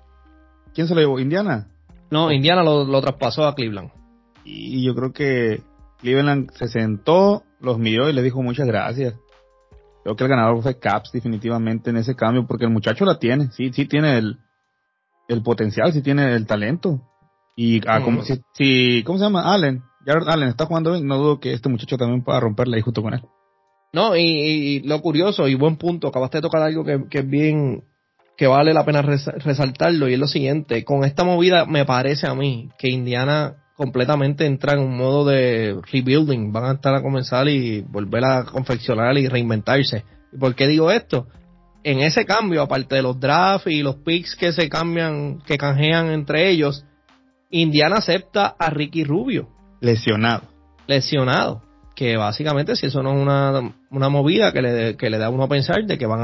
¿Quién 0.72 0.88
se 0.88 0.94
lo 0.94 1.00
llevó? 1.00 1.20
¿Indiana? 1.20 1.68
No, 2.10 2.32
Indiana 2.32 2.62
lo, 2.62 3.00
traspasó 3.02 3.46
a 3.46 3.54
Cleveland. 3.54 3.90
Y 4.44 4.82
yo 4.82 4.94
creo 4.94 5.12
que 5.12 5.60
Cleveland 6.00 6.50
se 6.52 6.68
sentó, 6.68 7.42
los 7.60 7.78
miró 7.78 8.08
y 8.08 8.14
le 8.14 8.22
dijo 8.22 8.42
muchas 8.42 8.66
gracias. 8.66 9.14
Creo 10.04 10.16
que 10.16 10.24
el 10.24 10.30
ganador 10.30 10.62
fue 10.62 10.78
Caps 10.78 11.12
definitivamente 11.12 11.90
en 11.90 11.98
ese 11.98 12.16
cambio 12.16 12.46
porque 12.46 12.64
el 12.64 12.70
muchacho 12.70 13.04
la 13.04 13.18
tiene, 13.18 13.50
sí, 13.50 13.70
sí 13.74 13.84
tiene 13.84 14.16
el, 14.16 14.38
el 15.28 15.42
potencial, 15.42 15.92
sí 15.92 16.00
tiene 16.00 16.34
el 16.34 16.46
talento. 16.46 17.02
Y 17.56 17.82
ah, 17.86 18.00
como, 18.02 18.22
si, 18.54 19.02
¿cómo 19.04 19.18
se 19.18 19.24
llama? 19.24 19.52
Allen. 19.52 19.82
Jared 20.06 20.28
Allen 20.28 20.48
está 20.48 20.64
jugando 20.64 20.92
bien, 20.92 21.06
no 21.06 21.18
dudo 21.18 21.40
que 21.40 21.52
este 21.52 21.68
muchacho 21.68 21.98
también 21.98 22.24
pueda 22.24 22.40
romperla 22.40 22.76
ahí 22.76 22.82
junto 22.82 23.02
con 23.02 23.12
él. 23.12 23.20
No, 23.92 24.16
y, 24.16 24.80
lo 24.80 25.00
curioso 25.00 25.48
y 25.48 25.54
buen 25.54 25.76
punto, 25.76 26.08
acabaste 26.08 26.38
de 26.38 26.42
tocar 26.42 26.62
algo 26.62 26.84
que, 26.84 27.18
es 27.18 27.28
bien, 27.28 27.84
que 28.36 28.46
vale 28.46 28.74
la 28.74 28.84
pena 28.84 29.02
resaltarlo 29.02 30.08
y 30.08 30.14
es 30.14 30.18
lo 30.18 30.28
siguiente, 30.28 30.84
con 30.84 31.04
esta 31.04 31.24
movida 31.24 31.64
me 31.64 31.84
parece 31.84 32.26
a 32.26 32.34
mí 32.34 32.70
que 32.78 32.90
Indiana 32.90 33.56
completamente 33.76 34.44
entra 34.44 34.74
en 34.74 34.80
un 34.80 34.96
modo 34.96 35.24
de 35.24 35.80
rebuilding, 35.90 36.52
van 36.52 36.64
a 36.64 36.72
estar 36.72 36.94
a 36.94 37.02
comenzar 37.02 37.48
y 37.48 37.80
volver 37.80 38.24
a 38.24 38.44
confeccionar 38.44 39.16
y 39.16 39.28
reinventarse. 39.28 40.04
¿Y 40.32 40.36
por 40.36 40.54
qué 40.54 40.66
digo 40.66 40.90
esto? 40.90 41.28
En 41.84 42.00
ese 42.00 42.26
cambio, 42.26 42.62
aparte 42.62 42.96
de 42.96 43.02
los 43.02 43.18
drafts 43.18 43.68
y 43.68 43.82
los 43.82 43.96
picks 43.96 44.34
que 44.34 44.52
se 44.52 44.68
cambian, 44.68 45.38
que 45.46 45.56
canjean 45.56 46.10
entre 46.10 46.50
ellos, 46.50 46.84
Indiana 47.50 47.98
acepta 47.98 48.56
a 48.58 48.68
Ricky 48.68 49.04
Rubio. 49.04 49.48
Lesionado. 49.80 50.42
Lesionado 50.88 51.62
que 51.98 52.16
básicamente 52.16 52.76
si 52.76 52.86
eso 52.86 53.02
no 53.02 53.10
es 53.10 53.20
una, 53.20 53.74
una 53.90 54.08
movida 54.08 54.52
que 54.52 54.62
le, 54.62 54.96
que 54.96 55.10
le 55.10 55.18
da 55.18 55.26
a 55.26 55.30
uno 55.30 55.44
a 55.44 55.48
pensar 55.48 55.84
de 55.84 55.96
que 55.96 56.06
van 56.06 56.20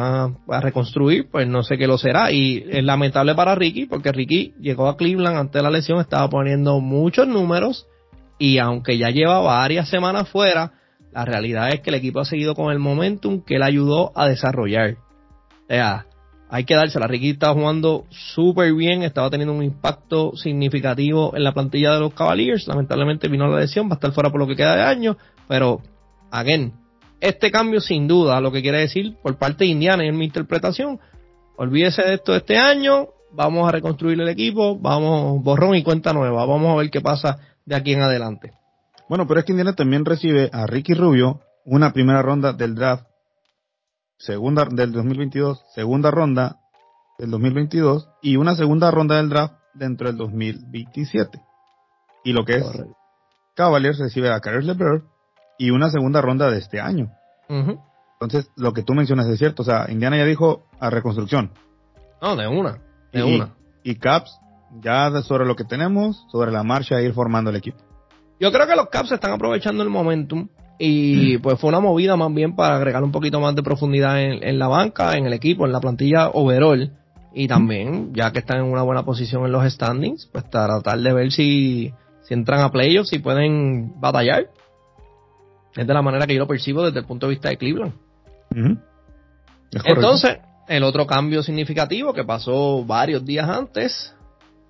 a, 0.48 0.60
reconstruir, 0.60 1.28
pues 1.30 1.48
no 1.48 1.62
sé 1.62 1.78
qué 1.78 1.86
lo 1.86 1.98
será. 1.98 2.30
Y 2.30 2.64
es 2.68 2.84
lamentable 2.84 3.34
para 3.34 3.54
Ricky, 3.54 3.86
porque 3.86 4.12
Ricky 4.12 4.54
llegó 4.60 4.88
a 4.88 4.96
Cleveland 4.96 5.38
ante 5.38 5.62
la 5.62 5.70
lesión, 5.70 6.00
estaba 6.00 6.28
poniendo 6.28 6.80
muchos 6.80 7.26
números 7.26 7.86
y 8.38 8.58
aunque 8.58 8.98
ya 8.98 9.10
lleva 9.10 9.40
varias 9.40 9.88
semanas 9.88 10.28
fuera, 10.28 10.72
la 11.12 11.24
realidad 11.24 11.70
es 11.70 11.80
que 11.80 11.90
el 11.90 11.96
equipo 11.96 12.20
ha 12.20 12.24
seguido 12.24 12.54
con 12.54 12.72
el 12.72 12.78
momentum 12.78 13.42
que 13.42 13.56
él 13.56 13.62
ayudó 13.62 14.12
a 14.14 14.28
desarrollar. 14.28 14.96
O 15.64 15.66
sea, 15.68 16.06
hay 16.50 16.64
que 16.64 16.74
dársela. 16.74 17.06
Ricky 17.06 17.30
estaba 17.30 17.54
jugando 17.54 18.04
súper 18.10 18.74
bien, 18.74 19.02
estaba 19.02 19.30
teniendo 19.30 19.54
un 19.54 19.62
impacto 19.62 20.36
significativo 20.36 21.34
en 21.34 21.44
la 21.44 21.52
plantilla 21.52 21.94
de 21.94 22.00
los 22.00 22.14
Cavaliers. 22.14 22.66
Lamentablemente 22.66 23.28
vino 23.28 23.48
la 23.48 23.60
lesión, 23.60 23.88
va 23.88 23.92
a 23.92 23.94
estar 23.94 24.12
fuera 24.12 24.30
por 24.30 24.40
lo 24.40 24.46
que 24.46 24.56
queda 24.56 24.76
de 24.76 24.82
año, 24.82 25.16
pero, 25.48 25.80
again, 26.30 26.72
este 27.24 27.50
cambio 27.50 27.80
sin 27.80 28.06
duda, 28.06 28.40
lo 28.40 28.52
que 28.52 28.60
quiere 28.60 28.80
decir 28.80 29.16
por 29.22 29.38
parte 29.38 29.64
de 29.64 29.70
Indiana 29.70 30.04
y 30.04 30.08
en 30.08 30.18
mi 30.18 30.26
interpretación, 30.26 31.00
olvídese 31.56 32.02
de 32.02 32.14
esto 32.14 32.36
este 32.36 32.58
año, 32.58 33.08
vamos 33.32 33.66
a 33.66 33.72
reconstruir 33.72 34.20
el 34.20 34.28
equipo, 34.28 34.78
vamos 34.78 35.42
borrón 35.42 35.74
y 35.74 35.82
cuenta 35.82 36.12
nueva, 36.12 36.44
vamos 36.44 36.70
a 36.72 36.76
ver 36.76 36.90
qué 36.90 37.00
pasa 37.00 37.38
de 37.64 37.74
aquí 37.76 37.94
en 37.94 38.02
adelante. 38.02 38.52
Bueno, 39.08 39.26
pero 39.26 39.40
es 39.40 39.46
que 39.46 39.52
Indiana 39.52 39.74
también 39.74 40.04
recibe 40.04 40.50
a 40.52 40.66
Ricky 40.66 40.92
Rubio 40.92 41.40
una 41.64 41.94
primera 41.94 42.20
ronda 42.20 42.52
del 42.52 42.74
draft, 42.74 43.06
segunda 44.18 44.66
del 44.66 44.92
2022, 44.92 45.62
segunda 45.74 46.10
ronda 46.10 46.58
del 47.18 47.30
2022 47.30 48.06
y 48.20 48.36
una 48.36 48.54
segunda 48.54 48.90
ronda 48.90 49.16
del 49.16 49.30
draft 49.30 49.54
dentro 49.72 50.08
del 50.08 50.18
2027. 50.18 51.40
Y 52.24 52.32
lo 52.32 52.44
que 52.44 52.56
es 52.56 52.66
Cavaliers 53.54 53.98
recibe 53.98 54.30
a 54.30 54.40
Carlos 54.40 54.64
LeBert 54.64 55.13
y 55.58 55.70
una 55.70 55.90
segunda 55.90 56.20
ronda 56.20 56.50
de 56.50 56.58
este 56.58 56.80
año. 56.80 57.10
Entonces, 57.48 58.50
lo 58.56 58.72
que 58.72 58.82
tú 58.82 58.94
mencionas 58.94 59.26
es 59.26 59.38
cierto. 59.38 59.62
O 59.62 59.64
sea, 59.64 59.86
Indiana 59.90 60.16
ya 60.16 60.24
dijo 60.24 60.66
a 60.80 60.90
reconstrucción. 60.90 61.50
No, 62.22 62.36
de 62.36 62.46
una, 62.46 62.78
de 63.12 63.20
y, 63.20 63.36
una. 63.36 63.54
Y 63.82 63.96
Caps, 63.96 64.38
ya 64.80 65.10
sobre 65.22 65.44
lo 65.44 65.56
que 65.56 65.64
tenemos, 65.64 66.26
sobre 66.32 66.50
la 66.50 66.62
marcha, 66.62 67.00
ir 67.02 67.12
formando 67.12 67.50
el 67.50 67.56
equipo. 67.56 67.78
Yo 68.40 68.50
creo 68.50 68.66
que 68.66 68.76
los 68.76 68.88
Caps 68.88 69.12
están 69.12 69.32
aprovechando 69.32 69.82
el 69.82 69.90
momentum 69.90 70.48
y 70.78 71.38
pues 71.42 71.60
fue 71.60 71.68
una 71.68 71.80
movida 71.80 72.16
más 72.16 72.32
bien 72.32 72.56
para 72.56 72.76
agregar 72.76 73.04
un 73.04 73.12
poquito 73.12 73.40
más 73.40 73.54
de 73.54 73.62
profundidad 73.62 74.20
en, 74.20 74.58
la 74.58 74.68
banca, 74.68 75.16
en 75.16 75.26
el 75.26 75.32
equipo, 75.32 75.66
en 75.66 75.72
la 75.72 75.80
plantilla 75.80 76.30
overall 76.30 76.92
y 77.34 77.48
también, 77.48 78.14
ya 78.14 78.30
que 78.32 78.38
están 78.38 78.58
en 78.58 78.64
una 78.64 78.82
buena 78.82 79.04
posición 79.04 79.44
en 79.44 79.52
los 79.52 79.70
standings, 79.72 80.28
pues 80.32 80.48
tratar 80.48 80.98
de 80.98 81.12
ver 81.12 81.32
si, 81.32 81.92
si 82.22 82.34
entran 82.34 82.60
a 82.60 82.70
playoffs, 82.70 83.12
y 83.12 83.18
pueden 83.18 84.00
batallar 84.00 84.50
es 85.76 85.86
de 85.86 85.94
la 85.94 86.02
manera 86.02 86.26
que 86.26 86.34
yo 86.34 86.40
lo 86.40 86.46
percibo 86.46 86.84
desde 86.84 87.00
el 87.00 87.06
punto 87.06 87.26
de 87.26 87.30
vista 87.30 87.48
de 87.48 87.56
Cleveland. 87.56 87.94
Entonces, 89.84 90.38
el 90.68 90.84
otro 90.84 91.06
cambio 91.06 91.42
significativo 91.42 92.12
que 92.12 92.24
pasó 92.24 92.84
varios 92.84 93.24
días 93.24 93.48
antes, 93.48 94.14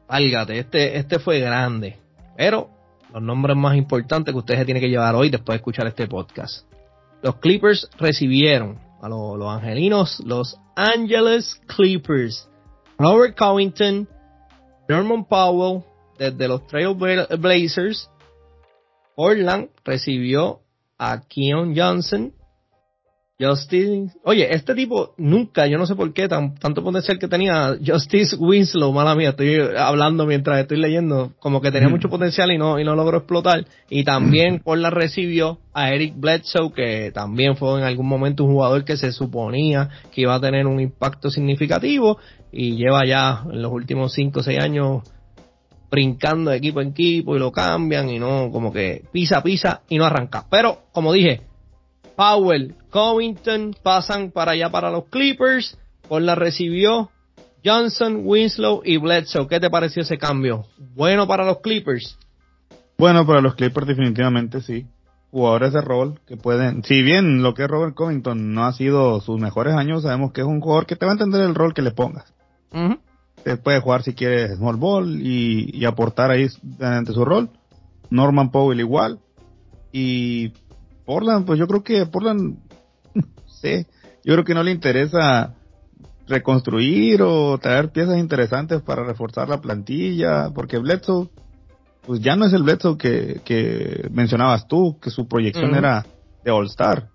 válgate, 0.08 0.58
este, 0.58 0.98
este 0.98 1.18
fue 1.18 1.40
grande. 1.40 1.98
Pero 2.36 2.70
los 3.12 3.22
nombres 3.22 3.56
más 3.56 3.76
importantes 3.76 4.32
que 4.32 4.38
ustedes 4.38 4.64
tienen 4.64 4.82
que 4.82 4.88
llevar 4.88 5.14
hoy 5.14 5.30
después 5.30 5.54
de 5.54 5.58
escuchar 5.58 5.86
este 5.86 6.08
podcast. 6.08 6.66
Los 7.22 7.36
Clippers 7.36 7.88
recibieron 7.98 8.78
a 9.00 9.08
los, 9.08 9.38
los 9.38 9.48
angelinos, 9.48 10.20
los 10.24 10.58
Angeles 10.74 11.60
Clippers, 11.66 12.48
Robert 12.98 13.36
Covington, 13.36 14.08
Norman 14.88 15.24
Powell, 15.24 15.82
desde 16.18 16.48
los 16.48 16.66
Trail 16.66 16.94
Blazers, 16.94 18.10
Portland 19.14 19.68
recibió 19.84 20.60
a 20.98 21.22
Keon 21.28 21.74
Johnson 21.76 22.32
Justin, 23.38 24.12
oye, 24.22 24.54
este 24.54 24.76
tipo 24.76 25.14
nunca, 25.18 25.66
yo 25.66 25.76
no 25.76 25.86
sé 25.86 25.96
por 25.96 26.12
qué, 26.12 26.28
tan, 26.28 26.54
tanto 26.54 26.84
potencial 26.84 27.18
que 27.18 27.26
tenía 27.26 27.76
Justice 27.84 28.36
Winslow, 28.36 28.92
mala 28.92 29.16
mía, 29.16 29.30
estoy 29.30 29.58
hablando 29.76 30.24
mientras 30.24 30.60
estoy 30.60 30.78
leyendo, 30.78 31.32
como 31.40 31.60
que 31.60 31.72
tenía 31.72 31.88
mucho 31.88 32.08
potencial 32.08 32.52
y 32.52 32.58
no, 32.58 32.78
y 32.78 32.84
no 32.84 32.94
logró 32.94 33.18
explotar. 33.18 33.66
Y 33.90 34.04
también 34.04 34.60
por 34.60 34.78
la 34.78 34.90
recibió 34.90 35.58
a 35.72 35.90
Eric 35.90 36.14
Bledsoe, 36.16 36.72
que 36.72 37.10
también 37.12 37.56
fue 37.56 37.80
en 37.80 37.84
algún 37.84 38.06
momento 38.06 38.44
un 38.44 38.52
jugador 38.52 38.84
que 38.84 38.96
se 38.96 39.10
suponía 39.10 39.88
que 40.12 40.20
iba 40.20 40.34
a 40.36 40.40
tener 40.40 40.68
un 40.68 40.78
impacto 40.78 41.28
significativo 41.28 42.18
y 42.52 42.76
lleva 42.76 43.04
ya 43.04 43.42
en 43.50 43.62
los 43.62 43.72
últimos 43.72 44.12
5 44.12 44.38
o 44.38 44.42
6 44.44 44.60
años 44.60 45.02
brincando 45.94 46.50
de 46.50 46.56
equipo 46.56 46.80
en 46.80 46.88
equipo 46.88 47.36
y 47.36 47.38
lo 47.38 47.52
cambian 47.52 48.10
y 48.10 48.18
no, 48.18 48.50
como 48.50 48.72
que 48.72 49.04
pisa, 49.12 49.42
pisa 49.44 49.82
y 49.88 49.96
no 49.96 50.04
arranca. 50.04 50.44
Pero, 50.50 50.86
como 50.92 51.12
dije, 51.12 51.42
Powell, 52.16 52.74
Covington 52.90 53.76
pasan 53.80 54.32
para 54.32 54.52
allá 54.52 54.70
para 54.70 54.90
los 54.90 55.04
Clippers. 55.04 55.78
Por 56.08 56.20
la 56.20 56.34
recibió 56.34 57.10
Johnson, 57.64 58.22
Winslow 58.24 58.82
y 58.84 58.96
Bledsoe. 58.96 59.46
¿Qué 59.46 59.60
te 59.60 59.70
pareció 59.70 60.02
ese 60.02 60.18
cambio? 60.18 60.64
¿Bueno 60.94 61.28
para 61.28 61.44
los 61.44 61.60
Clippers? 61.60 62.18
Bueno, 62.98 63.24
para 63.24 63.40
los 63.40 63.54
Clippers 63.54 63.86
definitivamente 63.86 64.60
sí. 64.62 64.86
Jugadores 65.30 65.72
de 65.72 65.80
rol 65.80 66.20
que 66.26 66.36
pueden, 66.36 66.82
si 66.84 67.02
bien 67.02 67.42
lo 67.42 67.54
que 67.54 67.64
es 67.64 67.68
Robert 67.68 67.94
Covington 67.94 68.52
no 68.52 68.64
ha 68.64 68.72
sido 68.72 69.20
sus 69.20 69.40
mejores 69.40 69.74
años, 69.74 70.02
sabemos 70.02 70.32
que 70.32 70.40
es 70.40 70.46
un 70.46 70.60
jugador 70.60 70.86
que 70.86 70.96
te 70.96 71.06
va 71.06 71.12
a 71.12 71.14
entender 71.14 71.42
el 71.42 71.54
rol 71.54 71.72
que 71.72 71.82
le 71.82 71.92
pongas. 71.92 72.32
Puede 73.62 73.80
jugar 73.80 74.02
si 74.02 74.14
quieres 74.14 74.56
small 74.56 74.76
ball 74.76 75.20
y, 75.20 75.70
y 75.72 75.84
aportar 75.84 76.30
ahí 76.30 76.48
ante 76.80 77.12
su 77.12 77.24
rol. 77.24 77.50
Norman 78.10 78.50
Powell 78.50 78.80
igual. 78.80 79.20
Y 79.92 80.52
Portland, 81.04 81.46
pues 81.46 81.58
yo 81.58 81.66
creo 81.66 81.82
que 81.82 82.06
Portland, 82.06 82.58
sé, 83.46 83.86
yo 84.24 84.34
creo 84.34 84.44
que 84.44 84.54
no 84.54 84.62
le 84.62 84.72
interesa 84.72 85.54
reconstruir 86.26 87.22
o 87.22 87.58
traer 87.58 87.90
piezas 87.90 88.18
interesantes 88.18 88.80
para 88.82 89.04
reforzar 89.04 89.48
la 89.48 89.60
plantilla, 89.60 90.50
porque 90.54 90.78
Bledsoe, 90.78 91.28
pues 92.06 92.20
ya 92.20 92.34
no 92.36 92.46
es 92.46 92.52
el 92.52 92.62
Bledsoe 92.62 92.96
que, 92.96 93.40
que 93.44 94.08
mencionabas 94.10 94.66
tú, 94.66 94.98
que 95.00 95.10
su 95.10 95.28
proyección 95.28 95.74
era 95.74 96.06
de 96.42 96.50
All 96.50 96.66
Star. 96.66 97.08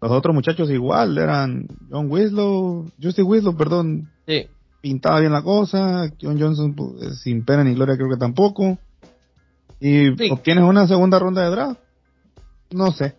Los 0.00 0.10
otros 0.10 0.34
muchachos 0.34 0.70
igual, 0.70 1.18
eran 1.18 1.66
John 1.90 2.10
Winslow, 2.10 2.90
Justin 3.02 3.26
Winslow, 3.26 3.56
perdón, 3.56 4.10
sí. 4.26 4.46
Pintaba 4.86 5.18
bien 5.18 5.32
la 5.32 5.42
cosa, 5.42 6.08
John 6.20 6.40
Johnson 6.40 6.74
pues, 6.76 7.20
sin 7.20 7.44
pena 7.44 7.64
ni 7.64 7.74
gloria 7.74 7.96
creo 7.96 8.08
que 8.08 8.16
tampoco. 8.16 8.78
Y 9.80 10.30
obtienes 10.30 10.62
una 10.62 10.86
segunda 10.86 11.18
ronda 11.18 11.42
de 11.42 11.50
draft. 11.50 11.80
No 12.70 12.92
sé. 12.92 13.16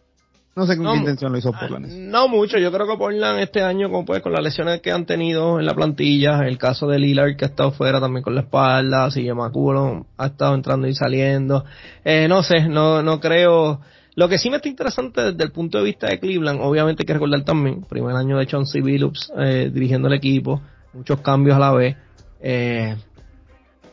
No 0.55 0.65
sé 0.65 0.77
con 0.77 0.87
qué 0.87 0.97
intención 0.97 1.33
lo 1.33 1.37
hizo 1.37 1.51
ah, 1.53 1.59
Portland. 1.59 1.87
No 2.09 2.29
mucho, 2.29 2.57
yo 2.57 2.71
creo 2.71 2.87
que 2.87 2.97
Portland 2.97 3.39
este 3.39 3.61
año 3.61 3.91
con, 3.91 4.05
pues, 4.05 4.21
con 4.21 4.31
las 4.31 4.41
lesiones 4.41 4.81
que 4.81 4.91
han 4.91 5.05
tenido 5.05 5.59
en 5.59 5.65
la 5.65 5.75
plantilla, 5.75 6.47
el 6.47 6.57
caso 6.57 6.87
de 6.87 6.99
Lillard 6.99 7.35
que 7.35 7.45
ha 7.45 7.49
estado 7.49 7.71
fuera 7.71 7.99
también 7.99 8.23
con 8.23 8.33
la 8.33 8.41
espalda, 8.41 9.11
si 9.11 9.29
Maculo 9.33 10.07
ha 10.17 10.25
estado 10.27 10.55
entrando 10.55 10.87
y 10.87 10.95
saliendo, 10.95 11.65
eh, 12.03 12.27
no 12.27 12.43
sé, 12.43 12.67
no, 12.69 13.03
no 13.03 13.19
creo... 13.19 13.81
Lo 14.15 14.27
que 14.29 14.39
sí 14.39 14.49
me 14.49 14.55
está 14.55 14.67
interesante 14.67 15.21
desde 15.21 15.43
el 15.43 15.51
punto 15.51 15.77
de 15.77 15.83
vista 15.83 16.07
de 16.07 16.19
Cleveland, 16.19 16.59
obviamente 16.63 17.03
hay 17.03 17.05
que 17.05 17.13
recordar 17.13 17.43
también, 17.43 17.83
primer 17.83 18.15
año 18.15 18.39
de 18.39 18.47
Chauncey 18.47 18.81
Billups 18.81 19.31
eh, 19.37 19.69
dirigiendo 19.71 20.07
el 20.07 20.15
equipo, 20.15 20.63
muchos 20.97 21.21
cambios 21.21 21.55
a 21.55 21.59
la 21.59 21.71
vez. 21.71 21.95
Eh, 22.41 22.95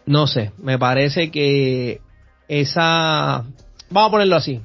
no 0.06 0.26
sé, 0.26 0.52
me 0.58 0.78
parece 0.78 1.30
que 1.30 2.00
esa... 2.48 3.44
Vamos 3.90 4.08
a 4.08 4.10
ponerlo 4.10 4.36
así. 4.36 4.62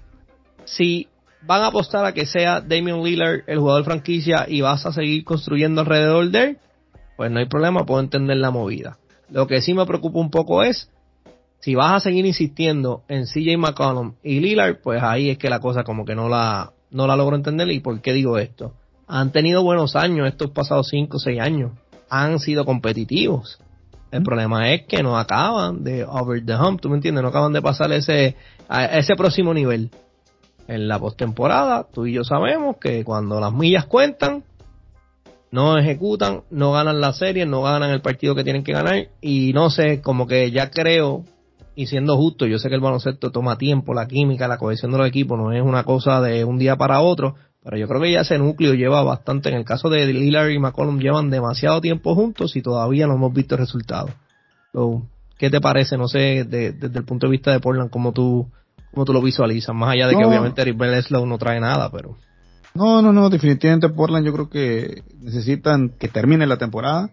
Si 0.65 1.07
van 1.41 1.61
a 1.61 1.67
apostar 1.67 2.05
a 2.05 2.13
que 2.13 2.25
sea 2.25 2.61
Damian 2.61 3.03
Lillard 3.03 3.41
el 3.47 3.59
jugador 3.59 3.83
franquicia 3.83 4.45
y 4.47 4.61
vas 4.61 4.85
a 4.85 4.93
seguir 4.93 5.23
construyendo 5.23 5.81
alrededor 5.81 6.29
de 6.29 6.43
él, 6.43 6.57
pues 7.15 7.31
no 7.31 7.39
hay 7.39 7.45
problema, 7.45 7.85
puedo 7.85 7.99
entender 7.99 8.37
la 8.37 8.51
movida. 8.51 8.97
Lo 9.29 9.47
que 9.47 9.61
sí 9.61 9.73
me 9.73 9.85
preocupa 9.85 10.19
un 10.19 10.31
poco 10.31 10.63
es 10.63 10.89
si 11.59 11.75
vas 11.75 11.93
a 11.93 11.99
seguir 11.99 12.25
insistiendo 12.25 13.03
en 13.07 13.25
CJ 13.25 13.57
McCollum 13.57 14.15
y 14.23 14.39
Lillard, 14.39 14.81
pues 14.81 15.03
ahí 15.03 15.29
es 15.29 15.37
que 15.37 15.49
la 15.49 15.59
cosa 15.59 15.83
como 15.83 16.05
que 16.05 16.15
no 16.15 16.29
la, 16.29 16.71
no 16.91 17.07
la 17.07 17.15
logro 17.15 17.35
entender. 17.35 17.69
¿Y 17.69 17.81
por 17.81 17.99
qué 18.01 18.13
digo 18.13 18.37
esto? 18.37 18.73
Han 19.07 19.31
tenido 19.31 19.63
buenos 19.63 19.95
años 19.95 20.27
estos 20.27 20.51
pasados 20.51 20.87
5 20.89 21.17
o 21.17 21.19
6 21.19 21.39
años. 21.39 21.71
Han 22.09 22.39
sido 22.39 22.65
competitivos. 22.65 23.59
El 24.11 24.23
problema 24.23 24.71
es 24.71 24.87
que 24.87 25.03
no 25.03 25.17
acaban 25.17 25.83
de 25.83 26.03
over 26.03 26.43
the 26.43 26.55
hump, 26.55 26.81
¿tú 26.81 26.89
me 26.89 26.95
entiendes? 26.95 27.21
No 27.21 27.29
acaban 27.29 27.53
de 27.53 27.61
pasar 27.61 27.91
ese, 27.91 28.35
a 28.67 28.85
ese 28.85 29.15
próximo 29.15 29.53
nivel 29.53 29.91
en 30.67 30.87
la 30.87 30.99
postemporada, 30.99 31.87
tú 31.91 32.05
y 32.05 32.13
yo 32.13 32.23
sabemos 32.23 32.77
que 32.77 33.03
cuando 33.03 33.39
las 33.39 33.51
millas 33.51 33.85
cuentan, 33.85 34.43
no 35.51 35.79
ejecutan, 35.79 36.43
no 36.51 36.71
ganan 36.73 37.01
la 37.01 37.11
serie, 37.11 37.47
no 37.47 37.63
ganan 37.63 37.89
el 37.89 38.01
partido 38.01 38.35
que 38.35 38.43
tienen 38.43 38.63
que 38.63 38.73
ganar 38.73 39.07
y 39.19 39.51
no 39.53 39.71
sé, 39.71 39.99
como 40.01 40.27
que 40.27 40.51
ya 40.51 40.69
creo, 40.69 41.23
y 41.75 41.87
siendo 41.87 42.17
justo, 42.17 42.45
yo 42.45 42.59
sé 42.59 42.69
que 42.69 42.75
el 42.75 42.81
baloncesto 42.81 43.31
toma 43.31 43.57
tiempo, 43.57 43.95
la 43.95 44.07
química, 44.07 44.47
la 44.47 44.59
cohesión 44.59 44.91
de 44.91 44.99
los 44.99 45.07
equipos 45.07 45.39
no 45.39 45.51
es 45.51 45.63
una 45.63 45.83
cosa 45.85 46.21
de 46.21 46.43
un 46.43 46.59
día 46.59 46.75
para 46.75 47.01
otro, 47.01 47.33
pero 47.63 47.77
yo 47.77 47.87
creo 47.87 48.01
que 48.01 48.11
ya 48.11 48.21
ese 48.21 48.37
núcleo 48.37 48.73
lleva 48.73 49.03
bastante, 49.03 49.49
en 49.49 49.55
el 49.55 49.65
caso 49.65 49.89
de 49.89 50.05
Lillard 50.07 50.49
y 50.49 50.59
McCollum 50.59 50.99
llevan 50.99 51.29
demasiado 51.29 51.81
tiempo 51.81 52.15
juntos 52.15 52.55
y 52.55 52.61
todavía 52.61 53.07
no 53.07 53.15
hemos 53.15 53.33
visto 53.33 53.57
resultados. 53.57 54.11
¿Qué 55.37 55.49
te 55.49 55.61
parece? 55.61 55.97
No 55.97 56.07
sé, 56.07 56.45
desde 56.45 56.99
el 56.99 57.05
punto 57.05 57.27
de 57.27 57.31
vista 57.31 57.51
de 57.51 57.59
Portland, 57.59 57.89
como 57.89 58.13
tú 58.13 58.47
¿Cómo 58.91 59.05
tú 59.05 59.13
lo 59.13 59.21
visualizas? 59.21 59.75
Más 59.75 59.93
allá 59.93 60.07
de 60.07 60.15
que 60.15 60.25
obviamente 60.25 60.61
Eric 60.61 60.77
Bledsoe 60.77 61.25
no 61.25 61.37
trae 61.37 61.59
nada, 61.59 61.91
pero... 61.91 62.17
No, 62.73 63.01
no, 63.01 63.11
no, 63.11 63.29
definitivamente 63.29 63.89
Portland 63.89 64.25
yo 64.25 64.33
creo 64.33 64.49
que 64.49 65.03
necesitan 65.19 65.89
que 65.89 66.07
termine 66.07 66.45
la 66.45 66.57
temporada, 66.57 67.09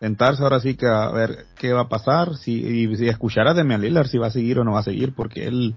sentarse 0.00 0.42
ahora 0.42 0.60
sí 0.60 0.74
que 0.74 0.86
a 0.86 1.10
ver 1.10 1.46
qué 1.58 1.72
va 1.72 1.82
a 1.82 1.88
pasar, 1.88 2.36
si, 2.36 2.52
y, 2.52 2.96
si 2.96 3.08
escuchar 3.08 3.48
a 3.48 3.54
Demian 3.54 3.80
Lillard 3.80 4.06
si 4.06 4.18
va 4.18 4.26
a 4.26 4.30
seguir 4.30 4.58
o 4.58 4.64
no 4.64 4.72
va 4.72 4.80
a 4.80 4.84
seguir, 4.84 5.14
porque 5.14 5.46
él, 5.46 5.76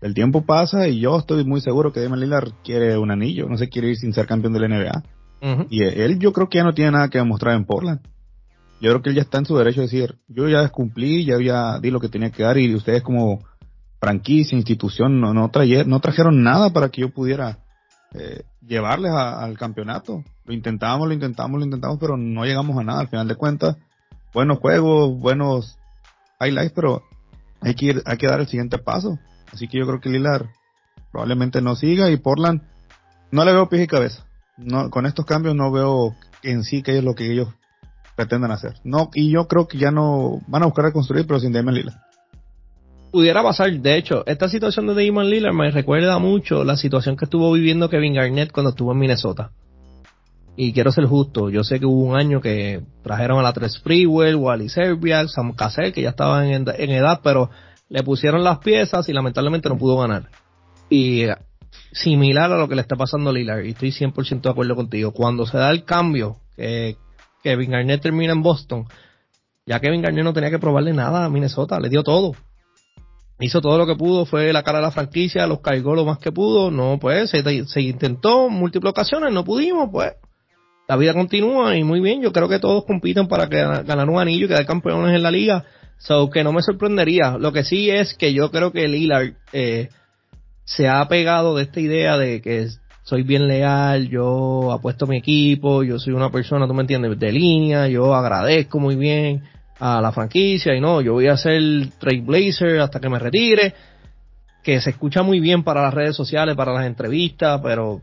el 0.00 0.14
tiempo 0.14 0.42
pasa 0.44 0.88
y 0.88 1.00
yo 1.00 1.18
estoy 1.18 1.44
muy 1.44 1.60
seguro 1.60 1.92
que 1.92 2.00
Demian 2.00 2.20
Lillard 2.20 2.52
quiere 2.64 2.96
un 2.98 3.10
anillo, 3.10 3.48
no 3.48 3.56
se 3.56 3.68
quiere 3.68 3.88
ir 3.90 3.96
sin 3.96 4.12
ser 4.12 4.26
campeón 4.26 4.52
de 4.52 4.60
la 4.60 4.68
NBA. 4.68 5.02
Y 5.70 5.82
él 5.82 6.18
yo 6.18 6.32
creo 6.32 6.48
que 6.48 6.58
ya 6.58 6.64
no 6.64 6.74
tiene 6.74 6.92
nada 6.92 7.08
que 7.08 7.18
demostrar 7.18 7.54
en 7.54 7.64
Portland. 7.64 8.00
Yo 8.80 8.90
creo 8.90 9.02
que 9.02 9.10
él 9.10 9.16
ya 9.16 9.22
está 9.22 9.38
en 9.38 9.46
su 9.46 9.56
derecho 9.56 9.80
de 9.80 9.86
decir, 9.86 10.18
yo 10.28 10.48
ya 10.48 10.68
cumplí, 10.68 11.24
ya, 11.24 11.40
ya 11.40 11.78
di 11.80 11.90
lo 11.90 12.00
que 12.00 12.08
tenía 12.08 12.30
que 12.30 12.44
dar 12.44 12.58
y 12.58 12.74
ustedes 12.74 13.02
como 13.02 13.44
franquicia, 14.00 14.56
institución, 14.56 15.20
no, 15.20 15.34
no, 15.34 15.50
no 15.50 16.00
trajeron 16.00 16.42
nada 16.42 16.70
para 16.70 16.88
que 16.88 17.00
yo 17.00 17.10
pudiera 17.10 17.58
eh, 18.14 18.42
llevarles 18.66 19.12
al 19.12 19.58
campeonato. 19.58 20.22
Lo 20.44 20.54
intentamos, 20.54 21.08
lo 21.08 21.14
intentamos, 21.14 21.58
lo 21.58 21.64
intentamos, 21.64 21.98
pero 21.98 22.16
no 22.16 22.44
llegamos 22.44 22.76
a 22.78 22.84
nada. 22.84 23.00
Al 23.00 23.08
final 23.08 23.26
de 23.26 23.34
cuentas, 23.34 23.76
buenos 24.32 24.58
juegos, 24.58 25.18
buenos 25.18 25.78
highlights, 26.40 26.72
pero 26.74 27.02
hay 27.60 27.74
que 27.74 27.86
ir, 27.86 28.02
hay 28.06 28.16
que 28.16 28.26
dar 28.26 28.40
el 28.40 28.46
siguiente 28.46 28.78
paso. 28.78 29.18
Así 29.52 29.68
que 29.68 29.78
yo 29.78 29.86
creo 29.86 30.00
que 30.00 30.10
Lilar 30.10 30.46
probablemente 31.12 31.60
no 31.62 31.76
siga 31.76 32.10
y 32.10 32.16
Portland 32.16 32.62
no 33.30 33.44
le 33.44 33.52
veo 33.52 33.68
pies 33.68 33.82
y 33.82 33.86
cabeza. 33.86 34.24
No, 34.56 34.90
con 34.90 35.06
estos 35.06 35.24
cambios 35.24 35.54
no 35.54 35.70
veo 35.70 36.14
en 36.42 36.64
sí 36.64 36.82
que 36.82 36.98
es 36.98 37.04
lo 37.04 37.14
que 37.14 37.30
ellos 37.30 37.48
pretenden 38.16 38.50
hacer. 38.50 38.74
No, 38.84 39.10
y 39.14 39.30
yo 39.30 39.46
creo 39.46 39.68
que 39.68 39.78
ya 39.78 39.90
no 39.90 40.40
van 40.48 40.62
a 40.62 40.66
buscar 40.66 40.86
reconstruir, 40.86 41.26
pero 41.26 41.40
sin 41.40 41.52
Damian 41.52 41.74
Lillard 41.74 42.08
pudiera 43.10 43.42
pasar. 43.42 43.72
De 43.72 43.96
hecho, 43.96 44.24
esta 44.26 44.48
situación 44.48 44.86
de 44.86 45.06
Damon 45.06 45.28
Lillard 45.30 45.54
me 45.54 45.70
recuerda 45.70 46.18
mucho 46.18 46.64
la 46.64 46.76
situación 46.76 47.16
que 47.16 47.24
estuvo 47.24 47.52
viviendo 47.52 47.88
Kevin 47.88 48.14
Garnett 48.14 48.52
cuando 48.52 48.70
estuvo 48.70 48.92
en 48.92 48.98
Minnesota. 48.98 49.50
Y 50.56 50.72
quiero 50.72 50.90
ser 50.90 51.04
justo, 51.04 51.50
yo 51.50 51.62
sé 51.62 51.78
que 51.78 51.86
hubo 51.86 52.02
un 52.02 52.16
año 52.18 52.40
que 52.40 52.82
trajeron 53.04 53.38
a 53.38 53.42
la 53.42 53.52
Tres 53.52 53.78
Freewell, 53.78 54.34
Wally 54.34 54.68
Serbia, 54.68 55.26
Sam 55.28 55.54
Cassell, 55.54 55.92
que 55.92 56.02
ya 56.02 56.10
estaban 56.10 56.46
en, 56.46 56.90
edad, 56.90 57.20
pero 57.22 57.50
le 57.88 58.02
pusieron 58.02 58.44
las 58.44 58.58
piezas 58.58 59.08
y 59.08 59.12
lamentablemente 59.12 59.68
no 59.68 59.78
pudo 59.78 59.98
ganar. 59.98 60.28
Y 60.90 61.24
similar 61.92 62.52
a 62.52 62.58
lo 62.58 62.68
que 62.68 62.74
le 62.74 62.82
está 62.82 62.96
pasando 62.96 63.30
a 63.30 63.32
Lillard, 63.32 63.64
y 63.64 63.70
estoy 63.70 63.90
100% 63.90 64.42
de 64.42 64.50
acuerdo 64.50 64.76
contigo, 64.76 65.12
cuando 65.12 65.46
se 65.46 65.56
da 65.56 65.70
el 65.70 65.84
cambio, 65.84 66.36
que 66.56 66.96
Kevin 67.42 67.70
Garnett 67.70 68.02
termina 68.02 68.32
en 68.32 68.42
Boston, 68.42 68.86
ya 69.66 69.80
Kevin 69.80 70.02
Garnett 70.02 70.24
no 70.24 70.32
tenía 70.32 70.50
que 70.50 70.58
probarle 70.58 70.92
nada 70.92 71.24
a 71.24 71.30
Minnesota, 71.30 71.78
le 71.80 71.88
dio 71.88 72.02
todo. 72.02 72.32
Hizo 73.40 73.60
todo 73.60 73.78
lo 73.78 73.86
que 73.86 73.94
pudo, 73.94 74.26
fue 74.26 74.52
la 74.52 74.64
cara 74.64 74.78
de 74.78 74.84
la 74.84 74.90
franquicia, 74.90 75.46
los 75.46 75.60
cargó 75.60 75.94
lo 75.94 76.04
más 76.04 76.18
que 76.18 76.32
pudo, 76.32 76.70
no, 76.70 76.98
pues 77.00 77.30
se, 77.30 77.66
se 77.66 77.80
intentó 77.80 78.48
múltiples 78.48 78.90
ocasiones, 78.90 79.32
no 79.32 79.44
pudimos, 79.44 79.88
pues. 79.92 80.14
La 80.88 80.96
vida 80.96 81.12
continúa 81.12 81.76
y 81.76 81.84
muy 81.84 82.00
bien, 82.00 82.22
yo 82.22 82.32
creo 82.32 82.48
que 82.48 82.58
todos 82.58 82.84
compiten 82.86 83.28
para 83.28 83.46
ganar 83.46 84.08
un 84.08 84.18
anillo 84.18 84.46
y 84.46 84.48
quedar 84.48 84.64
campeones 84.64 85.14
en 85.14 85.22
la 85.22 85.30
liga, 85.30 85.64
so 85.98 86.30
que 86.30 86.44
no 86.44 86.52
me 86.52 86.62
sorprendería, 86.62 87.36
lo 87.38 87.52
que 87.52 87.64
sí 87.64 87.90
es 87.90 88.14
que 88.14 88.32
yo 88.32 88.50
creo 88.50 88.72
que 88.72 88.88
Lillard 88.88 89.34
eh, 89.52 89.88
se 90.64 90.88
ha 90.88 91.06
pegado 91.08 91.56
de 91.56 91.64
esta 91.64 91.80
idea 91.80 92.16
de 92.16 92.40
que 92.40 92.68
soy 93.02 93.22
bien 93.22 93.48
leal, 93.48 94.08
yo 94.08 94.70
apuesto 94.72 95.06
mi 95.06 95.16
equipo, 95.16 95.82
yo 95.82 95.98
soy 95.98 96.12
una 96.12 96.30
persona, 96.30 96.66
tú 96.66 96.74
me 96.74 96.82
entiendes, 96.82 97.18
de 97.18 97.32
línea, 97.32 97.88
yo 97.88 98.14
agradezco 98.14 98.78
muy 98.78 98.96
bien, 98.96 99.42
a 99.78 100.00
la 100.00 100.12
franquicia 100.12 100.74
y 100.74 100.80
no, 100.80 101.00
yo 101.00 101.14
voy 101.14 101.28
a 101.28 101.36
ser 101.36 101.62
Trailblazer 101.98 102.80
hasta 102.80 103.00
que 103.00 103.08
me 103.08 103.18
retire, 103.18 103.74
que 104.62 104.80
se 104.80 104.90
escucha 104.90 105.22
muy 105.22 105.40
bien 105.40 105.62
para 105.62 105.82
las 105.82 105.94
redes 105.94 106.16
sociales, 106.16 106.56
para 106.56 106.72
las 106.72 106.86
entrevistas, 106.86 107.60
pero 107.62 108.00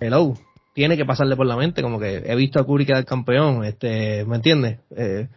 hello, 0.00 0.34
tiene 0.72 0.96
que 0.96 1.04
pasarle 1.04 1.36
por 1.36 1.46
la 1.46 1.56
mente, 1.56 1.82
como 1.82 1.98
que 1.98 2.22
he 2.24 2.36
visto 2.36 2.60
a 2.60 2.66
Curry 2.66 2.86
quedar 2.86 3.04
campeón, 3.04 3.64
este, 3.64 4.24
¿me 4.24 4.36
entiendes? 4.36 4.78
Eh, 4.96 5.28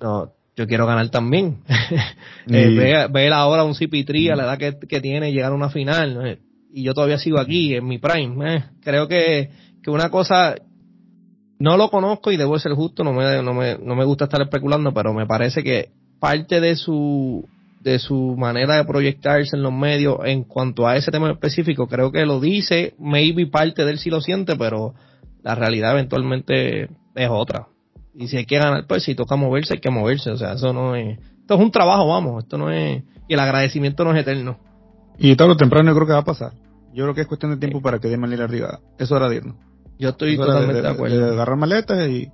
no, 0.00 0.32
yo 0.56 0.66
quiero 0.66 0.86
ganar 0.86 1.08
también. 1.10 1.58
eh, 2.48 3.08
ver, 3.10 3.32
ahora 3.32 3.64
un 3.64 3.74
CP3 3.74 4.32
a 4.32 4.36
la 4.36 4.44
edad 4.44 4.58
que, 4.58 4.86
que 4.86 5.00
tiene 5.00 5.32
llegar 5.32 5.52
a 5.52 5.54
una 5.54 5.70
final, 5.70 6.26
eh, 6.26 6.38
y 6.72 6.82
yo 6.82 6.94
todavía 6.94 7.18
sigo 7.18 7.38
aquí 7.38 7.74
en 7.74 7.86
mi 7.86 7.98
prime. 7.98 8.56
Eh, 8.56 8.64
creo 8.82 9.08
que, 9.08 9.50
que 9.82 9.90
una 9.90 10.10
cosa, 10.10 10.54
no 11.58 11.76
lo 11.76 11.90
conozco 11.90 12.30
y 12.30 12.36
debo 12.36 12.58
ser 12.58 12.72
justo, 12.72 13.04
no 13.04 13.12
me, 13.12 13.42
no 13.42 13.54
me, 13.54 13.78
no 13.78 13.94
me 13.94 14.04
gusta 14.04 14.24
estar 14.24 14.42
especulando, 14.42 14.92
pero 14.92 15.12
me 15.12 15.26
parece 15.26 15.62
que 15.62 15.90
parte 16.20 16.60
de 16.60 16.76
su 16.76 17.46
de 17.80 17.98
su 17.98 18.34
manera 18.38 18.76
de 18.76 18.84
proyectarse 18.84 19.56
en 19.56 19.62
los 19.62 19.72
medios 19.72 20.16
en 20.24 20.44
cuanto 20.44 20.88
a 20.88 20.96
ese 20.96 21.10
tema 21.10 21.30
específico, 21.30 21.86
creo 21.86 22.10
que 22.10 22.24
lo 22.24 22.40
dice, 22.40 22.94
maybe 22.98 23.46
parte 23.46 23.84
de 23.84 23.90
él 23.90 23.98
sí 23.98 24.08
lo 24.08 24.22
siente, 24.22 24.56
pero 24.56 24.94
la 25.42 25.54
realidad 25.54 25.92
eventualmente 25.92 26.84
es 27.14 27.28
otra. 27.28 27.68
Y 28.14 28.28
si 28.28 28.36
hay 28.36 28.46
que 28.46 28.58
ganar, 28.58 28.86
pues 28.86 29.02
si 29.02 29.14
toca 29.14 29.36
moverse, 29.36 29.74
hay 29.74 29.80
que 29.80 29.90
moverse. 29.90 30.30
O 30.30 30.36
sea, 30.36 30.52
eso 30.52 30.72
no 30.72 30.94
es. 30.94 31.18
Esto 31.40 31.54
es 31.54 31.60
un 31.60 31.70
trabajo, 31.70 32.08
vamos. 32.08 32.44
Esto 32.44 32.58
no 32.58 32.70
es. 32.70 33.02
Y 33.28 33.34
el 33.34 33.40
agradecimiento 33.40 34.04
no 34.04 34.12
es 34.14 34.20
eterno. 34.20 34.58
Y 35.18 35.36
todo 35.36 35.48
lo 35.48 35.56
temprano 35.56 35.90
yo 35.90 35.94
creo 35.94 36.06
que 36.06 36.12
va 36.12 36.20
a 36.20 36.24
pasar. 36.24 36.52
Yo 36.92 37.04
creo 37.04 37.14
que 37.14 37.22
es 37.22 37.26
cuestión 37.26 37.50
de 37.50 37.56
tiempo 37.58 37.82
para 37.82 37.98
que 37.98 38.08
dé 38.08 38.16
manera 38.16 38.44
arriba. 38.44 38.80
Eso 38.98 39.16
era 39.16 39.28
de 39.28 39.36
irnos. 39.36 39.56
Yo 39.98 40.10
estoy 40.10 40.36
totalmente 40.36 40.82
de, 40.82 40.88
acuerdo. 40.88 41.18
De 41.18 41.32
agarrar 41.32 41.56
maletas 41.56 42.08
y 42.08 42.30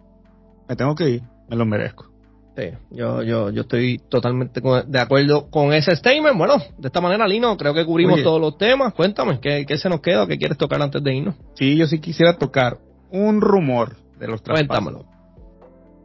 me 0.68 0.76
tengo 0.76 0.94
que 0.94 1.08
ir. 1.10 1.22
Me 1.48 1.56
lo 1.56 1.66
merezco. 1.66 2.10
Sí, 2.56 2.64
yo, 2.90 3.22
yo, 3.22 3.50
yo 3.50 3.62
estoy 3.62 3.98
totalmente 4.08 4.60
de 4.60 5.00
acuerdo 5.00 5.50
con 5.50 5.72
ese 5.72 5.94
statement. 5.94 6.36
Bueno, 6.36 6.56
de 6.78 6.88
esta 6.88 7.00
manera, 7.00 7.26
Lino, 7.26 7.56
creo 7.56 7.72
que 7.72 7.86
cubrimos 7.86 8.22
todos 8.22 8.40
los 8.40 8.58
temas. 8.58 8.92
Cuéntame, 8.92 9.40
¿qué, 9.40 9.64
¿qué, 9.66 9.78
se 9.78 9.88
nos 9.88 10.00
queda 10.00 10.24
o 10.24 10.26
qué 10.26 10.36
quieres 10.36 10.58
tocar 10.58 10.82
antes 10.82 11.02
de 11.02 11.14
irnos? 11.14 11.34
Sí, 11.54 11.76
yo 11.76 11.86
sí 11.86 12.00
quisiera 12.00 12.36
tocar 12.36 12.78
un 13.10 13.40
rumor 13.40 13.96
de 14.18 14.28
los 14.28 14.42
traspasos. 14.42 14.68
Cuéntamelo. 14.68 15.19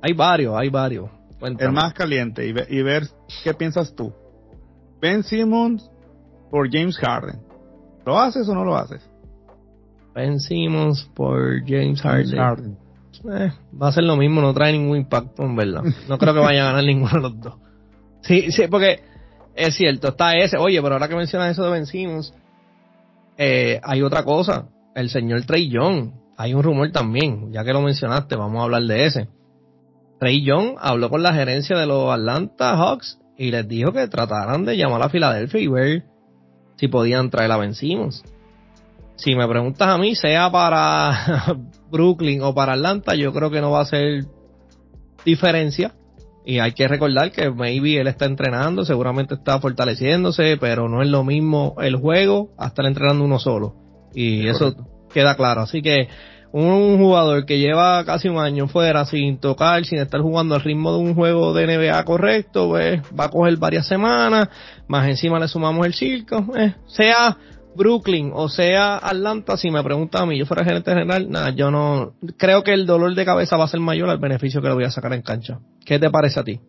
Hay 0.06 0.14
varios, 0.14 0.56
hay 0.56 0.70
varios. 0.70 1.10
El 1.42 1.72
más 1.72 1.96
caliente 1.96 2.46
y, 2.46 2.54
y, 2.78 2.84
ver 2.84 3.08
qué 3.44 3.56
piensas 3.56 3.96
tú. 3.96 4.14
Ben 5.02 5.24
Simmons 5.24 5.90
por 6.52 6.72
James 6.72 6.96
Harden. 7.00 7.42
¿Lo 8.06 8.20
haces 8.20 8.48
o 8.48 8.54
no 8.54 8.64
lo 8.64 8.76
haces? 8.76 9.02
Ben 10.14 10.40
Simmons 10.40 11.10
por 11.16 11.60
James 11.66 12.00
Harden. 12.04 12.78
Eh, 13.32 13.52
va 13.82 13.88
a 13.88 13.92
ser 13.92 14.04
lo 14.04 14.16
mismo, 14.16 14.42
no 14.42 14.54
trae 14.54 14.74
ningún 14.74 14.98
impacto, 14.98 15.42
en 15.42 15.56
verdad. 15.56 15.82
No 16.08 16.20
creo 16.20 16.36
que 16.36 16.40
vaya 16.40 16.62
a 16.62 16.66
ganar 16.68 16.84
ninguno 16.86 17.12
de 17.12 17.22
los 17.22 17.42
dos. 17.42 17.56
Sí, 18.22 18.52
sí, 18.52 18.68
porque 18.70 19.00
es 19.56 19.74
cierto, 19.74 20.10
está 20.10 20.38
ese. 20.38 20.58
Oye, 20.60 20.80
pero 20.84 20.94
ahora 20.94 21.08
que 21.08 21.16
mencionas 21.16 21.54
eso 21.54 21.64
de 21.64 21.72
Ben 21.72 21.88
Simmons, 21.88 22.32
eh, 23.40 23.82
hay 23.84 24.04
otra 24.04 24.24
cosa. 24.24 24.68
El 24.94 25.10
señor 25.10 25.46
Trey 25.48 25.68
Young. 25.68 26.12
Hay 26.38 26.54
un 26.54 26.62
rumor 26.62 26.92
también, 26.92 27.52
ya 27.52 27.64
que 27.64 27.74
lo 27.74 27.82
mencionaste, 27.82 28.36
vamos 28.36 28.60
a 28.60 28.66
hablar 28.66 28.84
de 28.84 29.06
ese. 29.06 29.30
Trey 30.20 30.44
Young 30.44 30.76
habló 30.80 31.10
con 31.10 31.24
la 31.24 31.34
gerencia 31.34 31.78
de 31.78 31.86
los 31.86 32.12
Atlanta 32.12 32.76
Hawks 32.78 33.20
y 33.38 33.52
les 33.52 33.68
dijo 33.68 33.92
que 33.92 34.08
trataran 34.08 34.66
de 34.66 34.78
llamar 34.78 35.02
a 35.04 35.10
Filadelfia 35.10 35.60
y 35.60 35.68
ver 35.68 36.04
si 36.78 36.88
podían 36.88 37.30
traer 37.30 37.52
a 37.52 37.58
Ben 37.58 37.76
Simmons 37.76 38.24
si 39.16 39.36
me 39.36 39.48
preguntas 39.48 39.88
a 39.88 39.98
mí, 39.98 40.16
sea 40.16 40.52
para 40.52 41.58
Brooklyn 41.92 42.42
o 42.42 42.54
para 42.54 42.74
Atlanta, 42.74 43.16
yo 43.16 43.34
creo 43.34 43.50
que 43.50 43.62
no 43.62 43.72
va 43.72 43.82
a 43.82 43.86
ser 43.86 44.26
diferencia. 45.24 45.94
Y 46.48 46.60
hay 46.60 46.74
que 46.74 46.88
recordar 46.88 47.32
que 47.32 47.50
maybe 47.50 48.00
él 48.00 48.08
está 48.08 48.26
entrenando, 48.26 48.86
seguramente 48.86 49.34
está 49.34 49.60
fortaleciéndose, 49.60 50.58
pero 50.58 50.88
no 50.88 51.02
es 51.02 51.08
lo 51.08 51.24
mismo 51.24 51.76
el 51.80 51.96
juego 51.96 52.52
a 52.58 52.68
estar 52.68 52.86
entrenando 52.86 53.24
uno 53.24 53.40
solo. 53.40 53.74
Y 54.14 54.48
eso 54.48 54.76
queda 55.12 55.36
claro. 55.36 55.62
Así 55.62 55.82
que 55.82 56.08
un 56.64 56.98
jugador 56.98 57.46
que 57.46 57.60
lleva 57.60 58.06
casi 58.06 58.30
un 58.30 58.38
año 58.38 58.70
fuera 58.70 59.06
sin 59.06 59.40
tocar, 59.40 59.84
sin 59.84 60.00
estar 60.00 60.22
jugando 60.22 60.56
al 60.56 60.62
ritmo 60.62 60.94
de 60.94 61.00
un 61.00 61.14
juego 61.14 61.54
de 61.54 61.68
NBA 61.68 62.02
correcto, 62.06 62.70
pues 62.70 63.02
va 63.18 63.26
a 63.26 63.30
coger 63.30 63.58
varias 63.58 63.86
semanas, 63.86 64.48
más 64.88 65.06
encima 65.10 65.38
le 65.38 65.50
sumamos 65.50 65.86
el 65.86 65.94
circo, 65.94 66.46
eh, 66.56 66.74
sea 66.88 67.38
Brooklyn 67.76 68.32
o 68.34 68.48
sea 68.48 68.96
Atlanta, 69.00 69.58
si 69.58 69.70
me 69.70 69.84
pregunta 69.84 70.22
a 70.22 70.26
mí, 70.26 70.38
yo 70.38 70.46
fuera 70.46 70.64
gerente 70.64 70.92
general, 70.92 71.30
nada, 71.30 71.50
yo 71.50 71.72
no, 71.72 72.14
creo 72.38 72.64
que 72.64 72.72
el 72.72 72.86
dolor 72.86 73.14
de 73.16 73.26
cabeza 73.26 73.58
va 73.58 73.66
a 73.66 73.68
ser 73.68 73.82
mayor 73.82 74.10
al 74.10 74.20
beneficio 74.20 74.62
que 74.62 74.70
le 74.70 74.76
voy 74.76 74.86
a 74.86 74.92
sacar 74.92 75.12
en 75.12 75.24
cancha. 75.24 75.60
¿Qué 75.86 76.00
te 76.00 76.10
parece 76.10 76.40
a 76.40 76.46
ti? 76.46 76.62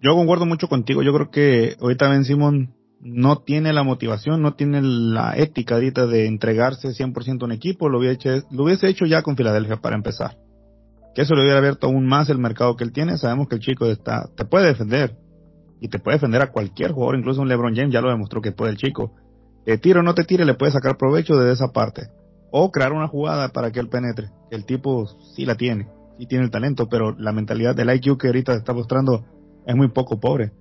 Yo 0.00 0.14
concuerdo 0.14 0.46
mucho 0.46 0.68
contigo, 0.68 1.02
yo 1.02 1.12
creo 1.12 1.30
que 1.32 1.76
ahorita 1.80 2.08
Ben 2.08 2.24
Simon 2.24 2.72
no 3.00 3.38
tiene 3.38 3.72
la 3.72 3.82
motivación, 3.82 4.42
no 4.42 4.54
tiene 4.54 4.82
la 4.82 5.36
ética 5.36 5.76
ahorita 5.76 6.06
de 6.06 6.26
entregarse 6.26 6.88
100% 6.88 7.42
a 7.42 7.44
un 7.46 7.52
equipo, 7.52 7.88
lo 7.88 7.98
hubiese, 7.98 8.14
hecho, 8.14 8.46
lo 8.50 8.64
hubiese 8.64 8.88
hecho 8.88 9.06
ya 9.06 9.22
con 9.22 9.36
Filadelfia 9.36 9.76
para 9.76 9.96
empezar. 9.96 10.36
Que 11.14 11.22
eso 11.22 11.34
le 11.34 11.42
hubiera 11.42 11.58
abierto 11.58 11.86
aún 11.86 12.06
más 12.06 12.28
el 12.28 12.38
mercado 12.38 12.76
que 12.76 12.84
él 12.84 12.92
tiene, 12.92 13.18
sabemos 13.18 13.48
que 13.48 13.56
el 13.56 13.60
chico 13.60 13.86
está, 13.86 14.28
te 14.36 14.44
puede 14.44 14.66
defender, 14.66 15.16
y 15.80 15.88
te 15.88 15.98
puede 15.98 16.16
defender 16.16 16.42
a 16.42 16.52
cualquier 16.52 16.92
jugador, 16.92 17.18
incluso 17.18 17.40
un 17.40 17.48
LeBron 17.48 17.74
James 17.74 17.92
ya 17.92 18.02
lo 18.02 18.10
demostró 18.10 18.42
que 18.42 18.52
puede 18.52 18.72
el 18.72 18.76
chico 18.76 19.14
te 19.64 19.78
tire 19.78 20.00
o 20.00 20.02
no 20.02 20.14
te 20.14 20.24
tire, 20.24 20.44
le 20.44 20.54
puede 20.54 20.72
sacar 20.72 20.96
provecho 20.96 21.36
de 21.36 21.52
esa 21.52 21.68
parte. 21.68 22.08
O 22.50 22.70
crear 22.70 22.92
una 22.92 23.08
jugada 23.08 23.50
para 23.50 23.70
que 23.70 23.80
él 23.80 23.88
penetre. 23.88 24.30
El 24.50 24.64
tipo 24.64 25.06
sí 25.36 25.44
la 25.44 25.54
tiene, 25.54 25.88
sí 26.18 26.26
tiene 26.26 26.44
el 26.44 26.50
talento, 26.50 26.88
pero 26.88 27.14
la 27.16 27.32
mentalidad 27.32 27.76
del 27.76 27.94
IQ 27.94 28.18
que 28.18 28.28
ahorita 28.28 28.54
está 28.54 28.72
mostrando 28.72 29.24
es 29.66 29.76
muy 29.76 29.88
poco 29.88 30.18
pobre. 30.18 30.52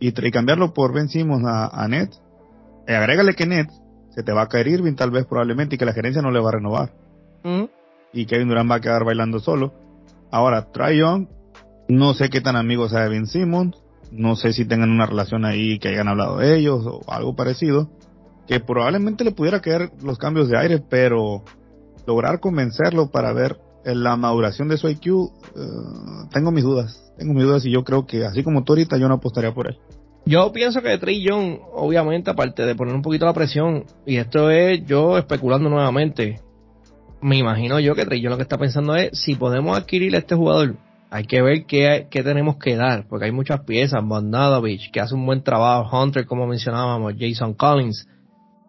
Y, 0.00 0.12
cambiarlo 0.30 0.74
por 0.74 0.92
Ben 0.92 1.08
Simmons 1.08 1.44
a, 1.46 1.68
a 1.68 1.88
Nets, 1.88 2.20
eh, 2.86 2.94
agrégale 2.94 3.34
que 3.34 3.46
Nets 3.46 3.80
se 4.10 4.22
te 4.22 4.32
va 4.32 4.42
a 4.42 4.48
caer 4.48 4.68
Irving 4.68 4.94
tal 4.94 5.10
vez 5.10 5.26
probablemente 5.26 5.74
y 5.74 5.78
que 5.78 5.86
la 5.86 5.92
gerencia 5.92 6.22
no 6.22 6.30
le 6.30 6.40
va 6.40 6.50
a 6.50 6.52
renovar. 6.52 6.92
Mm. 7.42 7.64
Y 8.12 8.26
Kevin 8.26 8.48
Durant 8.48 8.70
va 8.70 8.76
a 8.76 8.80
quedar 8.80 9.04
bailando 9.04 9.40
solo. 9.40 9.72
Ahora, 10.30 10.70
Trae 10.72 10.98
Young, 10.98 11.28
no 11.88 12.14
sé 12.14 12.28
qué 12.30 12.40
tan 12.40 12.56
amigo 12.56 12.88
sea 12.88 13.00
de 13.00 13.08
Ben 13.08 13.26
Simmons, 13.26 13.76
no 14.10 14.36
sé 14.36 14.52
si 14.52 14.64
tengan 14.64 14.90
una 14.90 15.06
relación 15.06 15.44
ahí 15.44 15.78
que 15.78 15.88
hayan 15.88 16.08
hablado 16.08 16.38
de 16.38 16.56
ellos 16.56 16.84
o 16.86 17.00
algo 17.10 17.34
parecido 17.34 17.90
que 18.46 18.60
probablemente 18.60 19.24
le 19.24 19.32
pudiera 19.32 19.60
caer 19.60 19.90
los 20.02 20.18
cambios 20.18 20.48
de 20.48 20.58
aire, 20.58 20.78
pero 20.78 21.42
lograr 22.06 22.40
convencerlo 22.40 23.10
para 23.10 23.32
ver 23.32 23.58
la 23.84 24.16
maduración 24.16 24.68
de 24.68 24.76
su 24.76 24.88
IQ, 24.88 25.06
eh, 25.06 25.28
tengo 26.30 26.50
mis 26.50 26.64
dudas, 26.64 27.03
tengo 27.16 27.34
mis 27.34 27.44
dudas 27.44 27.64
y 27.64 27.70
yo 27.70 27.84
creo 27.84 28.06
que 28.06 28.24
así 28.24 28.42
como 28.42 28.64
tú 28.64 28.72
ahorita 28.72 28.96
yo 28.98 29.08
no 29.08 29.14
apostaría 29.14 29.52
por 29.52 29.68
él. 29.68 29.78
Yo 30.26 30.52
pienso 30.52 30.80
que 30.80 30.96
Trey 30.96 31.22
Young, 31.22 31.58
obviamente, 31.74 32.30
aparte 32.30 32.64
de 32.64 32.74
poner 32.74 32.94
un 32.94 33.02
poquito 33.02 33.26
la 33.26 33.34
presión, 33.34 33.84
y 34.06 34.16
esto 34.16 34.50
es 34.50 34.84
yo 34.86 35.18
especulando 35.18 35.68
nuevamente, 35.68 36.40
me 37.20 37.36
imagino 37.36 37.78
yo 37.78 37.94
que 37.94 38.06
Trey 38.06 38.22
Young 38.22 38.30
lo 38.30 38.36
que 38.38 38.42
está 38.44 38.56
pensando 38.56 38.96
es, 38.96 39.18
si 39.18 39.34
podemos 39.34 39.76
adquirir 39.76 40.14
a 40.14 40.18
este 40.18 40.34
jugador, 40.34 40.76
hay 41.10 41.26
que 41.26 41.42
ver 41.42 41.66
qué, 41.66 42.08
qué 42.10 42.22
tenemos 42.22 42.56
que 42.56 42.74
dar, 42.74 43.06
porque 43.06 43.26
hay 43.26 43.32
muchas 43.32 43.60
piezas, 43.60 44.02
Bondadovich, 44.02 44.90
que 44.90 45.00
hace 45.00 45.14
un 45.14 45.26
buen 45.26 45.42
trabajo, 45.42 45.94
Hunter, 45.96 46.24
como 46.24 46.46
mencionábamos, 46.46 47.14
Jason 47.18 47.52
Collins, 47.52 48.08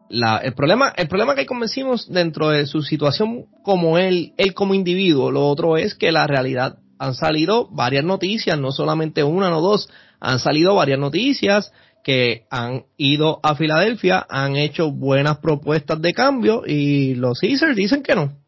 la, 0.10 0.38
el 0.38 0.54
problema, 0.54 0.94
el 0.98 1.08
problema 1.08 1.36
que 1.36 1.46
convencimos 1.46 2.12
dentro 2.12 2.50
de 2.50 2.68
su 2.68 2.82
situación 2.82 3.46
como 3.64 3.98
él, 3.98 4.34
él 4.38 4.54
como 4.54 4.74
individuo, 4.74 5.32
lo 5.32 5.48
otro 5.48 5.78
es 5.78 5.96
que 5.96 6.12
la 6.12 6.28
realidad 6.28 6.80
han 6.98 7.16
salido 7.16 7.68
varias 7.70 8.04
noticias, 8.04 8.58
no 8.58 8.72
solamente 8.72 9.24
una, 9.24 9.50
no 9.50 9.62
dos, 9.62 9.90
han 10.20 10.40
salido 10.40 10.76
varias 10.76 11.00
noticias 11.00 11.72
que 12.04 12.46
han 12.52 12.86
ido 12.98 13.40
a 13.42 13.56
Filadelfia, 13.56 14.26
han 14.30 14.56
hecho 14.56 14.92
buenas 14.92 15.40
propuestas 15.40 16.02
de 16.02 16.14
cambio 16.14 16.64
y 16.66 17.16
los 17.16 17.40
Caesars 17.40 17.76
dicen 17.76 18.04
que 18.04 18.16
no. 18.16 18.46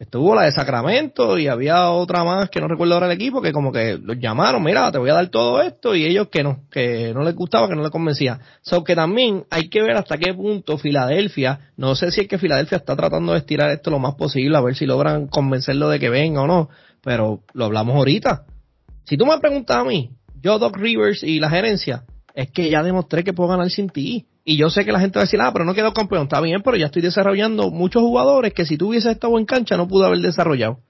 Estuvo 0.00 0.34
la 0.34 0.44
de 0.44 0.52
Sacramento 0.52 1.36
y 1.36 1.46
había 1.46 1.90
otra 1.90 2.24
más 2.24 2.48
que 2.48 2.58
no 2.58 2.68
recuerdo 2.68 2.94
ahora 2.94 3.04
el 3.04 3.12
equipo 3.12 3.42
que 3.42 3.52
como 3.52 3.70
que 3.70 3.98
los 3.98 4.18
llamaron, 4.18 4.62
mira, 4.62 4.90
te 4.90 4.96
voy 4.96 5.10
a 5.10 5.14
dar 5.14 5.28
todo 5.28 5.60
esto 5.60 5.94
y 5.94 6.06
ellos 6.06 6.28
que 6.28 6.42
no, 6.42 6.64
que 6.70 7.12
no 7.12 7.22
les 7.22 7.34
gustaba, 7.34 7.68
que 7.68 7.74
no 7.76 7.82
les 7.82 7.90
convencía. 7.90 8.40
So 8.62 8.82
que 8.82 8.94
también 8.94 9.44
hay 9.50 9.68
que 9.68 9.82
ver 9.82 9.98
hasta 9.98 10.16
qué 10.16 10.32
punto 10.32 10.78
Filadelfia, 10.78 11.72
no 11.76 11.94
sé 11.94 12.10
si 12.10 12.22
es 12.22 12.28
que 12.28 12.38
Filadelfia 12.38 12.78
está 12.78 12.96
tratando 12.96 13.32
de 13.32 13.40
estirar 13.40 13.70
esto 13.72 13.90
lo 13.90 13.98
más 13.98 14.14
posible, 14.14 14.56
a 14.56 14.62
ver 14.62 14.74
si 14.74 14.86
logran 14.86 15.26
convencerlo 15.26 15.90
de 15.90 16.00
que 16.00 16.08
venga 16.08 16.40
o 16.42 16.46
no, 16.46 16.70
pero 17.02 17.40
lo 17.52 17.64
hablamos 17.64 17.96
ahorita. 17.96 18.44
Si 19.04 19.16
tú 19.16 19.26
me 19.26 19.38
preguntas 19.38 19.76
a 19.76 19.84
mí, 19.84 20.10
yo 20.42 20.58
Doc 20.58 20.76
Rivers 20.76 21.22
y 21.22 21.40
la 21.40 21.50
gerencia, 21.50 22.04
es 22.34 22.50
que 22.50 22.70
ya 22.70 22.82
demostré 22.82 23.24
que 23.24 23.32
puedo 23.32 23.50
ganar 23.50 23.70
sin 23.70 23.88
ti. 23.88 24.26
Y 24.44 24.56
yo 24.56 24.70
sé 24.70 24.84
que 24.84 24.92
la 24.92 25.00
gente 25.00 25.18
va 25.18 25.22
a 25.22 25.26
decir, 25.26 25.40
ah, 25.40 25.52
pero 25.52 25.64
no 25.64 25.74
quedó 25.74 25.92
campeón. 25.92 26.22
Está 26.22 26.40
bien, 26.40 26.62
pero 26.62 26.76
ya 26.76 26.86
estoy 26.86 27.02
desarrollando 27.02 27.70
muchos 27.70 28.02
jugadores 28.02 28.54
que 28.54 28.64
si 28.64 28.76
tú 28.76 28.88
hubieses 28.88 29.12
estado 29.12 29.38
en 29.38 29.44
cancha 29.44 29.76
no 29.76 29.86
pude 29.86 30.06
haber 30.06 30.20
desarrollado. 30.20 30.80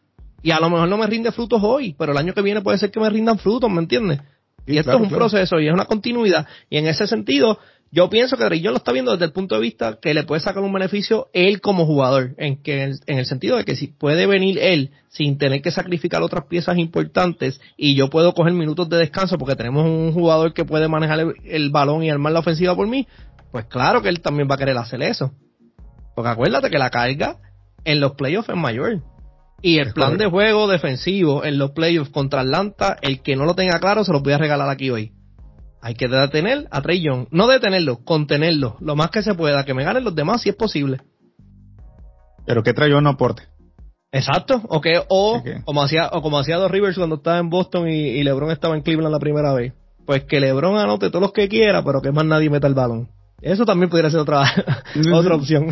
Y 0.42 0.52
a 0.52 0.60
lo 0.60 0.70
mejor 0.70 0.88
no 0.88 0.96
me 0.96 1.06
rinde 1.06 1.32
frutos 1.32 1.60
hoy, 1.62 1.94
pero 1.98 2.12
el 2.12 2.18
año 2.18 2.32
que 2.32 2.42
viene 2.42 2.62
puede 2.62 2.78
ser 2.78 2.90
que 2.90 3.00
me 3.00 3.10
rindan 3.10 3.38
frutos, 3.38 3.70
¿me 3.70 3.80
entiendes? 3.80 4.20
y 4.66 4.78
esto 4.78 4.92
es 4.92 5.00
un 5.00 5.08
proceso 5.08 5.58
y 5.60 5.68
es 5.68 5.74
una 5.74 5.84
continuidad. 5.84 6.46
Y 6.68 6.78
en 6.78 6.86
ese 6.86 7.06
sentido, 7.06 7.58
yo 7.92 8.08
pienso 8.08 8.36
que 8.36 8.44
Drillon 8.44 8.72
lo 8.72 8.78
está 8.78 8.92
viendo 8.92 9.12
desde 9.12 9.24
el 9.24 9.32
punto 9.32 9.56
de 9.56 9.60
vista 9.60 9.98
que 10.00 10.14
le 10.14 10.22
puede 10.22 10.40
sacar 10.40 10.62
un 10.62 10.72
beneficio 10.72 11.28
él 11.32 11.60
como 11.60 11.86
jugador, 11.86 12.34
en 12.38 12.62
que 12.62 12.84
en 12.84 13.18
el 13.18 13.26
sentido 13.26 13.56
de 13.56 13.64
que 13.64 13.74
si 13.74 13.88
puede 13.88 14.26
venir 14.26 14.58
él 14.58 14.92
sin 15.08 15.38
tener 15.38 15.60
que 15.60 15.72
sacrificar 15.72 16.22
otras 16.22 16.44
piezas 16.44 16.78
importantes 16.78 17.60
y 17.76 17.96
yo 17.96 18.08
puedo 18.08 18.32
coger 18.32 18.52
minutos 18.52 18.88
de 18.88 18.98
descanso 18.98 19.38
porque 19.38 19.56
tenemos 19.56 19.84
un 19.84 20.12
jugador 20.12 20.54
que 20.54 20.64
puede 20.64 20.86
manejar 20.86 21.34
el 21.44 21.70
balón 21.70 22.04
y 22.04 22.10
armar 22.10 22.32
la 22.32 22.40
ofensiva 22.40 22.76
por 22.76 22.86
mí, 22.86 23.08
pues 23.50 23.64
claro 23.64 24.02
que 24.02 24.08
él 24.08 24.20
también 24.20 24.48
va 24.48 24.54
a 24.54 24.58
querer 24.58 24.76
hacer 24.78 25.02
eso. 25.02 25.32
Porque 26.14 26.30
acuérdate 26.30 26.70
que 26.70 26.78
la 26.78 26.90
carga 26.90 27.38
en 27.84 27.98
los 27.98 28.12
playoffs 28.12 28.50
es 28.50 28.56
mayor. 28.56 29.02
Y 29.62 29.78
el 29.78 29.92
plan 29.92 30.16
de 30.16 30.26
juego 30.26 30.68
defensivo 30.68 31.44
en 31.44 31.58
los 31.58 31.72
playoffs 31.72 32.10
contra 32.10 32.40
Atlanta, 32.40 32.96
el 33.02 33.20
que 33.20 33.36
no 33.36 33.44
lo 33.44 33.54
tenga 33.54 33.78
claro, 33.78 34.04
se 34.04 34.12
lo 34.12 34.20
voy 34.20 34.32
a 34.32 34.38
regalar 34.38 34.70
aquí 34.70 34.90
hoy. 34.90 35.12
Hay 35.82 35.94
que 35.94 36.08
detener 36.08 36.68
a 36.70 36.82
Trey 36.82 37.00
Young. 37.00 37.26
No 37.30 37.46
detenerlo, 37.46 38.04
contenerlo. 38.04 38.76
Lo 38.80 38.96
más 38.96 39.10
que 39.10 39.22
se 39.22 39.34
pueda. 39.34 39.64
Que 39.64 39.74
me 39.74 39.84
ganen 39.84 40.04
los 40.04 40.14
demás 40.14 40.42
si 40.42 40.50
es 40.50 40.56
posible. 40.56 40.98
Pero 42.46 42.62
que 42.62 42.74
Trey 42.74 42.90
Young 42.90 43.02
no 43.02 43.10
aporte. 43.10 43.44
Exacto. 44.12 44.60
O, 44.68 44.80
que, 44.80 45.00
o, 45.08 45.42
como 45.64 45.82
hacía, 45.82 46.08
o 46.12 46.20
como 46.20 46.38
hacía 46.38 46.56
Dos 46.56 46.70
Rivers 46.70 46.96
cuando 46.96 47.16
estaba 47.16 47.38
en 47.38 47.48
Boston 47.48 47.88
y, 47.88 47.92
y 47.92 48.22
LeBron 48.22 48.50
estaba 48.50 48.74
en 48.74 48.82
Cleveland 48.82 49.12
la 49.12 49.20
primera 49.20 49.52
vez. 49.52 49.72
Pues 50.04 50.24
que 50.24 50.40
LeBron 50.40 50.76
anote 50.76 51.08
todos 51.08 51.22
los 51.22 51.32
que 51.32 51.48
quiera, 51.48 51.84
pero 51.84 52.02
que 52.02 52.12
más 52.12 52.24
nadie 52.24 52.50
meta 52.50 52.66
el 52.66 52.74
balón. 52.74 53.08
Eso 53.42 53.64
también 53.64 53.88
podría 53.88 54.10
ser 54.10 54.20
otra, 54.20 54.42
otra 55.14 55.34
opción. 55.34 55.68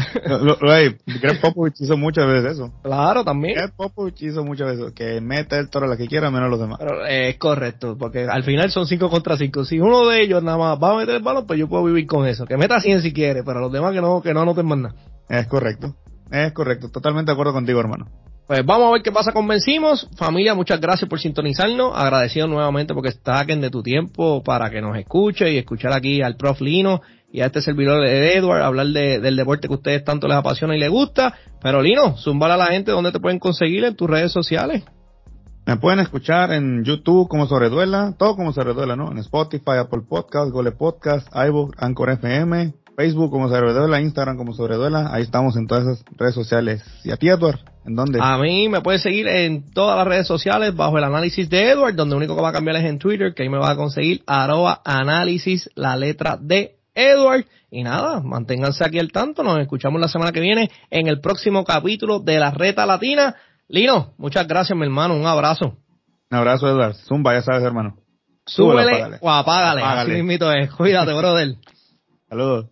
Greg 1.20 1.40
Popovich 1.40 1.80
hizo 1.80 1.96
muchas 1.96 2.26
veces 2.26 2.52
eso. 2.52 2.72
Claro, 2.82 3.24
también. 3.24 3.56
Greg 3.56 3.72
Popovich 3.76 4.22
hizo 4.22 4.44
muchas 4.44 4.68
veces 4.68 4.92
que 4.94 5.20
mete 5.20 5.58
el 5.58 5.68
toro 5.68 5.86
a 5.86 5.88
la 5.88 5.96
que 5.96 6.06
quiera 6.06 6.30
menos 6.30 6.50
los 6.50 6.60
demás. 6.60 6.78
Pero 6.80 7.04
es 7.04 7.36
correcto, 7.36 7.96
porque 7.98 8.24
al 8.24 8.42
final 8.42 8.70
son 8.70 8.86
5 8.86 9.10
contra 9.10 9.36
5. 9.36 9.64
Si 9.66 9.80
uno 9.80 10.06
de 10.06 10.22
ellos 10.22 10.42
nada 10.42 10.56
más 10.56 10.78
va 10.82 10.92
a 10.92 10.96
meter 10.96 11.16
el 11.16 11.22
balón, 11.22 11.46
pues 11.46 11.58
yo 11.58 11.68
puedo 11.68 11.84
vivir 11.84 12.06
con 12.06 12.26
eso. 12.26 12.46
Que 12.46 12.56
meta 12.56 12.80
100 12.80 13.02
si 13.02 13.12
quiere, 13.12 13.42
pero 13.42 13.60
los 13.60 13.72
demás 13.72 13.92
que 13.92 14.00
no, 14.00 14.22
que 14.22 14.32
no 14.32 14.40
anoten 14.40 14.66
más 14.66 14.78
nada. 14.78 14.94
Es 15.28 15.46
correcto. 15.46 15.94
Es 16.30 16.52
correcto. 16.52 16.90
Totalmente 16.90 17.30
de 17.30 17.34
acuerdo 17.34 17.52
contigo, 17.52 17.80
hermano. 17.80 18.06
Pues 18.46 18.64
vamos 18.64 18.88
a 18.88 18.92
ver 18.92 19.02
qué 19.02 19.12
pasa 19.12 19.32
con 19.32 19.46
Vencimos. 19.46 20.08
Familia, 20.16 20.54
muchas 20.54 20.80
gracias 20.80 21.06
por 21.06 21.20
sintonizarnos. 21.20 21.92
Agradecido 21.94 22.46
nuevamente 22.46 22.94
porque 22.94 23.12
saquen 23.12 23.60
de 23.60 23.68
tu 23.68 23.82
tiempo 23.82 24.42
para 24.42 24.70
que 24.70 24.80
nos 24.80 24.96
escuche 24.96 25.52
y 25.52 25.58
escuchar 25.58 25.92
aquí 25.92 26.22
al 26.22 26.36
prof 26.36 26.62
Lino 26.62 27.02
y 27.30 27.40
a 27.42 27.46
este 27.46 27.60
servidor 27.60 28.02
de 28.02 28.36
Edward 28.36 28.62
hablar 28.62 28.86
de, 28.86 29.20
del 29.20 29.36
deporte 29.36 29.68
que 29.68 29.74
a 29.74 29.76
ustedes 29.76 30.04
tanto 30.04 30.28
les 30.28 30.36
apasiona 30.36 30.76
y 30.76 30.80
les 30.80 30.90
gusta. 30.90 31.34
Pero 31.60 31.82
Lino, 31.82 32.16
zumbala 32.16 32.54
a 32.54 32.58
la 32.58 32.66
gente 32.66 32.90
donde 32.90 33.12
te 33.12 33.20
pueden 33.20 33.38
conseguir 33.38 33.84
en 33.84 33.96
tus 33.96 34.08
redes 34.08 34.32
sociales. 34.32 34.84
Me 35.66 35.76
pueden 35.76 36.00
escuchar 36.00 36.50
en 36.52 36.82
YouTube 36.82 37.28
como 37.28 37.46
Sobreduela, 37.46 38.14
todo 38.18 38.36
como 38.36 38.54
Sobreduela, 38.54 38.96
¿no? 38.96 39.12
En 39.12 39.18
Spotify, 39.18 39.72
Apple 39.80 40.00
Podcast, 40.08 40.50
Gole 40.50 40.72
Podcast, 40.72 41.28
iVoox, 41.34 41.74
Anchor 41.76 42.10
FM, 42.12 42.72
Facebook 42.96 43.30
como 43.30 43.50
Sobreduela, 43.50 44.00
Instagram 44.00 44.38
como 44.38 44.54
Sobreduela. 44.54 45.12
Ahí 45.12 45.24
estamos 45.24 45.58
en 45.58 45.66
todas 45.66 45.84
esas 45.84 46.04
redes 46.16 46.34
sociales. 46.34 46.82
¿Y 47.04 47.10
a 47.10 47.18
ti, 47.18 47.28
Edward? 47.28 47.58
¿En 47.84 47.94
dónde? 47.94 48.18
A 48.22 48.38
mí 48.38 48.70
me 48.70 48.80
puedes 48.80 49.02
seguir 49.02 49.28
en 49.28 49.70
todas 49.72 49.98
las 49.98 50.06
redes 50.06 50.26
sociales 50.26 50.74
bajo 50.74 50.96
el 50.96 51.04
análisis 51.04 51.50
de 51.50 51.68
Edward, 51.68 51.94
donde 51.94 52.14
lo 52.14 52.16
único 52.16 52.34
que 52.34 52.42
va 52.42 52.48
a 52.48 52.52
cambiar 52.52 52.76
es 52.76 52.84
en 52.84 52.98
Twitter, 52.98 53.34
que 53.34 53.42
ahí 53.42 53.50
me 53.50 53.58
va 53.58 53.72
a 53.72 53.76
conseguir 53.76 54.22
arroba 54.26 54.80
análisis 54.86 55.68
la 55.74 55.96
letra 55.96 56.38
D 56.40 56.77
Edward. 56.98 57.46
Y 57.70 57.82
nada, 57.82 58.20
manténganse 58.20 58.84
aquí 58.84 58.98
al 58.98 59.12
tanto. 59.12 59.42
Nos 59.42 59.58
escuchamos 59.60 60.00
la 60.00 60.08
semana 60.08 60.32
que 60.32 60.40
viene 60.40 60.70
en 60.90 61.06
el 61.06 61.20
próximo 61.20 61.64
capítulo 61.64 62.18
de 62.18 62.38
la 62.38 62.50
Reta 62.50 62.84
Latina. 62.86 63.36
Lino, 63.68 64.14
muchas 64.18 64.48
gracias, 64.48 64.76
mi 64.76 64.84
hermano. 64.84 65.14
Un 65.14 65.26
abrazo. 65.26 65.76
Un 66.30 66.38
abrazo, 66.38 66.68
Edward. 66.68 66.94
Zumba, 66.94 67.34
ya 67.34 67.42
sabes, 67.42 67.62
hermano. 67.62 67.96
Súbele 68.46 69.18
o 69.20 69.30
apágale. 69.30 69.82
Así 69.82 70.10
mismito 70.10 70.50
es. 70.52 70.70
Cuídate, 70.72 71.12
brother. 71.12 71.56
Saludos. 72.28 72.66